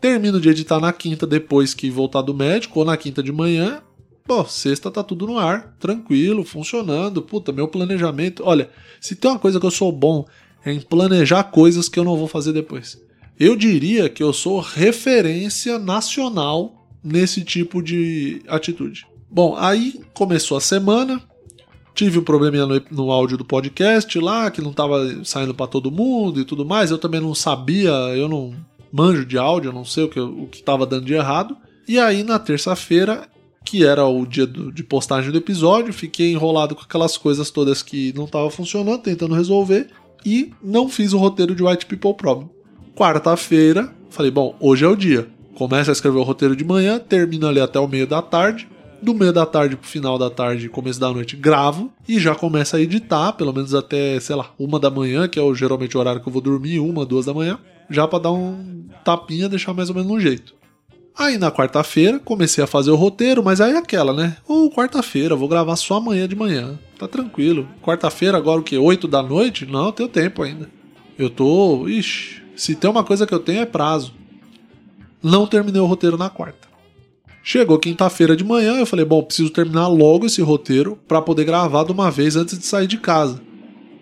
termino 0.00 0.40
de 0.40 0.48
editar 0.48 0.80
na 0.80 0.92
quinta 0.92 1.26
depois 1.26 1.74
que 1.74 1.90
voltar 1.90 2.22
do 2.22 2.34
médico, 2.34 2.78
ou 2.78 2.84
na 2.84 2.96
quinta 2.96 3.22
de 3.22 3.32
manhã. 3.32 3.82
Pô, 4.28 4.44
sexta 4.44 4.90
tá 4.90 5.02
tudo 5.02 5.26
no 5.26 5.38
ar, 5.38 5.74
tranquilo, 5.80 6.44
funcionando. 6.44 7.22
Puta, 7.22 7.50
meu 7.50 7.66
planejamento. 7.66 8.42
Olha, 8.44 8.68
se 9.00 9.16
tem 9.16 9.30
uma 9.30 9.38
coisa 9.38 9.58
que 9.58 9.64
eu 9.64 9.70
sou 9.70 9.90
bom 9.90 10.26
em 10.66 10.78
planejar 10.82 11.44
coisas 11.44 11.88
que 11.88 11.98
eu 11.98 12.04
não 12.04 12.14
vou 12.14 12.28
fazer 12.28 12.52
depois. 12.52 13.00
Eu 13.40 13.56
diria 13.56 14.06
que 14.06 14.22
eu 14.22 14.34
sou 14.34 14.60
referência 14.60 15.78
nacional 15.78 16.86
nesse 17.02 17.42
tipo 17.42 17.82
de 17.82 18.42
atitude. 18.46 19.06
Bom, 19.30 19.56
aí 19.56 19.98
começou 20.12 20.58
a 20.58 20.60
semana, 20.60 21.22
tive 21.94 22.18
um 22.18 22.24
probleminha 22.24 22.66
no, 22.66 22.82
no 22.90 23.10
áudio 23.10 23.38
do 23.38 23.46
podcast 23.46 24.18
lá, 24.18 24.50
que 24.50 24.60
não 24.60 24.72
estava 24.72 25.24
saindo 25.24 25.54
para 25.54 25.66
todo 25.66 25.90
mundo 25.90 26.38
e 26.38 26.44
tudo 26.44 26.66
mais. 26.66 26.90
Eu 26.90 26.98
também 26.98 27.20
não 27.20 27.34
sabia, 27.34 27.92
eu 28.14 28.28
não 28.28 28.54
manjo 28.92 29.24
de 29.24 29.38
áudio, 29.38 29.70
eu 29.70 29.74
não 29.74 29.86
sei 29.86 30.04
o 30.04 30.08
que 30.10 30.20
o 30.20 30.46
estava 30.52 30.84
dando 30.84 31.06
de 31.06 31.14
errado. 31.14 31.56
E 31.88 31.98
aí 31.98 32.22
na 32.22 32.38
terça-feira, 32.38 33.26
que 33.68 33.84
era 33.84 34.06
o 34.06 34.24
dia 34.24 34.46
do, 34.46 34.72
de 34.72 34.82
postagem 34.82 35.30
do 35.30 35.36
episódio, 35.36 35.92
fiquei 35.92 36.32
enrolado 36.32 36.74
com 36.74 36.80
aquelas 36.80 37.18
coisas 37.18 37.50
todas 37.50 37.82
que 37.82 38.14
não 38.16 38.24
estavam 38.24 38.48
funcionando, 38.48 39.02
tentando 39.02 39.34
resolver 39.34 39.88
e 40.24 40.54
não 40.64 40.88
fiz 40.88 41.12
o 41.12 41.18
roteiro 41.18 41.54
de 41.54 41.62
White 41.62 41.84
People 41.84 42.14
Problem. 42.14 42.48
Quarta-feira, 42.96 43.92
falei, 44.08 44.30
bom, 44.30 44.56
hoje 44.58 44.86
é 44.86 44.88
o 44.88 44.96
dia. 44.96 45.28
Começa 45.54 45.90
a 45.90 45.92
escrever 45.92 46.16
o 46.16 46.22
roteiro 46.22 46.56
de 46.56 46.64
manhã, 46.64 46.98
termina 46.98 47.48
ali 47.48 47.60
até 47.60 47.78
o 47.78 47.86
meio 47.86 48.06
da 48.06 48.22
tarde. 48.22 48.66
Do 49.02 49.12
meio 49.12 49.34
da 49.34 49.44
tarde 49.44 49.76
pro 49.76 49.86
final 49.86 50.16
da 50.18 50.30
tarde, 50.30 50.70
começo 50.70 50.98
da 50.98 51.12
noite, 51.12 51.36
gravo 51.36 51.92
e 52.08 52.18
já 52.18 52.34
começa 52.34 52.78
a 52.78 52.80
editar, 52.80 53.34
pelo 53.34 53.52
menos 53.52 53.74
até, 53.74 54.18
sei 54.18 54.34
lá, 54.34 54.50
uma 54.58 54.80
da 54.80 54.90
manhã, 54.90 55.28
que 55.28 55.38
é 55.38 55.42
o, 55.42 55.54
geralmente 55.54 55.94
o 55.94 56.00
horário 56.00 56.22
que 56.22 56.28
eu 56.28 56.32
vou 56.32 56.40
dormir, 56.40 56.80
uma, 56.80 57.04
duas 57.04 57.26
da 57.26 57.34
manhã, 57.34 57.58
já 57.90 58.08
para 58.08 58.20
dar 58.20 58.32
um 58.32 58.86
tapinha, 59.04 59.46
deixar 59.46 59.74
mais 59.74 59.90
ou 59.90 59.94
menos 59.94 60.10
no 60.10 60.18
jeito. 60.18 60.57
Aí 61.18 61.36
na 61.36 61.50
quarta-feira 61.50 62.20
comecei 62.20 62.62
a 62.62 62.66
fazer 62.66 62.90
o 62.90 62.96
roteiro, 62.96 63.42
mas 63.42 63.60
aí 63.60 63.72
é 63.72 63.78
aquela, 63.78 64.12
né? 64.12 64.36
Ou 64.46 64.66
oh, 64.66 64.70
quarta-feira, 64.70 65.34
vou 65.34 65.48
gravar 65.48 65.74
só 65.76 65.96
amanhã 65.96 66.28
de 66.28 66.36
manhã 66.36 66.78
tá 66.98 67.06
tranquilo. 67.06 67.68
Quarta-feira, 67.80 68.36
agora 68.36 68.60
o 68.60 68.64
que? 68.64 68.76
8 68.76 69.06
da 69.06 69.22
noite? 69.22 69.64
Não, 69.64 69.92
tenho 69.92 70.08
tempo 70.08 70.42
ainda. 70.42 70.68
Eu 71.16 71.30
tô. 71.30 71.88
Ixi, 71.88 72.42
se 72.56 72.74
tem 72.74 72.90
uma 72.90 73.04
coisa 73.04 73.26
que 73.26 73.32
eu 73.32 73.38
tenho 73.38 73.60
é 73.60 73.66
prazo. 73.66 74.12
Não 75.22 75.46
terminei 75.46 75.80
o 75.80 75.86
roteiro 75.86 76.18
na 76.18 76.28
quarta. 76.28 76.68
Chegou 77.42 77.78
quinta-feira 77.78 78.36
de 78.36 78.44
manhã, 78.44 78.76
eu 78.76 78.84
falei, 78.84 79.04
bom, 79.04 79.22
preciso 79.22 79.50
terminar 79.50 79.88
logo 79.88 80.26
esse 80.26 80.42
roteiro 80.42 80.98
para 81.08 81.22
poder 81.22 81.44
gravar 81.44 81.84
de 81.84 81.92
uma 81.92 82.10
vez 82.10 82.36
antes 82.36 82.58
de 82.58 82.66
sair 82.66 82.86
de 82.86 82.98
casa. 82.98 83.40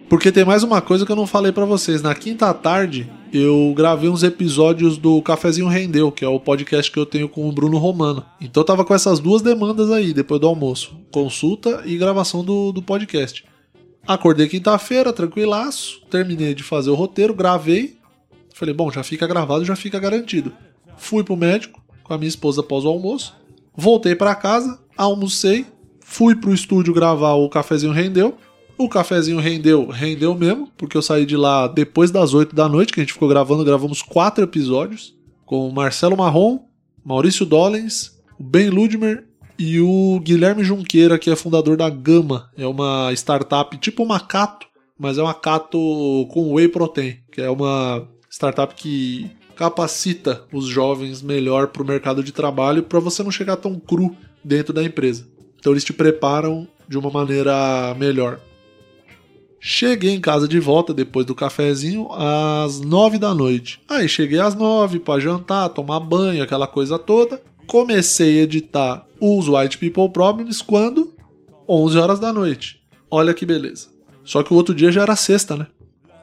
Porque 0.08 0.32
tem 0.32 0.44
mais 0.44 0.62
uma 0.62 0.80
coisa 0.80 1.06
que 1.06 1.12
eu 1.12 1.16
não 1.16 1.26
falei 1.26 1.52
para 1.52 1.64
vocês. 1.64 2.02
Na 2.02 2.14
quinta 2.14 2.52
tarde, 2.52 3.10
eu 3.32 3.72
gravei 3.76 4.08
uns 4.08 4.22
episódios 4.22 4.96
do 4.96 5.20
Cafezinho 5.22 5.68
Rendeu, 5.68 6.10
que 6.12 6.24
é 6.24 6.28
o 6.28 6.40
podcast 6.40 6.90
que 6.90 6.98
eu 6.98 7.06
tenho 7.06 7.28
com 7.28 7.48
o 7.48 7.52
Bruno 7.52 7.78
Romano. 7.78 8.24
Então 8.40 8.60
eu 8.60 8.64
tava 8.64 8.84
com 8.84 8.94
essas 8.94 9.20
duas 9.20 9.42
demandas 9.42 9.90
aí 9.90 10.12
depois 10.12 10.40
do 10.40 10.46
almoço: 10.46 10.96
consulta 11.10 11.82
e 11.84 11.96
gravação 11.96 12.44
do, 12.44 12.72
do 12.72 12.82
podcast. 12.82 13.44
Acordei 14.06 14.48
quinta-feira, 14.48 15.12
tranquilaço, 15.12 16.00
terminei 16.10 16.54
de 16.54 16.62
fazer 16.62 16.90
o 16.90 16.94
roteiro, 16.94 17.34
gravei. 17.34 17.98
Falei, 18.54 18.72
bom, 18.72 18.90
já 18.90 19.02
fica 19.02 19.26
gravado, 19.26 19.64
já 19.64 19.76
fica 19.76 19.98
garantido. 19.98 20.52
Fui 20.96 21.22
pro 21.24 21.36
médico 21.36 21.82
com 22.02 22.14
a 22.14 22.18
minha 22.18 22.28
esposa 22.28 22.60
após 22.60 22.84
o 22.84 22.88
almoço. 22.88 23.34
Voltei 23.76 24.14
para 24.14 24.34
casa, 24.34 24.78
almocei, 24.96 25.66
fui 26.00 26.34
pro 26.36 26.54
estúdio 26.54 26.94
gravar 26.94 27.34
o 27.34 27.48
Cafezinho 27.48 27.92
Rendeu 27.92 28.38
O 28.78 28.88
cafezinho 28.88 29.40
rendeu, 29.40 29.86
rendeu 29.88 30.34
mesmo, 30.34 30.70
porque 30.76 30.96
eu 30.96 31.02
saí 31.02 31.24
de 31.24 31.36
lá 31.36 31.66
depois 31.66 32.10
das 32.10 32.34
8 32.34 32.54
da 32.54 32.68
noite, 32.68 32.92
que 32.92 33.00
a 33.00 33.02
gente 33.02 33.14
ficou 33.14 33.28
gravando, 33.28 33.64
gravamos 33.64 34.02
quatro 34.02 34.44
episódios, 34.44 35.16
com 35.46 35.66
o 35.68 35.72
Marcelo 35.72 36.16
Marrom, 36.16 36.60
Maurício 37.04 37.46
Dollens, 37.46 38.18
o 38.38 38.42
Ben 38.42 38.68
Ludmer 38.68 39.24
e 39.58 39.80
o 39.80 40.20
Guilherme 40.20 40.62
Junqueira, 40.62 41.18
que 41.18 41.30
é 41.30 41.36
fundador 41.36 41.76
da 41.76 41.88
Gama. 41.88 42.50
É 42.56 42.66
uma 42.66 43.10
startup 43.14 43.76
tipo 43.78 44.02
uma 44.02 44.20
Cato, 44.20 44.66
mas 44.98 45.16
é 45.16 45.22
uma 45.22 45.32
Cato 45.32 45.78
com 46.30 46.52
whey 46.52 46.68
protein, 46.68 47.16
que 47.32 47.40
é 47.40 47.48
uma 47.48 48.06
startup 48.30 48.74
que 48.74 49.30
capacita 49.54 50.44
os 50.52 50.66
jovens 50.66 51.22
melhor 51.22 51.68
para 51.68 51.82
o 51.82 51.86
mercado 51.86 52.22
de 52.22 52.30
trabalho 52.30 52.82
para 52.82 53.00
você 53.00 53.22
não 53.22 53.30
chegar 53.30 53.56
tão 53.56 53.80
cru 53.80 54.14
dentro 54.44 54.74
da 54.74 54.84
empresa. 54.84 55.26
Então 55.58 55.72
eles 55.72 55.84
te 55.84 55.94
preparam 55.94 56.68
de 56.86 56.98
uma 56.98 57.10
maneira 57.10 57.94
melhor. 57.98 58.38
Cheguei 59.68 60.14
em 60.14 60.20
casa 60.20 60.46
de 60.46 60.60
volta 60.60 60.94
depois 60.94 61.26
do 61.26 61.34
cafezinho 61.34 62.06
às 62.12 62.80
nove 62.80 63.18
da 63.18 63.34
noite. 63.34 63.80
Aí 63.88 64.08
cheguei 64.08 64.38
às 64.38 64.54
nove 64.54 65.00
para 65.00 65.18
jantar, 65.18 65.70
tomar 65.70 65.98
banho, 65.98 66.40
aquela 66.40 66.68
coisa 66.68 67.00
toda. 67.00 67.42
Comecei 67.66 68.38
a 68.38 68.42
editar 68.44 69.04
os 69.20 69.48
White 69.48 69.78
People 69.78 70.08
Problems 70.08 70.62
quando 70.62 71.12
11 71.68 71.98
horas 71.98 72.20
da 72.20 72.32
noite. 72.32 72.80
Olha 73.10 73.34
que 73.34 73.44
beleza. 73.44 73.88
Só 74.22 74.40
que 74.44 74.54
o 74.54 74.56
outro 74.56 74.72
dia 74.72 74.92
já 74.92 75.02
era 75.02 75.16
sexta, 75.16 75.56
né? 75.56 75.66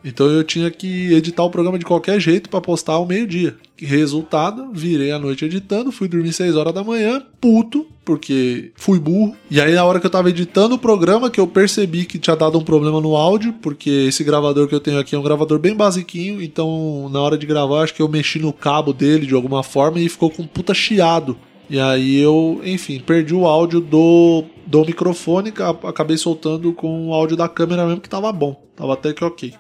Então 0.06 0.28
eu 0.28 0.46
tinha 0.46 0.72
que 0.72 1.12
editar 1.14 1.44
o 1.44 1.52
programa 1.52 1.78
de 1.78 1.84
qualquer 1.84 2.22
jeito 2.22 2.50
para 2.50 2.62
postar 2.62 2.94
ao 2.94 3.06
meio-dia. 3.06 3.58
Resultado, 3.76 4.72
virei 4.72 5.12
a 5.12 5.20
noite 5.20 5.46
editando, 5.46 5.92
fui 5.92 6.08
dormir 6.08 6.32
6 6.32 6.56
horas 6.56 6.74
da 6.74 6.84
manhã, 6.84 7.22
puto, 7.42 7.88
porque 8.06 8.72
fui 8.76 9.00
burro. 9.00 9.36
E 9.50 9.60
aí, 9.60 9.74
na 9.74 9.84
hora 9.84 10.00
que 10.00 10.06
eu 10.06 10.12
tava 10.12 10.30
editando 10.30 10.76
o 10.76 10.80
programa, 10.80 11.30
que 11.30 11.40
eu 11.40 11.48
percebi 11.48 12.06
que 12.06 12.20
tinha 12.20 12.36
dado 12.36 12.58
um 12.58 12.64
problema 12.64 13.02
no 13.02 13.16
áudio, 13.16 13.54
porque 13.62 13.90
esse 13.90 14.24
gravador 14.24 14.68
que 14.68 14.76
eu 14.76 14.80
tenho 14.80 15.00
aqui 15.00 15.16
é 15.16 15.20
um 15.20 15.24
gravador 15.24 15.58
bem 15.58 15.76
basiquinho, 15.76 16.42
então 16.42 17.10
na 17.12 17.20
hora 17.20 17.38
de 17.38 17.48
gravar, 17.48 17.84
acho 17.84 17.96
que 17.96 18.02
eu 18.02 18.08
mexi 18.08 18.40
no 18.40 18.54
cabo 18.54 18.94
dele 18.94 19.26
de 19.26 19.34
alguma 19.34 19.64
forma 19.64 20.00
e 20.00 20.08
ficou 20.08 20.30
com 20.30 20.46
puta 20.46 20.74
chiado. 20.74 21.36
E 21.70 21.80
aí 21.80 22.20
eu, 22.20 22.62
enfim, 22.64 23.00
perdi 23.00 23.34
o 23.34 23.48
áudio 23.48 23.80
do, 23.80 24.44
do 24.68 24.86
microfone, 24.86 25.52
acabei 25.84 26.18
soltando 26.18 26.72
com 26.74 27.08
o 27.08 27.14
áudio 27.14 27.36
da 27.36 27.50
câmera 27.50 27.86
mesmo 27.86 28.02
que 28.02 28.10
tava 28.10 28.32
bom, 28.32 28.64
tava 28.76 28.94
até 28.94 29.14
que 29.14 29.24
ok. 29.24 29.54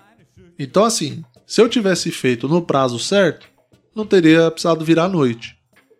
Então, 0.59 0.83
assim, 0.83 1.23
se 1.45 1.61
eu 1.61 1.67
tivesse 1.67 2.11
feito 2.11 2.47
no 2.47 2.61
prazo 2.61 2.99
certo, 2.99 3.47
não 3.95 4.05
teria 4.05 4.49
precisado 4.51 4.83
virar 4.83 5.07
noite. 5.07 5.55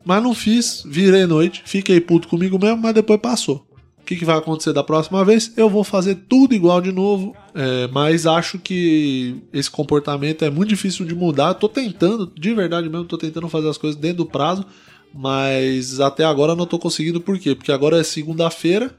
Mas 0.06 0.22
não 0.22 0.34
fiz, 0.34 0.84
virei 0.86 1.26
noite, 1.26 1.64
fiquei 1.66 2.02
puto 2.02 2.28
comigo 2.28 2.60
mesmo, 2.60 2.78
mas 2.78 2.94
depois 2.94 3.20
passou. 3.20 3.66
O 4.00 4.06
que, 4.06 4.18
que 4.18 4.26
vai 4.26 4.38
acontecer 4.38 4.74
da 4.74 4.84
próxima 4.84 5.24
vez? 5.24 5.54
Eu 5.56 5.70
vou 5.70 5.84
fazer 5.84 6.16
tudo 6.28 6.54
igual 6.54 6.82
de 6.82 6.92
novo, 6.92 7.34
é, 7.56 7.88
mas 7.88 8.28
acho 8.28 8.60
que 8.60 9.42
esse 9.54 9.72
comportamento 9.72 10.44
é 10.44 10.50
muito 10.50 10.70
difícil 10.70 11.06
de 11.06 11.16
mudar. 11.16 11.54
Tô 11.54 11.70
tentando, 11.70 12.30
de 12.38 12.54
verdade 12.54 12.90
mesmo, 12.90 13.06
tô 13.06 13.18
tentando 13.18 13.48
fazer 13.48 13.70
as 13.70 13.78
coisas 13.78 13.98
dentro 13.98 14.18
do 14.18 14.26
prazo, 14.26 14.66
mas 15.14 16.02
até 16.02 16.26
agora 16.26 16.54
não 16.54 16.66
tô 16.66 16.78
conseguindo, 16.78 17.22
por 17.22 17.40
quê? 17.40 17.56
Porque 17.56 17.72
agora 17.72 17.98
é 17.98 18.04
segunda-feira 18.04 18.94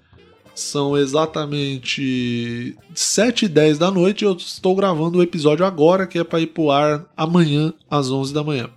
são 0.55 0.97
exatamente 0.97 2.77
7 2.95 3.47
e 3.47 3.49
10 3.49 3.79
da 3.79 3.91
noite 3.91 4.25
eu 4.25 4.33
estou 4.35 4.75
gravando 4.75 5.19
o 5.19 5.23
episódio 5.23 5.67
agora, 5.67 6.07
que 6.07 6.19
é 6.19 6.25
para 6.25 6.41
ir 6.41 6.47
pro 6.49 6.71
ar 6.71 7.07
amanhã 7.17 7.75
às 7.91 8.11
11 8.11 8.33
da 8.33 8.45
manhã. 8.45 8.71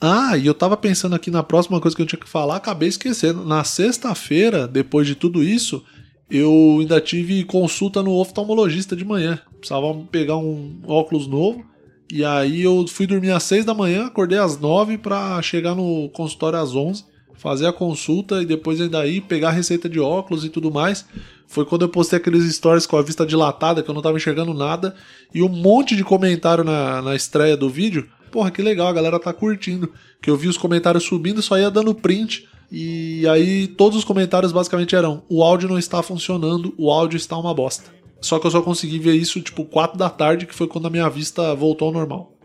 Ah, 0.00 0.36
e 0.36 0.46
eu 0.46 0.54
tava 0.54 0.76
pensando 0.76 1.14
aqui 1.14 1.30
na 1.30 1.42
próxima 1.42 1.80
coisa 1.80 1.96
que 1.96 2.02
eu 2.02 2.06
tinha 2.06 2.20
que 2.20 2.28
falar, 2.28 2.56
acabei 2.56 2.88
esquecendo. 2.88 3.44
Na 3.44 3.64
sexta-feira, 3.64 4.68
depois 4.68 5.06
de 5.06 5.14
tudo 5.14 5.42
isso, 5.42 5.82
eu 6.30 6.78
ainda 6.80 7.00
tive 7.00 7.44
consulta 7.44 8.02
no 8.02 8.12
oftalmologista 8.12 8.94
de 8.94 9.04
manhã. 9.04 9.40
Precisava 9.58 9.94
pegar 10.10 10.36
um 10.36 10.80
óculos 10.86 11.26
novo. 11.26 11.64
E 12.12 12.24
aí 12.24 12.62
eu 12.62 12.86
fui 12.86 13.06
dormir 13.06 13.30
às 13.30 13.44
6 13.44 13.64
da 13.64 13.72
manhã, 13.72 14.06
acordei 14.06 14.38
às 14.38 14.58
9 14.60 14.98
para 14.98 15.40
chegar 15.40 15.74
no 15.74 16.08
consultório 16.10 16.58
às 16.58 16.74
11 16.74 17.14
fazer 17.36 17.66
a 17.66 17.72
consulta 17.72 18.42
e 18.42 18.46
depois 18.46 18.80
ainda 18.80 19.06
ir 19.06 19.20
pegar 19.22 19.48
a 19.48 19.52
receita 19.52 19.88
de 19.88 20.00
óculos 20.00 20.44
e 20.44 20.48
tudo 20.48 20.70
mais. 20.70 21.04
Foi 21.46 21.64
quando 21.64 21.82
eu 21.82 21.88
postei 21.88 22.18
aqueles 22.18 22.42
stories 22.54 22.86
com 22.86 22.96
a 22.96 23.02
vista 23.02 23.26
dilatada, 23.26 23.82
que 23.82 23.90
eu 23.90 23.94
não 23.94 24.02
tava 24.02 24.16
enxergando 24.16 24.54
nada, 24.54 24.94
e 25.32 25.42
um 25.42 25.48
monte 25.48 25.94
de 25.94 26.02
comentário 26.02 26.64
na, 26.64 27.02
na 27.02 27.14
estreia 27.14 27.56
do 27.56 27.68
vídeo. 27.68 28.08
Porra, 28.34 28.50
que 28.50 28.60
legal, 28.60 28.88
a 28.88 28.92
galera 28.92 29.20
tá 29.20 29.32
curtindo. 29.32 29.92
Que 30.20 30.28
eu 30.28 30.36
vi 30.36 30.48
os 30.48 30.58
comentários 30.58 31.04
subindo, 31.04 31.40
só 31.40 31.56
ia 31.56 31.70
dando 31.70 31.94
print. 31.94 32.48
E 32.68 33.24
aí 33.28 33.68
todos 33.68 33.96
os 33.96 34.04
comentários 34.04 34.50
basicamente 34.50 34.96
eram: 34.96 35.22
o 35.28 35.44
áudio 35.44 35.68
não 35.68 35.78
está 35.78 36.02
funcionando, 36.02 36.74
o 36.76 36.90
áudio 36.90 37.16
está 37.16 37.38
uma 37.38 37.54
bosta. 37.54 37.94
Só 38.20 38.40
que 38.40 38.46
eu 38.48 38.50
só 38.50 38.60
consegui 38.60 38.98
ver 38.98 39.14
isso 39.14 39.40
tipo 39.40 39.64
4 39.64 39.96
da 39.96 40.10
tarde, 40.10 40.46
que 40.46 40.54
foi 40.54 40.66
quando 40.66 40.86
a 40.86 40.90
minha 40.90 41.08
vista 41.08 41.54
voltou 41.54 41.86
ao 41.86 41.94
normal. 41.94 42.36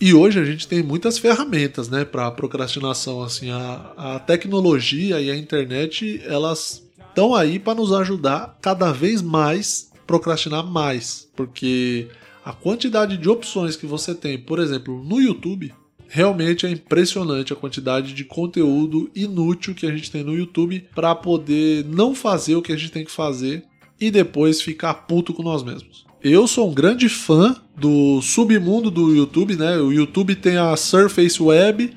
E 0.00 0.12
hoje 0.12 0.40
a 0.40 0.44
gente 0.44 0.66
tem 0.66 0.82
muitas 0.82 1.16
ferramentas, 1.16 1.88
né, 1.88 2.04
para 2.04 2.28
procrastinação. 2.32 3.22
Assim, 3.22 3.50
a, 3.52 3.92
a 3.96 4.18
tecnologia 4.18 5.20
e 5.20 5.30
a 5.30 5.36
internet 5.36 6.20
elas 6.26 6.82
estão 7.08 7.36
aí 7.36 7.60
para 7.60 7.76
nos 7.76 7.92
ajudar 7.92 8.58
cada 8.60 8.90
vez 8.90 9.22
mais 9.22 9.92
procrastinar 10.08 10.66
mais, 10.66 11.28
porque 11.36 12.08
a 12.48 12.52
quantidade 12.54 13.18
de 13.18 13.28
opções 13.28 13.76
que 13.76 13.84
você 13.84 14.14
tem, 14.14 14.38
por 14.38 14.58
exemplo, 14.58 15.04
no 15.04 15.20
YouTube, 15.20 15.74
realmente 16.08 16.64
é 16.64 16.70
impressionante 16.70 17.52
a 17.52 17.56
quantidade 17.56 18.14
de 18.14 18.24
conteúdo 18.24 19.10
inútil 19.14 19.74
que 19.74 19.84
a 19.84 19.90
gente 19.90 20.10
tem 20.10 20.24
no 20.24 20.34
YouTube 20.34 20.82
para 20.94 21.14
poder 21.14 21.84
não 21.84 22.14
fazer 22.14 22.56
o 22.56 22.62
que 22.62 22.72
a 22.72 22.76
gente 22.76 22.90
tem 22.90 23.04
que 23.04 23.10
fazer 23.10 23.64
e 24.00 24.10
depois 24.10 24.62
ficar 24.62 24.94
puto 24.94 25.34
com 25.34 25.42
nós 25.42 25.62
mesmos. 25.62 26.06
Eu 26.24 26.48
sou 26.48 26.70
um 26.70 26.72
grande 26.72 27.06
fã 27.10 27.54
do 27.76 28.22
submundo 28.22 28.90
do 28.90 29.14
YouTube, 29.14 29.54
né? 29.54 29.76
O 29.76 29.92
YouTube 29.92 30.34
tem 30.34 30.56
a 30.56 30.74
Surface 30.74 31.42
Web 31.42 31.94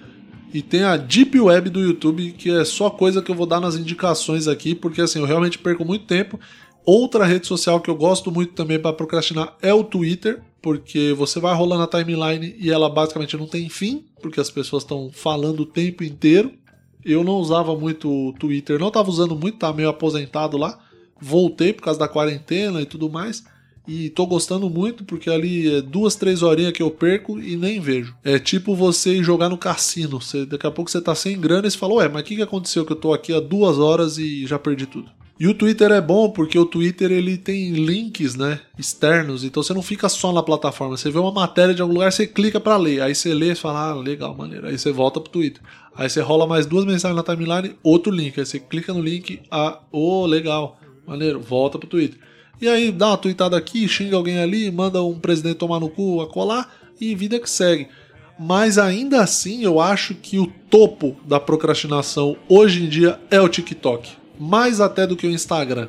e 0.54 0.62
tem 0.62 0.84
a 0.84 0.98
Deep 0.98 1.40
Web 1.40 1.70
do 1.70 1.80
YouTube, 1.80 2.34
que 2.38 2.52
é 2.52 2.66
só 2.66 2.90
coisa 2.90 3.22
que 3.22 3.32
eu 3.32 3.36
vou 3.36 3.46
dar 3.48 3.62
nas 3.62 3.78
indicações 3.78 4.50
aqui, 4.50 4.76
porque 4.76 5.00
assim, 5.00 5.20
eu 5.20 5.26
realmente 5.26 5.58
perco 5.58 5.86
muito 5.86 6.04
tempo. 6.04 6.38
Outra 6.86 7.26
rede 7.26 7.46
social 7.46 7.80
que 7.80 7.90
eu 7.90 7.96
gosto 7.96 8.32
muito 8.32 8.54
também 8.54 8.80
para 8.80 8.94
procrastinar 8.94 9.56
é 9.62 9.74
o 9.74 9.84
Twitter, 9.84 10.42
porque 10.62 11.14
você 11.14 11.40
vai 11.40 11.56
rolando 11.56 11.84
a 11.84 11.88
timeline 11.88 12.56
e 12.58 12.72
ela 12.72 12.90
basicamente 12.90 13.38
não 13.38 13.48
tem 13.48 13.70
fim, 13.70 14.06
porque 14.22 14.40
as 14.40 14.50
pessoas 14.50 14.84
estão 14.84 15.10
falando 15.12 15.62
o 15.62 15.66
tempo 15.66 16.04
inteiro. 16.04 16.52
Eu 17.04 17.24
não 17.24 17.34
usava 17.34 17.76
muito 17.76 18.10
o 18.10 18.34
Twitter, 18.34 18.80
não 18.80 18.90
estava 18.90 19.10
usando 19.10 19.36
muito, 19.36 19.58
tá 19.58 19.72
meio 19.74 19.90
aposentado 19.90 20.58
lá. 20.58 20.80
Voltei 21.20 21.72
por 21.74 21.84
causa 21.84 22.00
da 22.00 22.08
quarentena 22.08 22.82
e 22.82 22.86
tudo 22.86 23.10
mais. 23.10 23.44
E 23.88 24.10
tô 24.12 24.28
gostando 24.28 24.70
muito 24.70 25.04
porque 25.04 25.30
ali 25.30 25.76
é 25.76 25.82
duas, 25.82 26.16
três 26.16 26.44
horinhas 26.44 26.72
que 26.72 26.84
eu 26.84 26.92
perco 26.92 27.40
e 27.40 27.56
nem 27.56 27.80
vejo. 27.80 28.16
É 28.24 28.38
tipo 28.38 28.76
você 28.76 29.24
jogar 29.24 29.50
no 29.50 29.58
cassino. 29.58 30.22
Você, 30.22 30.46
daqui 30.46 30.68
a 30.68 30.72
pouco 30.72 30.90
você 30.90 31.02
tá 31.02 31.16
sem 31.16 31.40
grana 31.40 31.68
e 31.68 31.72
você 31.72 31.78
fala, 31.78 31.96
ué, 31.96 32.08
mas 32.08 32.22
o 32.22 32.26
que, 32.26 32.36
que 32.36 32.42
aconteceu 32.42 32.86
que 32.86 32.92
eu 32.92 32.98
tô 32.98 33.14
aqui 33.14 33.34
há 33.34 33.40
duas 33.40 33.80
horas 33.80 34.18
e 34.18 34.46
já 34.46 34.60
perdi 34.60 34.86
tudo? 34.86 35.10
E 35.42 35.48
o 35.48 35.56
Twitter 35.56 35.92
é 35.92 36.00
bom 36.00 36.30
porque 36.30 36.60
o 36.60 36.68
Twitter 36.68 37.12
ele 37.12 37.36
tem 37.36 37.72
links, 37.72 38.36
né, 38.36 38.60
externos, 38.78 39.44
então 39.44 39.64
você 39.64 39.74
não 39.74 39.82
fica 39.82 40.08
só 40.08 40.32
na 40.32 40.44
plataforma. 40.44 40.96
Você 40.96 41.10
vê 41.10 41.18
uma 41.18 41.32
matéria 41.32 41.74
de 41.74 41.82
algum 41.82 41.96
lugar, 41.96 42.12
você 42.12 42.28
clica 42.28 42.60
para 42.60 42.78
ler, 42.78 43.02
aí 43.02 43.16
você 43.16 43.34
lê 43.34 43.54
e 43.54 43.56
fala, 43.56 43.90
ah, 43.90 43.96
legal, 43.96 44.38
maneiro. 44.38 44.68
Aí 44.68 44.78
você 44.78 44.92
volta 44.92 45.20
pro 45.20 45.32
Twitter. 45.32 45.60
Aí 45.96 46.08
você 46.08 46.22
rola 46.22 46.46
mais 46.46 46.68
duas 46.68 46.86
mensagens 46.86 47.18
na 47.18 47.24
timeline, 47.24 47.76
outro 47.82 48.12
link. 48.12 48.40
Aí 48.40 48.46
você 48.46 48.60
clica 48.60 48.94
no 48.94 49.02
link, 49.02 49.42
ah, 49.50 49.80
oh, 49.92 50.28
legal, 50.28 50.80
maneiro, 51.08 51.40
volta 51.40 51.80
pro 51.80 51.90
Twitter. 51.90 52.20
E 52.62 52.68
aí 52.70 52.92
dá 52.92 53.08
uma 53.08 53.18
tweetada 53.18 53.58
aqui, 53.58 53.88
xinga 53.88 54.18
alguém 54.18 54.38
ali, 54.38 54.70
manda 54.70 55.02
um 55.02 55.20
presidente 55.20 55.56
tomar 55.56 55.80
no 55.80 55.90
cu, 55.90 56.22
a 56.22 56.28
colar 56.28 56.72
e 57.02 57.16
vida 57.16 57.40
que 57.40 57.50
segue. 57.50 57.88
Mas 58.40 58.78
ainda 58.78 59.24
assim, 59.24 59.64
eu 59.64 59.80
acho 59.80 60.14
que 60.14 60.38
o 60.38 60.46
topo 60.70 61.18
da 61.26 61.40
procrastinação 61.40 62.38
hoje 62.48 62.84
em 62.84 62.88
dia 62.88 63.20
é 63.32 63.42
o 63.42 63.50
TikTok. 63.50 64.21
Mais 64.44 64.82
até 64.82 65.06
do 65.06 65.16
que 65.16 65.28
o 65.28 65.30
Instagram. 65.30 65.88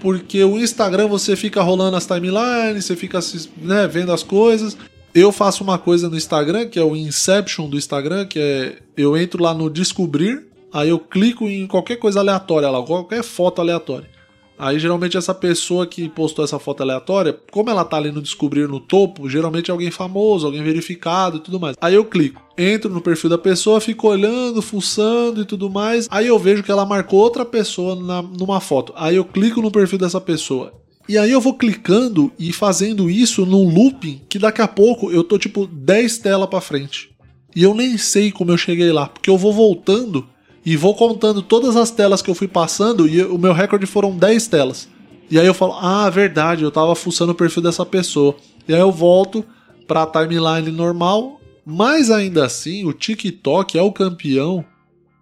Porque 0.00 0.42
o 0.42 0.58
Instagram 0.58 1.08
você 1.08 1.36
fica 1.36 1.62
rolando 1.62 1.94
as 1.94 2.06
timelines, 2.06 2.86
você 2.86 2.96
fica 2.96 3.20
né, 3.58 3.86
vendo 3.86 4.12
as 4.12 4.22
coisas. 4.22 4.74
Eu 5.14 5.30
faço 5.30 5.62
uma 5.62 5.78
coisa 5.78 6.08
no 6.08 6.16
Instagram, 6.16 6.66
que 6.66 6.78
é 6.78 6.82
o 6.82 6.96
Inception 6.96 7.68
do 7.68 7.76
Instagram, 7.76 8.24
que 8.24 8.38
é 8.38 8.78
eu 8.96 9.14
entro 9.14 9.42
lá 9.42 9.52
no 9.52 9.68
descobrir, 9.68 10.46
aí 10.72 10.88
eu 10.88 10.98
clico 10.98 11.46
em 11.46 11.66
qualquer 11.66 11.96
coisa 11.96 12.20
aleatória 12.20 12.70
lá, 12.70 12.82
qualquer 12.82 13.22
foto 13.22 13.60
aleatória. 13.60 14.08
Aí 14.58 14.78
geralmente 14.78 15.16
essa 15.16 15.34
pessoa 15.34 15.86
que 15.86 16.08
postou 16.08 16.44
essa 16.44 16.58
foto 16.58 16.82
aleatória, 16.82 17.36
como 17.50 17.70
ela 17.70 17.84
tá 17.84 17.96
ali 17.96 18.12
no 18.12 18.22
descobrir 18.22 18.68
no 18.68 18.78
topo, 18.78 19.28
geralmente 19.28 19.70
é 19.70 19.72
alguém 19.72 19.90
famoso, 19.90 20.46
alguém 20.46 20.62
verificado 20.62 21.38
e 21.38 21.40
tudo 21.40 21.58
mais. 21.58 21.76
Aí 21.80 21.94
eu 21.94 22.04
clico, 22.04 22.40
entro 22.56 22.90
no 22.90 23.00
perfil 23.00 23.30
da 23.30 23.38
pessoa, 23.38 23.80
fico 23.80 24.08
olhando, 24.08 24.62
fuçando 24.62 25.42
e 25.42 25.44
tudo 25.44 25.68
mais. 25.68 26.06
Aí 26.10 26.26
eu 26.26 26.38
vejo 26.38 26.62
que 26.62 26.70
ela 26.70 26.86
marcou 26.86 27.18
outra 27.18 27.44
pessoa 27.44 27.96
na, 27.96 28.22
numa 28.22 28.60
foto. 28.60 28.92
Aí 28.96 29.16
eu 29.16 29.24
clico 29.24 29.60
no 29.60 29.70
perfil 29.70 29.98
dessa 29.98 30.20
pessoa. 30.20 30.72
E 31.06 31.18
aí 31.18 31.30
eu 31.30 31.40
vou 31.40 31.54
clicando 31.54 32.32
e 32.38 32.52
fazendo 32.52 33.10
isso 33.10 33.44
num 33.44 33.68
looping 33.68 34.22
que 34.28 34.38
daqui 34.38 34.62
a 34.62 34.68
pouco 34.68 35.10
eu 35.10 35.22
tô 35.22 35.38
tipo 35.38 35.66
10 35.66 36.18
telas 36.18 36.48
para 36.48 36.60
frente. 36.60 37.10
E 37.54 37.62
eu 37.62 37.74
nem 37.74 37.98
sei 37.98 38.32
como 38.32 38.50
eu 38.50 38.56
cheguei 38.56 38.90
lá, 38.90 39.06
porque 39.06 39.30
eu 39.30 39.36
vou 39.38 39.52
voltando 39.52 40.26
e 40.64 40.76
vou 40.76 40.94
contando 40.94 41.42
todas 41.42 41.76
as 41.76 41.90
telas 41.90 42.22
que 42.22 42.30
eu 42.30 42.34
fui 42.34 42.48
passando 42.48 43.06
e 43.06 43.22
o 43.22 43.36
meu 43.36 43.52
recorde 43.52 43.86
foram 43.86 44.16
10 44.16 44.46
telas. 44.48 44.88
E 45.30 45.38
aí 45.38 45.46
eu 45.46 45.54
falo, 45.54 45.74
ah, 45.74 46.08
verdade, 46.08 46.64
eu 46.64 46.70
tava 46.70 46.94
fuçando 46.94 47.32
o 47.32 47.34
perfil 47.34 47.62
dessa 47.62 47.84
pessoa. 47.84 48.34
E 48.66 48.74
aí 48.74 48.80
eu 48.80 48.92
volto 48.92 49.44
pra 49.86 50.06
timeline 50.06 50.70
normal, 50.70 51.40
mas 51.64 52.10
ainda 52.10 52.44
assim 52.44 52.84
o 52.84 52.92
TikTok 52.92 53.76
é 53.76 53.82
o 53.82 53.92
campeão, 53.92 54.64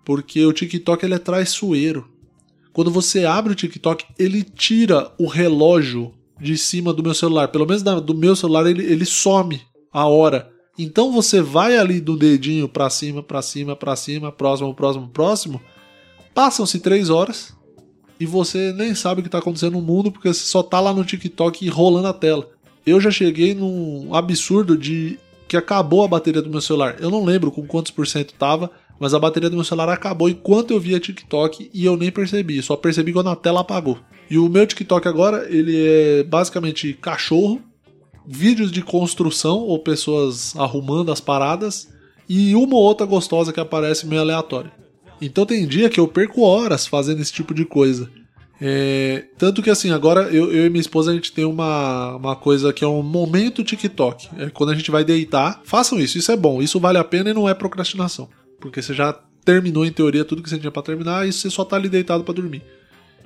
porque 0.04 0.44
o 0.44 0.52
TikTok 0.52 1.04
ele 1.04 1.14
é 1.14 1.18
traiçoeiro. 1.18 2.08
Quando 2.72 2.90
você 2.90 3.24
abre 3.24 3.52
o 3.52 3.56
TikTok, 3.56 4.04
ele 4.18 4.42
tira 4.42 5.12
o 5.18 5.26
relógio 5.26 6.14
de 6.40 6.56
cima 6.56 6.92
do 6.92 7.02
meu 7.02 7.14
celular. 7.14 7.48
Pelo 7.48 7.66
menos 7.66 7.82
do 7.82 8.14
meu 8.14 8.34
celular, 8.34 8.66
ele, 8.66 8.84
ele 8.84 9.04
some 9.04 9.60
a 9.92 10.06
hora. 10.06 10.51
Então 10.78 11.12
você 11.12 11.40
vai 11.40 11.76
ali 11.76 12.00
do 12.00 12.16
dedinho 12.16 12.68
para 12.68 12.88
cima, 12.88 13.22
para 13.22 13.42
cima, 13.42 13.76
para 13.76 13.94
cima, 13.94 14.32
próximo, 14.32 14.74
próximo, 14.74 15.08
próximo. 15.08 15.60
Passam-se 16.34 16.80
três 16.80 17.10
horas 17.10 17.54
e 18.18 18.24
você 18.24 18.72
nem 18.72 18.94
sabe 18.94 19.20
o 19.20 19.22
que 19.22 19.28
está 19.28 19.38
acontecendo 19.38 19.72
no 19.72 19.82
mundo 19.82 20.10
porque 20.10 20.32
você 20.32 20.44
só 20.44 20.62
tá 20.62 20.80
lá 20.80 20.92
no 20.92 21.04
TikTok 21.04 21.68
rolando 21.68 22.08
a 22.08 22.12
tela. 22.12 22.48
Eu 22.86 23.00
já 23.00 23.10
cheguei 23.10 23.54
num 23.54 24.14
absurdo 24.14 24.76
de 24.76 25.18
que 25.46 25.56
acabou 25.56 26.02
a 26.02 26.08
bateria 26.08 26.40
do 26.40 26.48
meu 26.48 26.60
celular. 26.60 26.96
Eu 26.98 27.10
não 27.10 27.24
lembro 27.24 27.52
com 27.52 27.66
quantos 27.66 27.92
por 27.92 28.06
cento 28.06 28.32
tava, 28.34 28.70
mas 28.98 29.12
a 29.12 29.18
bateria 29.18 29.50
do 29.50 29.56
meu 29.56 29.64
celular 29.64 29.90
acabou 29.90 30.28
enquanto 30.28 30.70
eu 30.70 30.80
via 30.80 30.98
TikTok 30.98 31.70
e 31.74 31.84
eu 31.84 31.96
nem 31.96 32.10
percebi, 32.10 32.62
só 32.62 32.76
percebi 32.76 33.12
quando 33.12 33.28
a 33.28 33.36
tela 33.36 33.60
apagou. 33.60 33.98
E 34.30 34.38
o 34.38 34.48
meu 34.48 34.66
TikTok 34.66 35.06
agora, 35.06 35.46
ele 35.50 35.76
é 35.76 36.22
basicamente 36.22 36.94
cachorro, 36.94 37.60
vídeos 38.26 38.70
de 38.70 38.82
construção 38.82 39.58
ou 39.58 39.78
pessoas 39.78 40.54
arrumando 40.56 41.12
as 41.12 41.20
paradas 41.20 41.88
e 42.28 42.54
uma 42.54 42.76
ou 42.76 42.82
outra 42.82 43.06
gostosa 43.06 43.52
que 43.52 43.60
aparece 43.60 44.06
meio 44.06 44.22
aleatória. 44.22 44.72
Então 45.20 45.46
tem 45.46 45.66
dia 45.66 45.88
que 45.88 46.00
eu 46.00 46.08
perco 46.08 46.42
horas 46.42 46.86
fazendo 46.86 47.20
esse 47.20 47.32
tipo 47.32 47.54
de 47.54 47.64
coisa. 47.64 48.10
É, 48.64 49.24
tanto 49.36 49.60
que 49.60 49.70
assim, 49.70 49.90
agora 49.90 50.22
eu, 50.32 50.52
eu, 50.52 50.66
e 50.66 50.70
minha 50.70 50.80
esposa 50.80 51.10
a 51.10 51.14
gente 51.14 51.32
tem 51.32 51.44
uma, 51.44 52.14
uma 52.16 52.36
coisa 52.36 52.72
que 52.72 52.84
é 52.84 52.86
um 52.86 53.02
momento 53.02 53.64
TikTok. 53.64 54.28
É 54.38 54.50
quando 54.50 54.70
a 54.70 54.74
gente 54.74 54.90
vai 54.90 55.04
deitar, 55.04 55.60
façam 55.64 55.98
isso, 55.98 56.16
isso 56.16 56.30
é 56.30 56.36
bom, 56.36 56.62
isso 56.62 56.78
vale 56.78 56.98
a 56.98 57.04
pena 57.04 57.30
e 57.30 57.34
não 57.34 57.48
é 57.48 57.54
procrastinação. 57.54 58.28
Porque 58.60 58.80
você 58.80 58.94
já 58.94 59.12
terminou 59.44 59.84
em 59.84 59.92
teoria 59.92 60.24
tudo 60.24 60.42
que 60.42 60.48
você 60.48 60.58
tinha 60.58 60.70
para 60.70 60.82
terminar 60.82 61.26
e 61.26 61.32
você 61.32 61.50
só 61.50 61.64
tá 61.64 61.76
ali 61.76 61.88
deitado 61.88 62.22
para 62.22 62.34
dormir. 62.34 62.62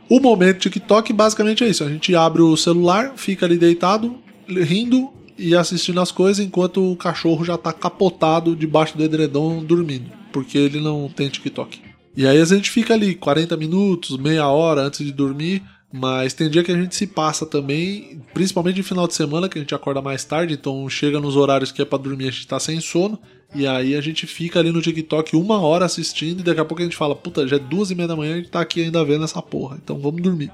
O 0.08 0.20
momento 0.20 0.60
TikTok 0.60 1.12
basicamente 1.12 1.64
é 1.64 1.68
isso: 1.68 1.84
a 1.84 1.88
gente 1.88 2.14
abre 2.14 2.40
o 2.40 2.56
celular, 2.56 3.12
fica 3.16 3.44
ali 3.44 3.58
deitado, 3.58 4.16
rindo 4.48 5.10
e 5.38 5.54
assistindo 5.54 6.00
as 6.00 6.10
coisas 6.10 6.44
enquanto 6.44 6.92
o 6.92 6.96
cachorro 6.96 7.44
já 7.44 7.58
tá 7.58 7.72
capotado 7.72 8.56
debaixo 8.56 8.96
do 8.96 9.04
edredom 9.04 9.62
dormindo, 9.62 10.10
porque 10.32 10.56
ele 10.56 10.80
não 10.80 11.08
tem 11.08 11.28
TikTok. 11.28 11.80
E 12.16 12.26
aí 12.26 12.40
a 12.40 12.44
gente 12.44 12.70
fica 12.70 12.94
ali 12.94 13.14
40 13.14 13.56
minutos, 13.56 14.16
meia 14.16 14.48
hora 14.48 14.82
antes 14.82 15.04
de 15.04 15.12
dormir, 15.12 15.62
mas 15.92 16.32
tem 16.32 16.48
dia 16.48 16.64
que 16.64 16.72
a 16.72 16.76
gente 16.76 16.96
se 16.96 17.06
passa 17.06 17.44
também, 17.44 18.20
principalmente 18.32 18.76
de 18.76 18.82
final 18.82 19.06
de 19.06 19.14
semana, 19.14 19.48
que 19.48 19.58
a 19.58 19.60
gente 19.60 19.74
acorda 19.74 20.00
mais 20.00 20.24
tarde, 20.24 20.54
então 20.54 20.88
chega 20.88 21.20
nos 21.20 21.36
horários 21.36 21.70
que 21.70 21.82
é 21.82 21.84
para 21.84 21.98
dormir, 21.98 22.28
a 22.28 22.30
gente 22.30 22.46
tá 22.46 22.58
sem 22.58 22.80
sono, 22.80 23.18
e 23.54 23.66
aí 23.66 23.94
a 23.94 24.00
gente 24.00 24.26
fica 24.26 24.58
ali 24.58 24.72
no 24.72 24.82
TikTok 24.82 25.36
uma 25.36 25.60
hora 25.60 25.84
assistindo, 25.84 26.40
e 26.40 26.42
daqui 26.42 26.60
a 26.60 26.64
pouco 26.64 26.82
a 26.82 26.84
gente 26.84 26.96
fala, 26.96 27.14
puta, 27.14 27.46
já 27.46 27.56
é 27.56 27.58
duas 27.58 27.90
e 27.90 27.94
meia 27.94 28.08
da 28.08 28.16
manhã, 28.16 28.34
a 28.34 28.36
gente 28.38 28.50
tá 28.50 28.60
aqui 28.60 28.82
ainda 28.82 29.04
vendo 29.04 29.24
essa 29.24 29.42
porra, 29.42 29.78
então 29.82 29.98
vamos 29.98 30.22
dormir. 30.22 30.50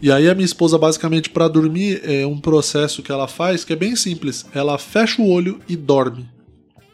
E 0.00 0.12
aí 0.12 0.28
a 0.28 0.34
minha 0.34 0.44
esposa, 0.44 0.78
basicamente, 0.78 1.30
para 1.30 1.48
dormir, 1.48 2.00
é 2.04 2.26
um 2.26 2.38
processo 2.38 3.02
que 3.02 3.10
ela 3.10 3.26
faz 3.26 3.64
que 3.64 3.72
é 3.72 3.76
bem 3.76 3.96
simples. 3.96 4.46
Ela 4.54 4.78
fecha 4.78 5.20
o 5.20 5.28
olho 5.28 5.60
e 5.68 5.76
dorme 5.76 6.28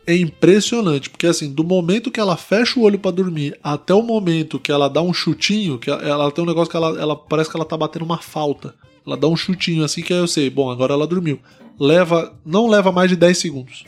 é 0.06 0.16
impressionante, 0.16 1.08
porque 1.08 1.26
assim, 1.26 1.52
do 1.52 1.64
momento 1.64 2.10
que 2.10 2.20
ela 2.20 2.36
fecha 2.36 2.78
o 2.78 2.82
olho 2.82 2.98
para 2.98 3.10
dormir 3.10 3.58
até 3.62 3.94
o 3.94 4.02
momento 4.02 4.58
que 4.58 4.70
ela 4.70 4.88
dá 4.88 5.00
um 5.00 5.14
chutinho, 5.14 5.78
que 5.78 5.90
ela, 5.90 6.30
tem 6.30 6.44
um 6.44 6.46
negócio 6.46 6.70
que 6.70 6.76
ela, 6.76 7.00
ela 7.00 7.16
parece 7.16 7.50
que 7.50 7.56
ela 7.56 7.64
tá 7.64 7.76
batendo 7.76 8.04
uma 8.04 8.18
falta. 8.18 8.74
Ela 9.06 9.16
dá 9.16 9.26
um 9.26 9.36
chutinho 9.36 9.84
assim 9.84 10.02
que 10.02 10.12
aí 10.12 10.18
eu 10.18 10.26
sei, 10.26 10.50
bom, 10.50 10.70
agora 10.70 10.92
ela 10.92 11.06
dormiu. 11.06 11.38
Leva, 11.78 12.34
não 12.44 12.68
leva 12.68 12.92
mais 12.92 13.10
de 13.10 13.16
10 13.16 13.36
segundos. 13.36 13.84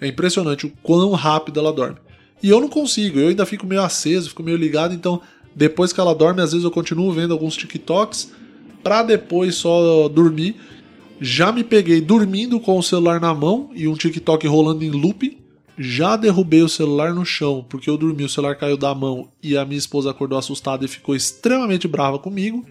É 0.00 0.06
impressionante 0.06 0.66
o 0.66 0.72
quão 0.82 1.12
rápido 1.12 1.60
ela 1.60 1.72
dorme. 1.72 1.96
E 2.42 2.48
eu 2.48 2.60
não 2.60 2.68
consigo, 2.68 3.18
eu 3.18 3.28
ainda 3.28 3.44
fico 3.44 3.66
meio 3.66 3.82
aceso, 3.82 4.30
fico 4.30 4.42
meio 4.42 4.56
ligado, 4.56 4.94
então 4.94 5.20
depois 5.54 5.92
que 5.92 6.00
ela 6.00 6.14
dorme, 6.14 6.40
às 6.40 6.52
vezes 6.52 6.64
eu 6.64 6.70
continuo 6.70 7.12
vendo 7.12 7.32
alguns 7.32 7.56
TikToks 7.56 8.32
para 8.82 9.02
depois 9.02 9.54
só 9.54 10.08
dormir. 10.08 10.56
Já 11.20 11.52
me 11.52 11.62
peguei 11.62 12.00
dormindo 12.00 12.58
com 12.58 12.78
o 12.78 12.82
celular 12.82 13.20
na 13.20 13.34
mão 13.34 13.70
e 13.74 13.86
um 13.86 13.94
TikTok 13.94 14.46
rolando 14.46 14.84
em 14.84 14.90
loop 14.90 15.40
já 15.82 16.14
derrubei 16.14 16.60
o 16.60 16.68
celular 16.68 17.14
no 17.14 17.24
chão 17.24 17.64
porque 17.66 17.88
eu 17.88 17.96
dormi, 17.96 18.22
o 18.22 18.28
celular 18.28 18.54
caiu 18.54 18.76
da 18.76 18.94
mão 18.94 19.30
e 19.42 19.56
a 19.56 19.64
minha 19.64 19.78
esposa 19.78 20.10
acordou 20.10 20.38
assustada 20.38 20.84
e 20.84 20.88
ficou 20.88 21.16
extremamente 21.16 21.88
brava 21.88 22.18
comigo. 22.18 22.66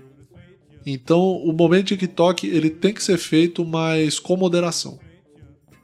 Então, 0.86 1.20
o 1.20 1.52
momento 1.52 1.88
TikTok 1.88 2.46
ele 2.46 2.70
tem 2.70 2.94
que 2.94 3.04
ser 3.04 3.18
feito, 3.18 3.66
mas 3.66 4.20
com 4.20 4.38
moderação. 4.38 5.00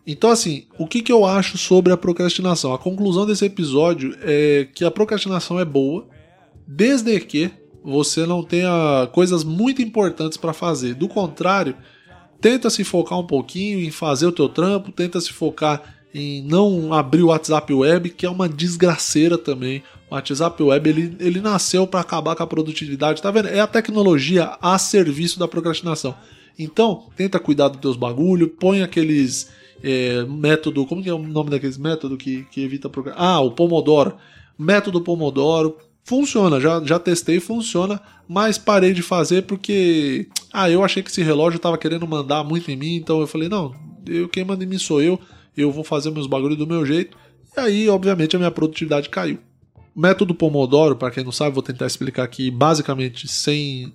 Então, 0.05 0.29
assim, 0.29 0.65
o 0.77 0.85
que, 0.85 1.01
que 1.01 1.11
eu 1.11 1.25
acho 1.25 1.57
sobre 1.57 1.91
a 1.91 1.97
procrastinação? 1.97 2.75
A 2.75 2.77
conclusão 2.77 3.25
desse 3.25 3.43
episódio 3.43 4.15
é 4.21 4.67
que 4.73 4.85
a 4.85 4.91
procrastinação 4.91 5.59
é 5.59 5.65
boa, 5.65 6.07
desde 6.67 7.19
que 7.19 7.49
você 7.85 8.25
não 8.25 8.41
tenha 8.41 9.07
coisas 9.13 9.43
muito 9.43 9.81
importantes 9.81 10.37
para 10.37 10.53
fazer. 10.53 10.95
Do 10.95 11.07
contrário, 11.07 11.75
tenta 12.41 12.69
se 12.69 12.83
focar 12.83 13.19
um 13.19 13.27
pouquinho 13.27 13.79
em 13.79 13.91
fazer 13.91 14.25
o 14.25 14.31
teu 14.31 14.49
trampo, 14.49 14.91
tenta 14.91 15.21
se 15.21 15.31
focar 15.31 15.95
em 16.13 16.41
não 16.43 16.93
abrir 16.93 17.21
o 17.21 17.27
WhatsApp 17.27 17.71
Web, 17.71 18.09
que 18.09 18.25
é 18.25 18.29
uma 18.29 18.49
desgraceira 18.49 19.37
também. 19.37 19.83
O 20.09 20.15
WhatsApp 20.15 20.63
Web 20.63 20.89
ele, 20.89 21.15
ele 21.19 21.41
nasceu 21.41 21.85
para 21.85 21.99
acabar 21.99 22.35
com 22.35 22.41
a 22.41 22.47
produtividade, 22.47 23.21
tá 23.21 23.29
vendo? 23.29 23.49
É 23.49 23.59
a 23.59 23.67
tecnologia 23.67 24.57
a 24.61 24.79
serviço 24.79 25.37
da 25.37 25.47
procrastinação. 25.47 26.15
Então, 26.57 27.07
tenta 27.15 27.39
cuidar 27.39 27.67
dos 27.67 27.81
teus 27.81 27.97
bagulho, 27.97 28.47
põe 28.47 28.81
aqueles 28.81 29.51
é, 29.83 30.23
método, 30.23 30.85
como 30.85 31.03
que 31.03 31.09
é 31.09 31.13
o 31.13 31.19
nome 31.19 31.49
daqueles 31.49 31.77
métodos 31.77 32.17
que, 32.17 32.47
que 32.49 32.63
evita 32.63 32.89
procrastinação? 32.89 33.35
Ah, 33.35 33.41
o 33.41 33.51
Pomodoro. 33.51 34.15
Método 34.57 35.01
Pomodoro. 35.01 35.77
Funciona, 36.05 36.61
já, 36.61 36.81
já 36.83 36.99
testei, 36.99 37.39
funciona, 37.39 37.99
mas 38.27 38.59
parei 38.59 38.93
de 38.93 39.01
fazer 39.01 39.41
porque 39.41 40.29
ah, 40.53 40.69
eu 40.69 40.83
achei 40.83 41.01
que 41.01 41.09
esse 41.09 41.23
relógio 41.23 41.57
estava 41.57 41.79
querendo 41.79 42.07
mandar 42.07 42.43
muito 42.43 42.69
em 42.69 42.75
mim, 42.75 42.95
então 42.95 43.19
eu 43.19 43.25
falei, 43.25 43.49
não, 43.49 43.73
eu, 44.05 44.29
quem 44.29 44.45
manda 44.45 44.63
em 44.63 44.67
mim 44.67 44.77
sou 44.77 45.01
eu, 45.01 45.19
eu 45.57 45.71
vou 45.71 45.83
fazer 45.83 46.11
meus 46.11 46.27
bagulhos 46.27 46.59
do 46.59 46.67
meu 46.67 46.85
jeito. 46.85 47.17
E 47.57 47.59
aí, 47.59 47.89
obviamente, 47.89 48.35
a 48.35 48.39
minha 48.39 48.51
produtividade 48.51 49.09
caiu. 49.09 49.39
Método 49.95 50.35
Pomodoro, 50.35 50.95
para 50.95 51.09
quem 51.09 51.23
não 51.23 51.31
sabe, 51.31 51.55
vou 51.55 51.63
tentar 51.63 51.87
explicar 51.87 52.23
aqui 52.23 52.51
basicamente 52.51 53.27
sem 53.27 53.91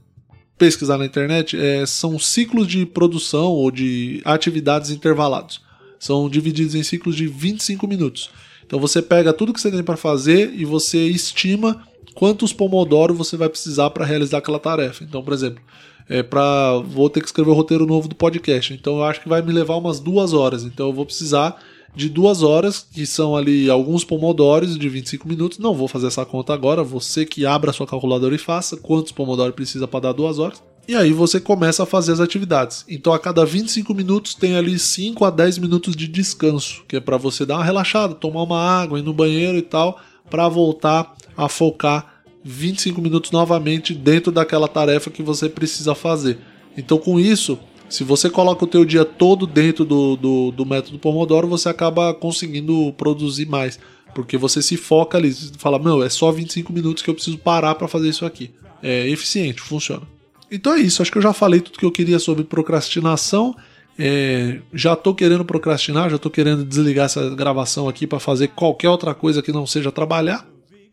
pesquisar 0.59 0.99
na 0.99 1.07
internet, 1.07 1.57
é, 1.57 1.87
são 1.87 2.19
ciclos 2.19 2.67
de 2.67 2.85
produção 2.85 3.53
ou 3.53 3.71
de 3.71 4.21
atividades 4.25 4.91
intervalados. 4.91 5.63
São 5.99 6.29
divididos 6.29 6.75
em 6.75 6.83
ciclos 6.83 7.15
de 7.15 7.27
25 7.29 7.87
minutos. 7.87 8.31
Então 8.67 8.81
você 8.81 9.01
pega 9.01 9.33
tudo 9.33 9.53
que 9.53 9.61
você 9.61 9.71
tem 9.71 9.83
para 9.83 9.97
fazer 9.97 10.53
e 10.55 10.65
você 10.65 11.07
estima 11.07 11.87
quantos 12.15 12.53
Pomodoro 12.53 13.15
você 13.15 13.37
vai 13.37 13.49
precisar 13.49 13.91
para 13.91 14.05
realizar 14.05 14.39
aquela 14.39 14.59
tarefa. 14.59 15.05
Então, 15.05 15.23
por 15.23 15.33
exemplo, 15.33 15.63
é 16.09 16.25
para 16.25 16.79
vou 16.79 17.09
ter 17.09 17.21
que 17.21 17.27
escrever 17.27 17.51
o 17.51 17.55
roteiro 17.55 17.87
novo 17.87 18.09
do 18.09 18.17
podcast. 18.17 18.75
Então 18.75 18.97
eu 18.97 19.05
acho 19.05 19.21
que 19.21 19.29
vai 19.29 19.41
me 19.41 19.53
levar 19.53 19.77
umas 19.77 20.01
duas 20.01 20.33
horas. 20.33 20.65
Então 20.65 20.89
eu 20.89 20.93
vou 20.93 21.07
precisar 21.07 21.57
de 21.95 22.09
duas 22.09 22.43
horas, 22.43 22.87
que 22.93 23.07
são 23.07 23.37
ali 23.37 23.71
alguns 23.71 24.05
pomodoros 24.05 24.77
de 24.77 24.89
25 24.89 25.29
minutos. 25.29 25.59
Não 25.59 25.73
vou 25.73 25.87
fazer 25.87 26.09
essa 26.09 26.25
conta 26.25 26.53
agora. 26.53 26.83
Você 26.83 27.25
que 27.25 27.47
abra 27.47 27.73
sua 27.73 27.87
calculadora 27.87 28.35
e 28.35 28.39
faça 28.39 28.77
quantos 28.77 29.13
pomodoros 29.13 29.55
precisa 29.55 29.87
para 29.87 30.01
dar 30.01 30.13
duas 30.13 30.41
horas. 30.41 30.61
E 30.89 30.97
aí 30.97 31.13
você 31.13 31.41
começa 31.41 31.85
a 31.85 31.87
fazer 31.87 32.13
as 32.13 32.21
atividades. 32.21 32.85
Então 32.89 33.13
a 33.13 33.19
cada 33.19 33.47
25 33.47 33.95
minutos 33.95 34.35
tem 34.35 34.57
ali 34.57 34.77
5 34.77 35.25
a 35.25 35.31
10 35.31 35.59
minutos 35.59 35.95
de 35.95 36.09
descanso, 36.09 36.83
que 36.89 36.97
é 36.97 37.01
para 37.01 37.17
você 37.17 37.47
dar 37.47 37.57
uma 37.57 37.65
relaxada, 37.65 38.15
tomar 38.15 38.43
uma 38.43 38.59
água, 38.59 38.99
ir 38.99 39.03
no 39.03 39.15
banheiro 39.15 39.57
e 39.57 39.63
tal, 39.63 40.01
para 40.29 40.49
voltar 40.49 41.15
a 41.45 41.49
focar 41.49 42.23
25 42.45 43.01
minutos 43.01 43.31
novamente 43.31 43.95
dentro 43.95 44.31
daquela 44.31 44.69
tarefa 44.69 45.11
que 45.11 45.23
você 45.23 45.49
precisa 45.49 45.95
fazer. 45.95 46.39
Então, 46.77 46.99
com 46.99 47.19
isso, 47.19 47.59
se 47.89 48.05
você 48.05 48.29
coloca 48.29 48.65
o 48.65 48.69
teu 48.69 48.85
dia 48.85 49.05
todo 49.05 49.47
dentro 49.47 49.85
do, 49.85 50.17
do, 50.17 50.51
do 50.51 50.67
método 50.67 50.99
Pomodoro, 50.99 51.49
você 51.49 51.69
acaba 51.69 52.13
conseguindo 52.13 52.93
produzir 52.93 53.47
mais. 53.47 53.79
Porque 54.15 54.37
você 54.37 54.61
se 54.61 54.77
foca 54.77 55.17
ali, 55.17 55.33
você 55.33 55.51
fala, 55.57 55.79
meu, 55.79 56.03
é 56.03 56.11
só 56.11 56.31
25 56.31 56.73
minutos 56.73 57.03
que 57.03 57.09
eu 57.09 57.15
preciso 57.15 57.39
parar 57.39 57.75
para 57.75 57.89
fazer 57.89 58.09
isso 58.09 58.27
aqui. 58.27 58.51
É 58.83 59.09
eficiente, 59.09 59.63
funciona. 59.63 60.03
Então 60.51 60.75
é 60.75 60.81
isso, 60.81 61.01
acho 61.01 61.13
que 61.13 61.19
eu 61.19 61.23
já 61.23 61.33
falei 61.33 61.61
tudo 61.61 61.79
que 61.79 61.85
eu 61.85 61.93
queria 61.93 62.19
sobre 62.19 62.45
procrastinação. 62.45 63.55
É, 63.99 64.61
já 64.73 64.97
tô 64.97 65.15
querendo 65.15 65.45
procrastinar, 65.45 66.11
já 66.11 66.19
tô 66.19 66.29
querendo 66.29 66.65
desligar 66.65 67.07
essa 67.07 67.31
gravação 67.31 67.89
aqui 67.89 68.07
para 68.07 68.19
fazer 68.19 68.49
qualquer 68.49 68.89
outra 68.89 69.15
coisa 69.15 69.43
que 69.43 69.53
não 69.53 69.67
seja 69.67 69.93
trabalhar. 69.93 70.47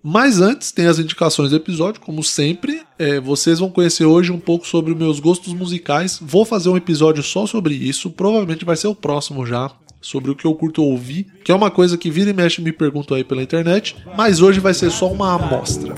Mas 0.09 0.39
antes, 0.39 0.71
tem 0.71 0.87
as 0.87 0.99
indicações 0.99 1.49
do 1.49 1.57
episódio, 1.57 1.99
como 1.99 2.23
sempre. 2.23 2.81
É, 2.97 3.19
vocês 3.19 3.59
vão 3.59 3.69
conhecer 3.69 4.05
hoje 4.05 4.31
um 4.31 4.39
pouco 4.39 4.65
sobre 4.65 4.95
meus 4.95 5.19
gostos 5.19 5.53
musicais. 5.53 6.17
Vou 6.21 6.45
fazer 6.45 6.69
um 6.69 6.77
episódio 6.77 7.21
só 7.21 7.45
sobre 7.45 7.73
isso. 7.73 8.09
Provavelmente 8.09 8.63
vai 8.63 8.77
ser 8.77 8.87
o 8.87 8.95
próximo 8.95 9.45
já. 9.45 9.69
Sobre 9.99 10.31
o 10.31 10.35
que 10.35 10.45
eu 10.45 10.55
curto 10.55 10.81
ouvir, 10.81 11.27
que 11.43 11.51
é 11.51 11.55
uma 11.55 11.69
coisa 11.69 11.97
que 11.97 12.09
vira 12.09 12.29
e 12.29 12.33
mexe 12.33 12.61
me 12.61 12.71
perguntam 12.71 13.17
aí 13.17 13.23
pela 13.25 13.43
internet, 13.43 13.97
mas 14.15 14.39
hoje 14.41 14.61
vai 14.61 14.73
ser 14.73 14.91
só 14.91 15.11
uma 15.11 15.33
amostra. 15.33 15.93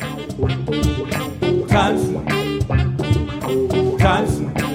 Cause. 4.01 4.68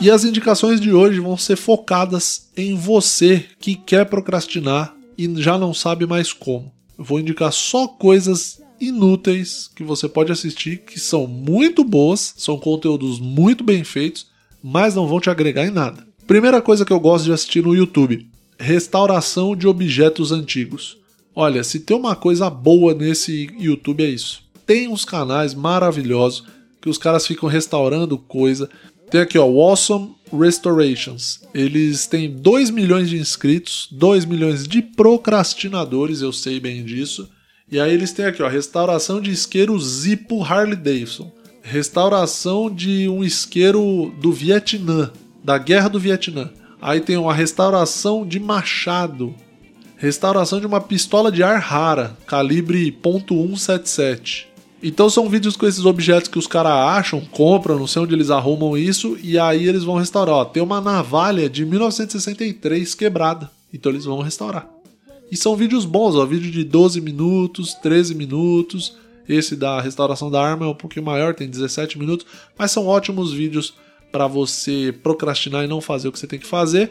E 0.00 0.10
as 0.10 0.24
indicações 0.24 0.80
de 0.80 0.92
hoje 0.92 1.18
vão 1.18 1.36
ser 1.36 1.56
focadas 1.56 2.48
em 2.56 2.76
você 2.76 3.44
que 3.58 3.74
quer 3.74 4.06
procrastinar 4.06 4.94
e 5.16 5.28
já 5.42 5.58
não 5.58 5.74
sabe 5.74 6.06
mais 6.06 6.32
como. 6.32 6.72
Eu 6.96 7.04
vou 7.04 7.18
indicar 7.18 7.52
só 7.52 7.88
coisas 7.88 8.60
inúteis 8.80 9.68
que 9.74 9.82
você 9.82 10.08
pode 10.08 10.30
assistir, 10.30 10.78
que 10.78 11.00
são 11.00 11.26
muito 11.26 11.82
boas, 11.82 12.32
são 12.36 12.56
conteúdos 12.56 13.18
muito 13.18 13.64
bem 13.64 13.82
feitos, 13.82 14.28
mas 14.62 14.94
não 14.94 15.08
vão 15.08 15.18
te 15.18 15.30
agregar 15.30 15.66
em 15.66 15.70
nada. 15.70 16.06
Primeira 16.28 16.62
coisa 16.62 16.84
que 16.84 16.92
eu 16.92 17.00
gosto 17.00 17.24
de 17.24 17.32
assistir 17.32 17.64
no 17.64 17.74
YouTube: 17.74 18.28
restauração 18.56 19.56
de 19.56 19.66
objetos 19.66 20.30
antigos. 20.30 20.96
Olha, 21.34 21.64
se 21.64 21.80
tem 21.80 21.96
uma 21.96 22.14
coisa 22.14 22.48
boa 22.48 22.94
nesse 22.94 23.50
YouTube 23.58 24.04
é 24.04 24.08
isso. 24.08 24.44
Tem 24.64 24.86
uns 24.86 25.04
canais 25.04 25.54
maravilhosos 25.54 26.44
que 26.80 26.88
os 26.88 26.98
caras 26.98 27.26
ficam 27.26 27.48
restaurando 27.48 28.16
coisa. 28.16 28.68
Tem 29.10 29.22
aqui, 29.22 29.38
ó, 29.38 29.44
Awesome 29.44 30.14
Restorations. 30.32 31.40
Eles 31.54 32.06
têm 32.06 32.30
2 32.30 32.70
milhões 32.70 33.08
de 33.08 33.16
inscritos, 33.16 33.88
2 33.90 34.26
milhões 34.26 34.68
de 34.68 34.82
procrastinadores, 34.82 36.20
eu 36.20 36.32
sei 36.32 36.60
bem 36.60 36.84
disso. 36.84 37.28
E 37.70 37.80
aí 37.80 37.92
eles 37.92 38.12
têm 38.12 38.26
aqui, 38.26 38.42
ó, 38.42 38.48
restauração 38.48 39.20
de 39.20 39.30
isqueiro 39.30 39.78
Zippo 39.78 40.42
Harley 40.42 40.76
Davidson. 40.76 41.32
Restauração 41.62 42.72
de 42.72 43.08
um 43.08 43.24
isqueiro 43.24 44.12
do 44.20 44.32
Vietnã, 44.32 45.10
da 45.42 45.56
Guerra 45.56 45.88
do 45.88 45.98
Vietnã. 45.98 46.50
Aí 46.80 47.00
tem 47.00 47.16
uma 47.16 47.34
restauração 47.34 48.26
de 48.26 48.38
machado. 48.38 49.34
Restauração 49.96 50.60
de 50.60 50.66
uma 50.66 50.80
pistola 50.80 51.32
de 51.32 51.42
ar 51.42 51.60
rara, 51.60 52.16
calibre 52.26 52.92
.177. 52.92 54.46
Então 54.82 55.10
são 55.10 55.28
vídeos 55.28 55.56
com 55.56 55.66
esses 55.66 55.84
objetos 55.84 56.28
que 56.28 56.38
os 56.38 56.46
caras 56.46 56.72
acham, 56.72 57.20
compram, 57.20 57.78
não 57.78 57.86
sei 57.86 58.02
onde 58.02 58.14
eles 58.14 58.30
arrumam 58.30 58.76
isso, 58.76 59.18
e 59.22 59.38
aí 59.38 59.66
eles 59.66 59.82
vão 59.82 59.96
restaurar. 59.96 60.36
Ó, 60.36 60.44
tem 60.44 60.62
uma 60.62 60.80
navalha 60.80 61.50
de 61.50 61.64
1963 61.64 62.94
quebrada, 62.94 63.50
então 63.72 63.90
eles 63.90 64.04
vão 64.04 64.20
restaurar. 64.20 64.68
E 65.30 65.36
são 65.36 65.56
vídeos 65.56 65.84
bons, 65.84 66.14
ó, 66.14 66.24
vídeo 66.24 66.50
de 66.50 66.64
12 66.64 67.00
minutos, 67.00 67.74
13 67.74 68.14
minutos. 68.14 68.96
Esse 69.28 69.56
da 69.56 69.80
restauração 69.80 70.30
da 70.30 70.42
arma 70.42 70.64
é 70.64 70.68
um 70.68 70.74
pouquinho 70.74 71.04
maior, 71.04 71.34
tem 71.34 71.50
17 71.50 71.98
minutos, 71.98 72.24
mas 72.56 72.70
são 72.70 72.86
ótimos 72.86 73.32
vídeos 73.32 73.74
para 74.10 74.26
você 74.26 74.94
procrastinar 75.02 75.64
e 75.64 75.68
não 75.68 75.82
fazer 75.82 76.08
o 76.08 76.12
que 76.12 76.18
você 76.18 76.26
tem 76.26 76.38
que 76.38 76.46
fazer. 76.46 76.90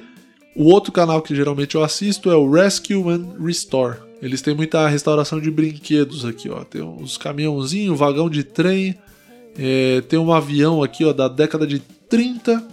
O 0.56 0.66
outro 0.66 0.92
canal 0.92 1.22
que 1.22 1.36
geralmente 1.36 1.76
eu 1.76 1.84
assisto 1.84 2.30
é 2.30 2.36
o 2.36 2.52
Rescue 2.52 3.10
and 3.10 3.44
Restore. 3.44 4.07
Eles 4.22 4.42
têm 4.42 4.56
muita 4.56 4.88
restauração 4.88 5.40
de 5.40 5.52
brinquedos 5.52 6.26
aqui, 6.26 6.50
ó. 6.50 6.64
Tem 6.64 6.82
uns 6.82 7.18
caminhãozinhos, 7.18 7.98
vagão 7.98 8.30
de 8.30 8.44
trem. 8.44 8.98
É, 9.58 10.02
tem 10.02 10.18
um 10.18 10.34
avião 10.34 10.82
aqui, 10.84 11.06
ó, 11.06 11.14
da 11.14 11.28
década 11.28 11.68
de 11.68 11.80
30. 11.80 12.68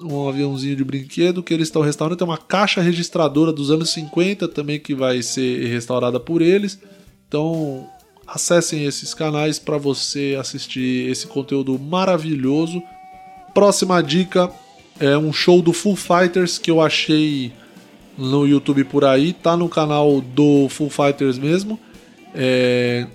Um 0.00 0.28
aviãozinho 0.28 0.76
de 0.76 0.84
brinquedo 0.84 1.42
que 1.42 1.54
eles 1.54 1.68
estão 1.68 1.82
restaurando. 1.82 2.16
Tem 2.16 2.26
uma 2.26 2.38
caixa 2.38 2.80
registradora 2.80 3.52
dos 3.52 3.70
anos 3.70 3.90
50 3.90 4.48
também 4.48 4.78
que 4.78 4.94
vai 4.94 5.22
ser 5.22 5.66
restaurada 5.66 6.18
por 6.18 6.42
eles. 6.42 6.78
Então, 7.26 7.88
acessem 8.26 8.84
esses 8.84 9.14
canais 9.14 9.58
para 9.58 9.78
você 9.78 10.36
assistir 10.38 11.10
esse 11.10 11.26
conteúdo 11.26 11.78
maravilhoso. 11.78 12.82
Próxima 13.54 14.02
dica 14.02 14.50
é 15.00 15.16
um 15.16 15.32
show 15.32 15.62
do 15.62 15.72
Full 15.72 15.96
Fighters 15.96 16.58
que 16.58 16.70
eu 16.70 16.80
achei 16.80 17.52
no 18.18 18.46
YouTube 18.46 18.84
por 18.84 19.04
aí, 19.04 19.32
tá 19.32 19.56
no 19.56 19.68
canal 19.68 20.20
do 20.20 20.68
Full 20.68 20.90
Fighters 20.90 21.38
mesmo. 21.38 21.78
É, 22.34 23.06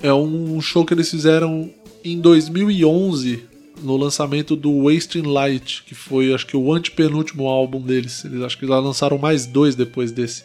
é 0.00 0.12
um 0.14 0.60
show 0.60 0.84
que 0.84 0.94
eles 0.94 1.10
fizeram 1.10 1.70
em 2.04 2.20
2011 2.20 3.42
no 3.82 3.96
lançamento 3.96 4.56
do 4.56 4.84
Wasting 4.84 5.22
Light, 5.22 5.82
que 5.84 5.94
foi 5.94 6.32
acho 6.32 6.46
que 6.46 6.56
o 6.56 6.72
antepenúltimo 6.72 7.48
álbum 7.48 7.80
deles. 7.80 8.24
Eles 8.24 8.42
acho 8.42 8.56
que 8.58 8.66
já 8.66 8.78
lançaram 8.78 9.18
mais 9.18 9.44
dois 9.44 9.74
depois 9.74 10.12
desse. 10.12 10.44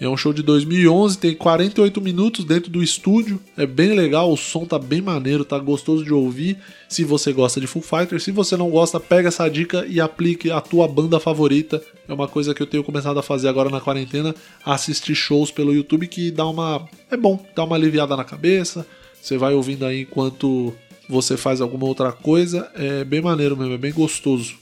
É 0.00 0.08
um 0.08 0.16
show 0.16 0.32
de 0.32 0.44
2011, 0.44 1.18
tem 1.18 1.34
48 1.34 2.00
minutos 2.00 2.44
dentro 2.44 2.70
do 2.70 2.80
estúdio, 2.80 3.40
é 3.56 3.66
bem 3.66 3.94
legal, 3.94 4.32
o 4.32 4.36
som 4.36 4.64
tá 4.64 4.78
bem 4.78 5.00
maneiro, 5.00 5.44
tá 5.44 5.58
gostoso 5.58 6.04
de 6.04 6.12
ouvir. 6.12 6.56
Se 6.88 7.02
você 7.02 7.32
gosta 7.32 7.60
de 7.60 7.66
Full 7.66 7.82
Fighter, 7.82 8.20
se 8.20 8.30
você 8.30 8.56
não 8.56 8.70
gosta, 8.70 9.00
pega 9.00 9.26
essa 9.26 9.48
dica 9.48 9.84
e 9.88 10.00
aplique 10.00 10.52
a 10.52 10.60
tua 10.60 10.86
banda 10.86 11.18
favorita. 11.18 11.82
É 12.08 12.12
uma 12.12 12.28
coisa 12.28 12.54
que 12.54 12.62
eu 12.62 12.66
tenho 12.66 12.84
começado 12.84 13.18
a 13.18 13.24
fazer 13.24 13.48
agora 13.48 13.70
na 13.70 13.80
quarentena, 13.80 14.32
assistir 14.64 15.16
shows 15.16 15.50
pelo 15.50 15.74
YouTube 15.74 16.06
que 16.06 16.30
dá 16.30 16.46
uma 16.46 16.88
é 17.10 17.16
bom, 17.16 17.44
dá 17.56 17.64
uma 17.64 17.74
aliviada 17.74 18.16
na 18.16 18.24
cabeça. 18.24 18.86
Você 19.20 19.36
vai 19.36 19.52
ouvindo 19.52 19.84
aí 19.84 20.02
enquanto 20.02 20.72
você 21.08 21.36
faz 21.36 21.60
alguma 21.60 21.86
outra 21.86 22.12
coisa, 22.12 22.70
é 22.76 23.02
bem 23.02 23.20
maneiro 23.20 23.56
mesmo, 23.56 23.74
é 23.74 23.78
bem 23.78 23.92
gostoso. 23.92 24.54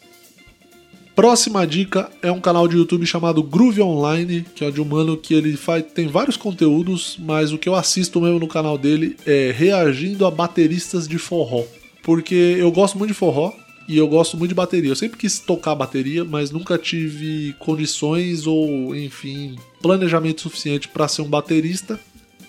Próxima 1.17 1.67
dica 1.67 2.11
é 2.21 2.31
um 2.31 2.43
canal 2.43 2.69
de 2.69 2.77
YouTube 2.77 3.07
chamado 3.07 3.43
Groove 3.43 3.81
Online, 3.81 4.45
que 4.55 4.63
é 4.63 4.71
de 4.71 4.83
um 4.83 4.85
mano 4.85 5.17
que 5.17 5.33
ele 5.33 5.57
faz, 5.57 5.83
tem 5.95 6.09
vários 6.09 6.37
conteúdos, 6.37 7.17
mas 7.19 7.55
o 7.55 7.59
que 7.59 7.67
eu 7.67 7.75
assisto 7.75 8.21
mesmo 8.21 8.39
no 8.39 8.47
canal 8.47 8.77
dele 8.77 9.17
é 9.25 9.51
reagindo 9.51 10.27
a 10.27 10.31
bateristas 10.31 11.09
de 11.09 11.17
forró. 11.17 11.65
Porque 12.03 12.35
eu 12.35 12.71
gosto 12.71 12.99
muito 12.99 13.13
de 13.13 13.17
forró 13.17 13.51
e 13.89 13.97
eu 13.97 14.07
gosto 14.07 14.37
muito 14.37 14.51
de 14.51 14.55
bateria. 14.55 14.91
Eu 14.91 14.95
sempre 14.95 15.17
quis 15.17 15.39
tocar 15.39 15.75
bateria, 15.75 16.23
mas 16.23 16.51
nunca 16.51 16.77
tive 16.77 17.55
condições 17.59 18.47
ou, 18.47 18.95
enfim, 18.95 19.57
planejamento 19.81 20.43
suficiente 20.43 20.87
para 20.87 21.09
ser 21.09 21.23
um 21.23 21.29
baterista. 21.29 21.99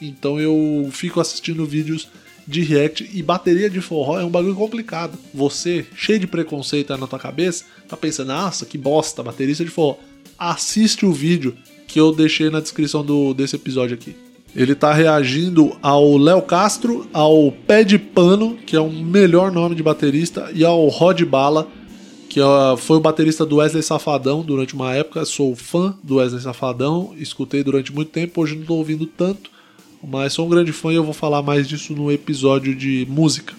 Então 0.01 0.41
eu 0.41 0.89
fico 0.91 1.21
assistindo 1.21 1.65
vídeos 1.65 2.09
de 2.47 2.61
react 2.61 3.09
e 3.13 3.21
bateria 3.21 3.69
de 3.69 3.81
forró 3.81 4.19
é 4.19 4.23
um 4.23 4.29
bagulho 4.29 4.55
complicado. 4.55 5.17
Você, 5.33 5.85
cheio 5.95 6.17
de 6.17 6.25
preconceito 6.25 6.93
aí 6.93 6.99
na 6.99 7.05
tua 7.05 7.19
cabeça, 7.19 7.65
tá 7.87 7.97
pensando, 7.97 8.29
nossa, 8.29 8.65
que 8.65 8.77
bosta, 8.77 9.21
baterista 9.21 9.65
de 9.65 9.69
forró. 9.69 9.97
Assiste 10.39 11.05
o 11.05 11.11
vídeo 11.11 11.57
que 11.87 11.99
eu 11.99 12.13
deixei 12.13 12.49
na 12.49 12.61
descrição 12.61 13.03
do, 13.03 13.33
desse 13.33 13.55
episódio 13.55 13.95
aqui. 13.95 14.15
Ele 14.55 14.73
tá 14.73 14.93
reagindo 14.93 15.77
ao 15.81 16.17
Léo 16.17 16.41
Castro, 16.41 17.07
ao 17.11 17.51
Pé 17.51 17.83
de 17.83 17.99
Pano, 17.99 18.57
que 18.65 18.75
é 18.75 18.79
o 18.79 18.89
melhor 18.89 19.51
nome 19.51 19.75
de 19.75 19.83
baterista, 19.83 20.49
e 20.53 20.63
ao 20.63 20.87
Rod 20.87 21.21
Bala, 21.23 21.67
que 22.29 22.39
foi 22.77 22.97
o 22.97 23.01
baterista 23.01 23.45
do 23.45 23.57
Wesley 23.57 23.83
Safadão 23.83 24.41
durante 24.41 24.73
uma 24.73 24.93
época. 24.93 25.25
Sou 25.25 25.55
fã 25.55 25.95
do 26.01 26.15
Wesley 26.15 26.41
Safadão, 26.41 27.13
escutei 27.17 27.63
durante 27.63 27.93
muito 27.93 28.09
tempo, 28.09 28.41
hoje 28.41 28.55
não 28.55 28.65
tô 28.65 28.75
ouvindo 28.75 29.05
tanto 29.05 29.56
mas 30.03 30.33
sou 30.33 30.45
um 30.45 30.49
grande 30.49 30.71
fã 30.71 30.91
e 30.91 30.95
eu 30.95 31.03
vou 31.03 31.13
falar 31.13 31.41
mais 31.41 31.67
disso 31.67 31.93
no 31.93 32.11
episódio 32.11 32.75
de 32.75 33.05
música. 33.09 33.55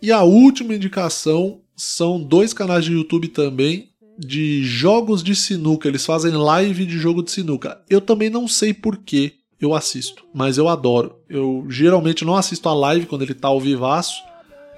E 0.00 0.10
a 0.10 0.22
última 0.22 0.74
indicação 0.74 1.60
são 1.76 2.20
dois 2.20 2.52
canais 2.52 2.84
de 2.84 2.92
YouTube 2.92 3.28
também 3.28 3.90
de 4.18 4.62
jogos 4.64 5.22
de 5.22 5.34
sinuca. 5.34 5.88
Eles 5.88 6.04
fazem 6.04 6.32
live 6.32 6.84
de 6.84 6.98
jogo 6.98 7.22
de 7.22 7.30
sinuca. 7.30 7.80
Eu 7.88 8.00
também 8.00 8.30
não 8.30 8.46
sei 8.46 8.74
por 8.74 8.98
que 8.98 9.34
eu 9.60 9.74
assisto, 9.74 10.24
mas 10.34 10.58
eu 10.58 10.68
adoro. 10.68 11.16
Eu 11.28 11.66
geralmente 11.68 12.24
não 12.24 12.36
assisto 12.36 12.68
a 12.68 12.74
live 12.74 13.06
quando 13.06 13.22
ele 13.22 13.34
tá 13.34 13.48
ao 13.48 13.60
vivaço. 13.60 14.22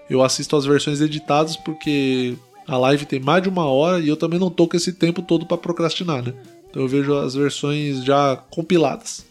Eu 0.09 0.23
assisto 0.23 0.57
as 0.57 0.67
versões 0.67 1.01
editadas 1.01 1.57
porque 1.57 2.35
a 2.67 2.77
live 2.77 3.07
tem 3.07 3.21
mais 3.21 3.43
de 3.43 3.49
uma 3.49 3.65
hora 3.65 4.01
e 4.01 4.09
eu 4.09 4.17
também 4.17 4.39
não 4.39 4.51
tô 4.51 4.69
com 4.69 4.77
esse 4.77 4.93
tempo 4.93 5.23
todo 5.23 5.47
para 5.47 5.57
procrastinar, 5.57 6.23
né? 6.23 6.35
Então 6.69 6.83
eu 6.83 6.89
vejo 6.89 7.15
as 7.15 7.35
versões 7.35 8.05
já 8.05 8.37
compiladas. 8.51 9.25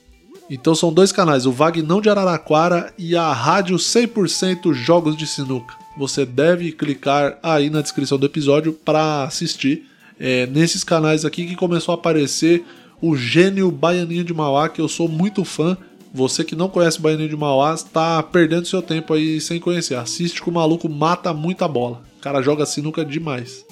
Então 0.54 0.76
são 0.76 0.94
dois 0.94 1.12
canais, 1.12 1.48
o 1.48 1.52
Vagnão 1.52 2.00
de 2.00 2.12
Araraquara 2.12 2.94
e 2.96 3.16
a 3.16 3.34
Rádio 3.34 3.76
100% 3.76 4.72
Jogos 4.72 5.18
de 5.18 5.26
Sinuca. 5.26 5.74
Você 5.98 6.28
deve 6.28 6.72
clicar 6.72 7.40
aí 7.42 7.72
na 7.72 7.82
descrição 7.82 8.20
do 8.20 8.28
episódio 8.28 8.72
para 8.72 9.24
assistir 9.24 9.90
é, 10.20 10.46
nesses 10.46 10.84
canais 10.84 11.26
aqui 11.26 11.48
que 11.48 11.56
começou 11.56 11.94
a 11.94 11.96
aparecer 11.96 12.64
o 13.02 13.16
gênio 13.16 13.72
Baianinho 13.72 14.24
de 14.24 14.32
Mauá, 14.32 14.70
que 14.70 14.80
eu 14.80 14.88
sou 14.88 15.08
muito 15.10 15.44
fã. 15.44 15.76
Você 16.14 16.44
que 16.44 16.56
não 16.56 16.70
conhece 16.70 17.02
Baianinho 17.02 17.30
de 17.30 17.36
Mauá 17.36 17.74
está 17.74 18.22
perdendo 18.22 18.68
seu 18.68 18.84
tempo 18.84 19.16
aí 19.16 19.42
sem 19.42 19.60
conhecer. 19.60 19.96
Assiste 19.96 20.40
que 20.40 20.50
o 20.52 20.54
maluco 20.54 20.88
mata 20.88 21.34
muita 21.34 21.68
bola. 21.68 22.04
O 22.20 22.22
cara 22.22 22.44
joga 22.44 22.64
sinuca 22.68 23.04
demais. 23.04 23.66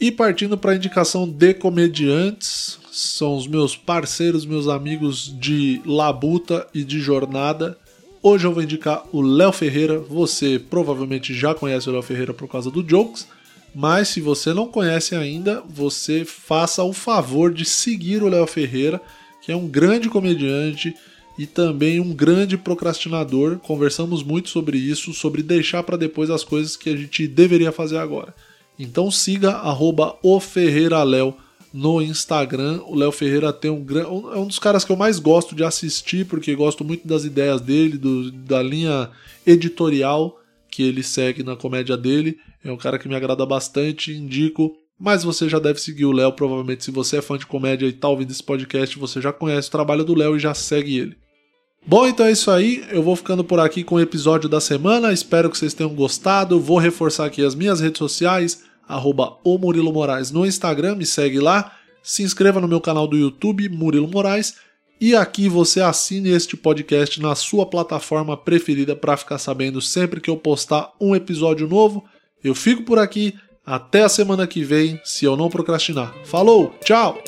E 0.00 0.10
partindo 0.10 0.56
para 0.56 0.72
a 0.72 0.76
indicação 0.76 1.28
de 1.28 1.52
comediantes, 1.52 2.80
são 2.92 3.34
os 3.34 3.46
meus 3.46 3.74
parceiros, 3.74 4.44
meus 4.44 4.68
amigos 4.68 5.34
de 5.40 5.80
labuta 5.86 6.66
e 6.74 6.84
de 6.84 7.00
jornada. 7.00 7.78
Hoje 8.22 8.46
eu 8.46 8.52
vou 8.52 8.62
indicar 8.62 9.04
o 9.10 9.22
Léo 9.22 9.50
Ferreira. 9.50 9.98
Você 9.98 10.58
provavelmente 10.58 11.32
já 11.32 11.54
conhece 11.54 11.88
o 11.88 11.92
Léo 11.92 12.02
Ferreira 12.02 12.34
por 12.34 12.46
causa 12.46 12.70
do 12.70 12.86
Jokes, 12.86 13.26
mas 13.74 14.08
se 14.08 14.20
você 14.20 14.52
não 14.52 14.68
conhece 14.68 15.14
ainda, 15.14 15.62
você 15.66 16.22
faça 16.26 16.84
o 16.84 16.92
favor 16.92 17.50
de 17.50 17.64
seguir 17.64 18.22
o 18.22 18.28
Léo 18.28 18.46
Ferreira, 18.46 19.00
que 19.40 19.50
é 19.50 19.56
um 19.56 19.66
grande 19.66 20.10
comediante 20.10 20.94
e 21.38 21.46
também 21.46 21.98
um 21.98 22.12
grande 22.12 22.58
procrastinador. 22.58 23.58
Conversamos 23.60 24.22
muito 24.22 24.50
sobre 24.50 24.76
isso, 24.76 25.14
sobre 25.14 25.42
deixar 25.42 25.82
para 25.82 25.96
depois 25.96 26.28
as 26.28 26.44
coisas 26.44 26.76
que 26.76 26.90
a 26.90 26.96
gente 26.96 27.26
deveria 27.26 27.72
fazer 27.72 27.96
agora. 27.96 28.34
Então 28.78 29.10
siga 29.10 29.52
arroba 29.52 30.14
o 30.22 30.38
Ferreira 30.38 31.02
Léo 31.02 31.34
no 31.72 32.02
Instagram. 32.02 32.80
O 32.86 32.94
Léo 32.94 33.12
Ferreira 33.12 33.52
tem 33.52 33.70
um 33.70 33.84
é 34.32 34.38
um 34.38 34.46
dos 34.46 34.58
caras 34.58 34.84
que 34.84 34.92
eu 34.92 34.96
mais 34.96 35.18
gosto 35.18 35.54
de 35.54 35.64
assistir, 35.64 36.26
porque 36.26 36.54
gosto 36.54 36.84
muito 36.84 37.06
das 37.06 37.24
ideias 37.24 37.60
dele, 37.60 37.96
do, 37.96 38.30
da 38.30 38.62
linha 38.62 39.10
editorial 39.46 40.38
que 40.70 40.82
ele 40.82 41.02
segue 41.02 41.42
na 41.42 41.56
comédia 41.56 41.96
dele. 41.96 42.38
É 42.64 42.70
um 42.70 42.76
cara 42.76 42.98
que 42.98 43.08
me 43.08 43.14
agrada 43.14 43.44
bastante, 43.44 44.12
indico. 44.12 44.76
Mas 44.98 45.24
você 45.24 45.48
já 45.48 45.58
deve 45.58 45.80
seguir 45.80 46.04
o 46.04 46.12
Léo, 46.12 46.32
provavelmente 46.32 46.84
se 46.84 46.90
você 46.90 47.16
é 47.16 47.22
fã 47.22 47.36
de 47.36 47.46
comédia 47.46 47.86
e 47.86 47.92
tá 47.92 48.08
ouvindo 48.08 48.30
esse 48.30 48.42
podcast, 48.42 48.96
você 48.98 49.20
já 49.20 49.32
conhece 49.32 49.68
o 49.68 49.72
trabalho 49.72 50.04
do 50.04 50.14
Léo 50.14 50.36
e 50.36 50.38
já 50.38 50.54
segue 50.54 50.96
ele. 50.96 51.16
Bom, 51.84 52.06
então 52.06 52.24
é 52.24 52.30
isso 52.30 52.50
aí. 52.50 52.84
Eu 52.90 53.02
vou 53.02 53.16
ficando 53.16 53.42
por 53.42 53.58
aqui 53.58 53.82
com 53.82 53.96
o 53.96 54.00
episódio 54.00 54.48
da 54.48 54.60
semana. 54.60 55.12
Espero 55.12 55.50
que 55.50 55.58
vocês 55.58 55.74
tenham 55.74 55.92
gostado. 55.92 56.60
Vou 56.60 56.78
reforçar 56.78 57.26
aqui 57.26 57.44
as 57.44 57.56
minhas 57.56 57.80
redes 57.80 57.98
sociais, 57.98 58.62
arroba 58.88 59.38
o 59.44 59.58
Murilo 59.58 59.92
Moraes 59.92 60.30
no 60.30 60.46
Instagram, 60.46 60.96
me 60.96 61.06
segue 61.06 61.38
lá. 61.38 61.72
Se 62.02 62.22
inscreva 62.22 62.60
no 62.60 62.68
meu 62.68 62.80
canal 62.80 63.06
do 63.06 63.16
YouTube, 63.16 63.68
Murilo 63.68 64.08
Moraes. 64.08 64.56
E 65.00 65.16
aqui 65.16 65.48
você 65.48 65.80
assine 65.80 66.30
este 66.30 66.56
podcast 66.56 67.20
na 67.20 67.34
sua 67.34 67.66
plataforma 67.66 68.36
preferida 68.36 68.94
para 68.94 69.16
ficar 69.16 69.38
sabendo 69.38 69.80
sempre 69.80 70.20
que 70.20 70.30
eu 70.30 70.36
postar 70.36 70.92
um 71.00 71.14
episódio 71.14 71.66
novo. 71.66 72.04
Eu 72.42 72.54
fico 72.54 72.84
por 72.84 72.98
aqui. 72.98 73.34
Até 73.64 74.02
a 74.02 74.08
semana 74.08 74.46
que 74.46 74.64
vem, 74.64 75.00
se 75.04 75.24
eu 75.24 75.36
não 75.36 75.48
procrastinar. 75.48 76.12
Falou, 76.24 76.74
tchau! 76.84 77.22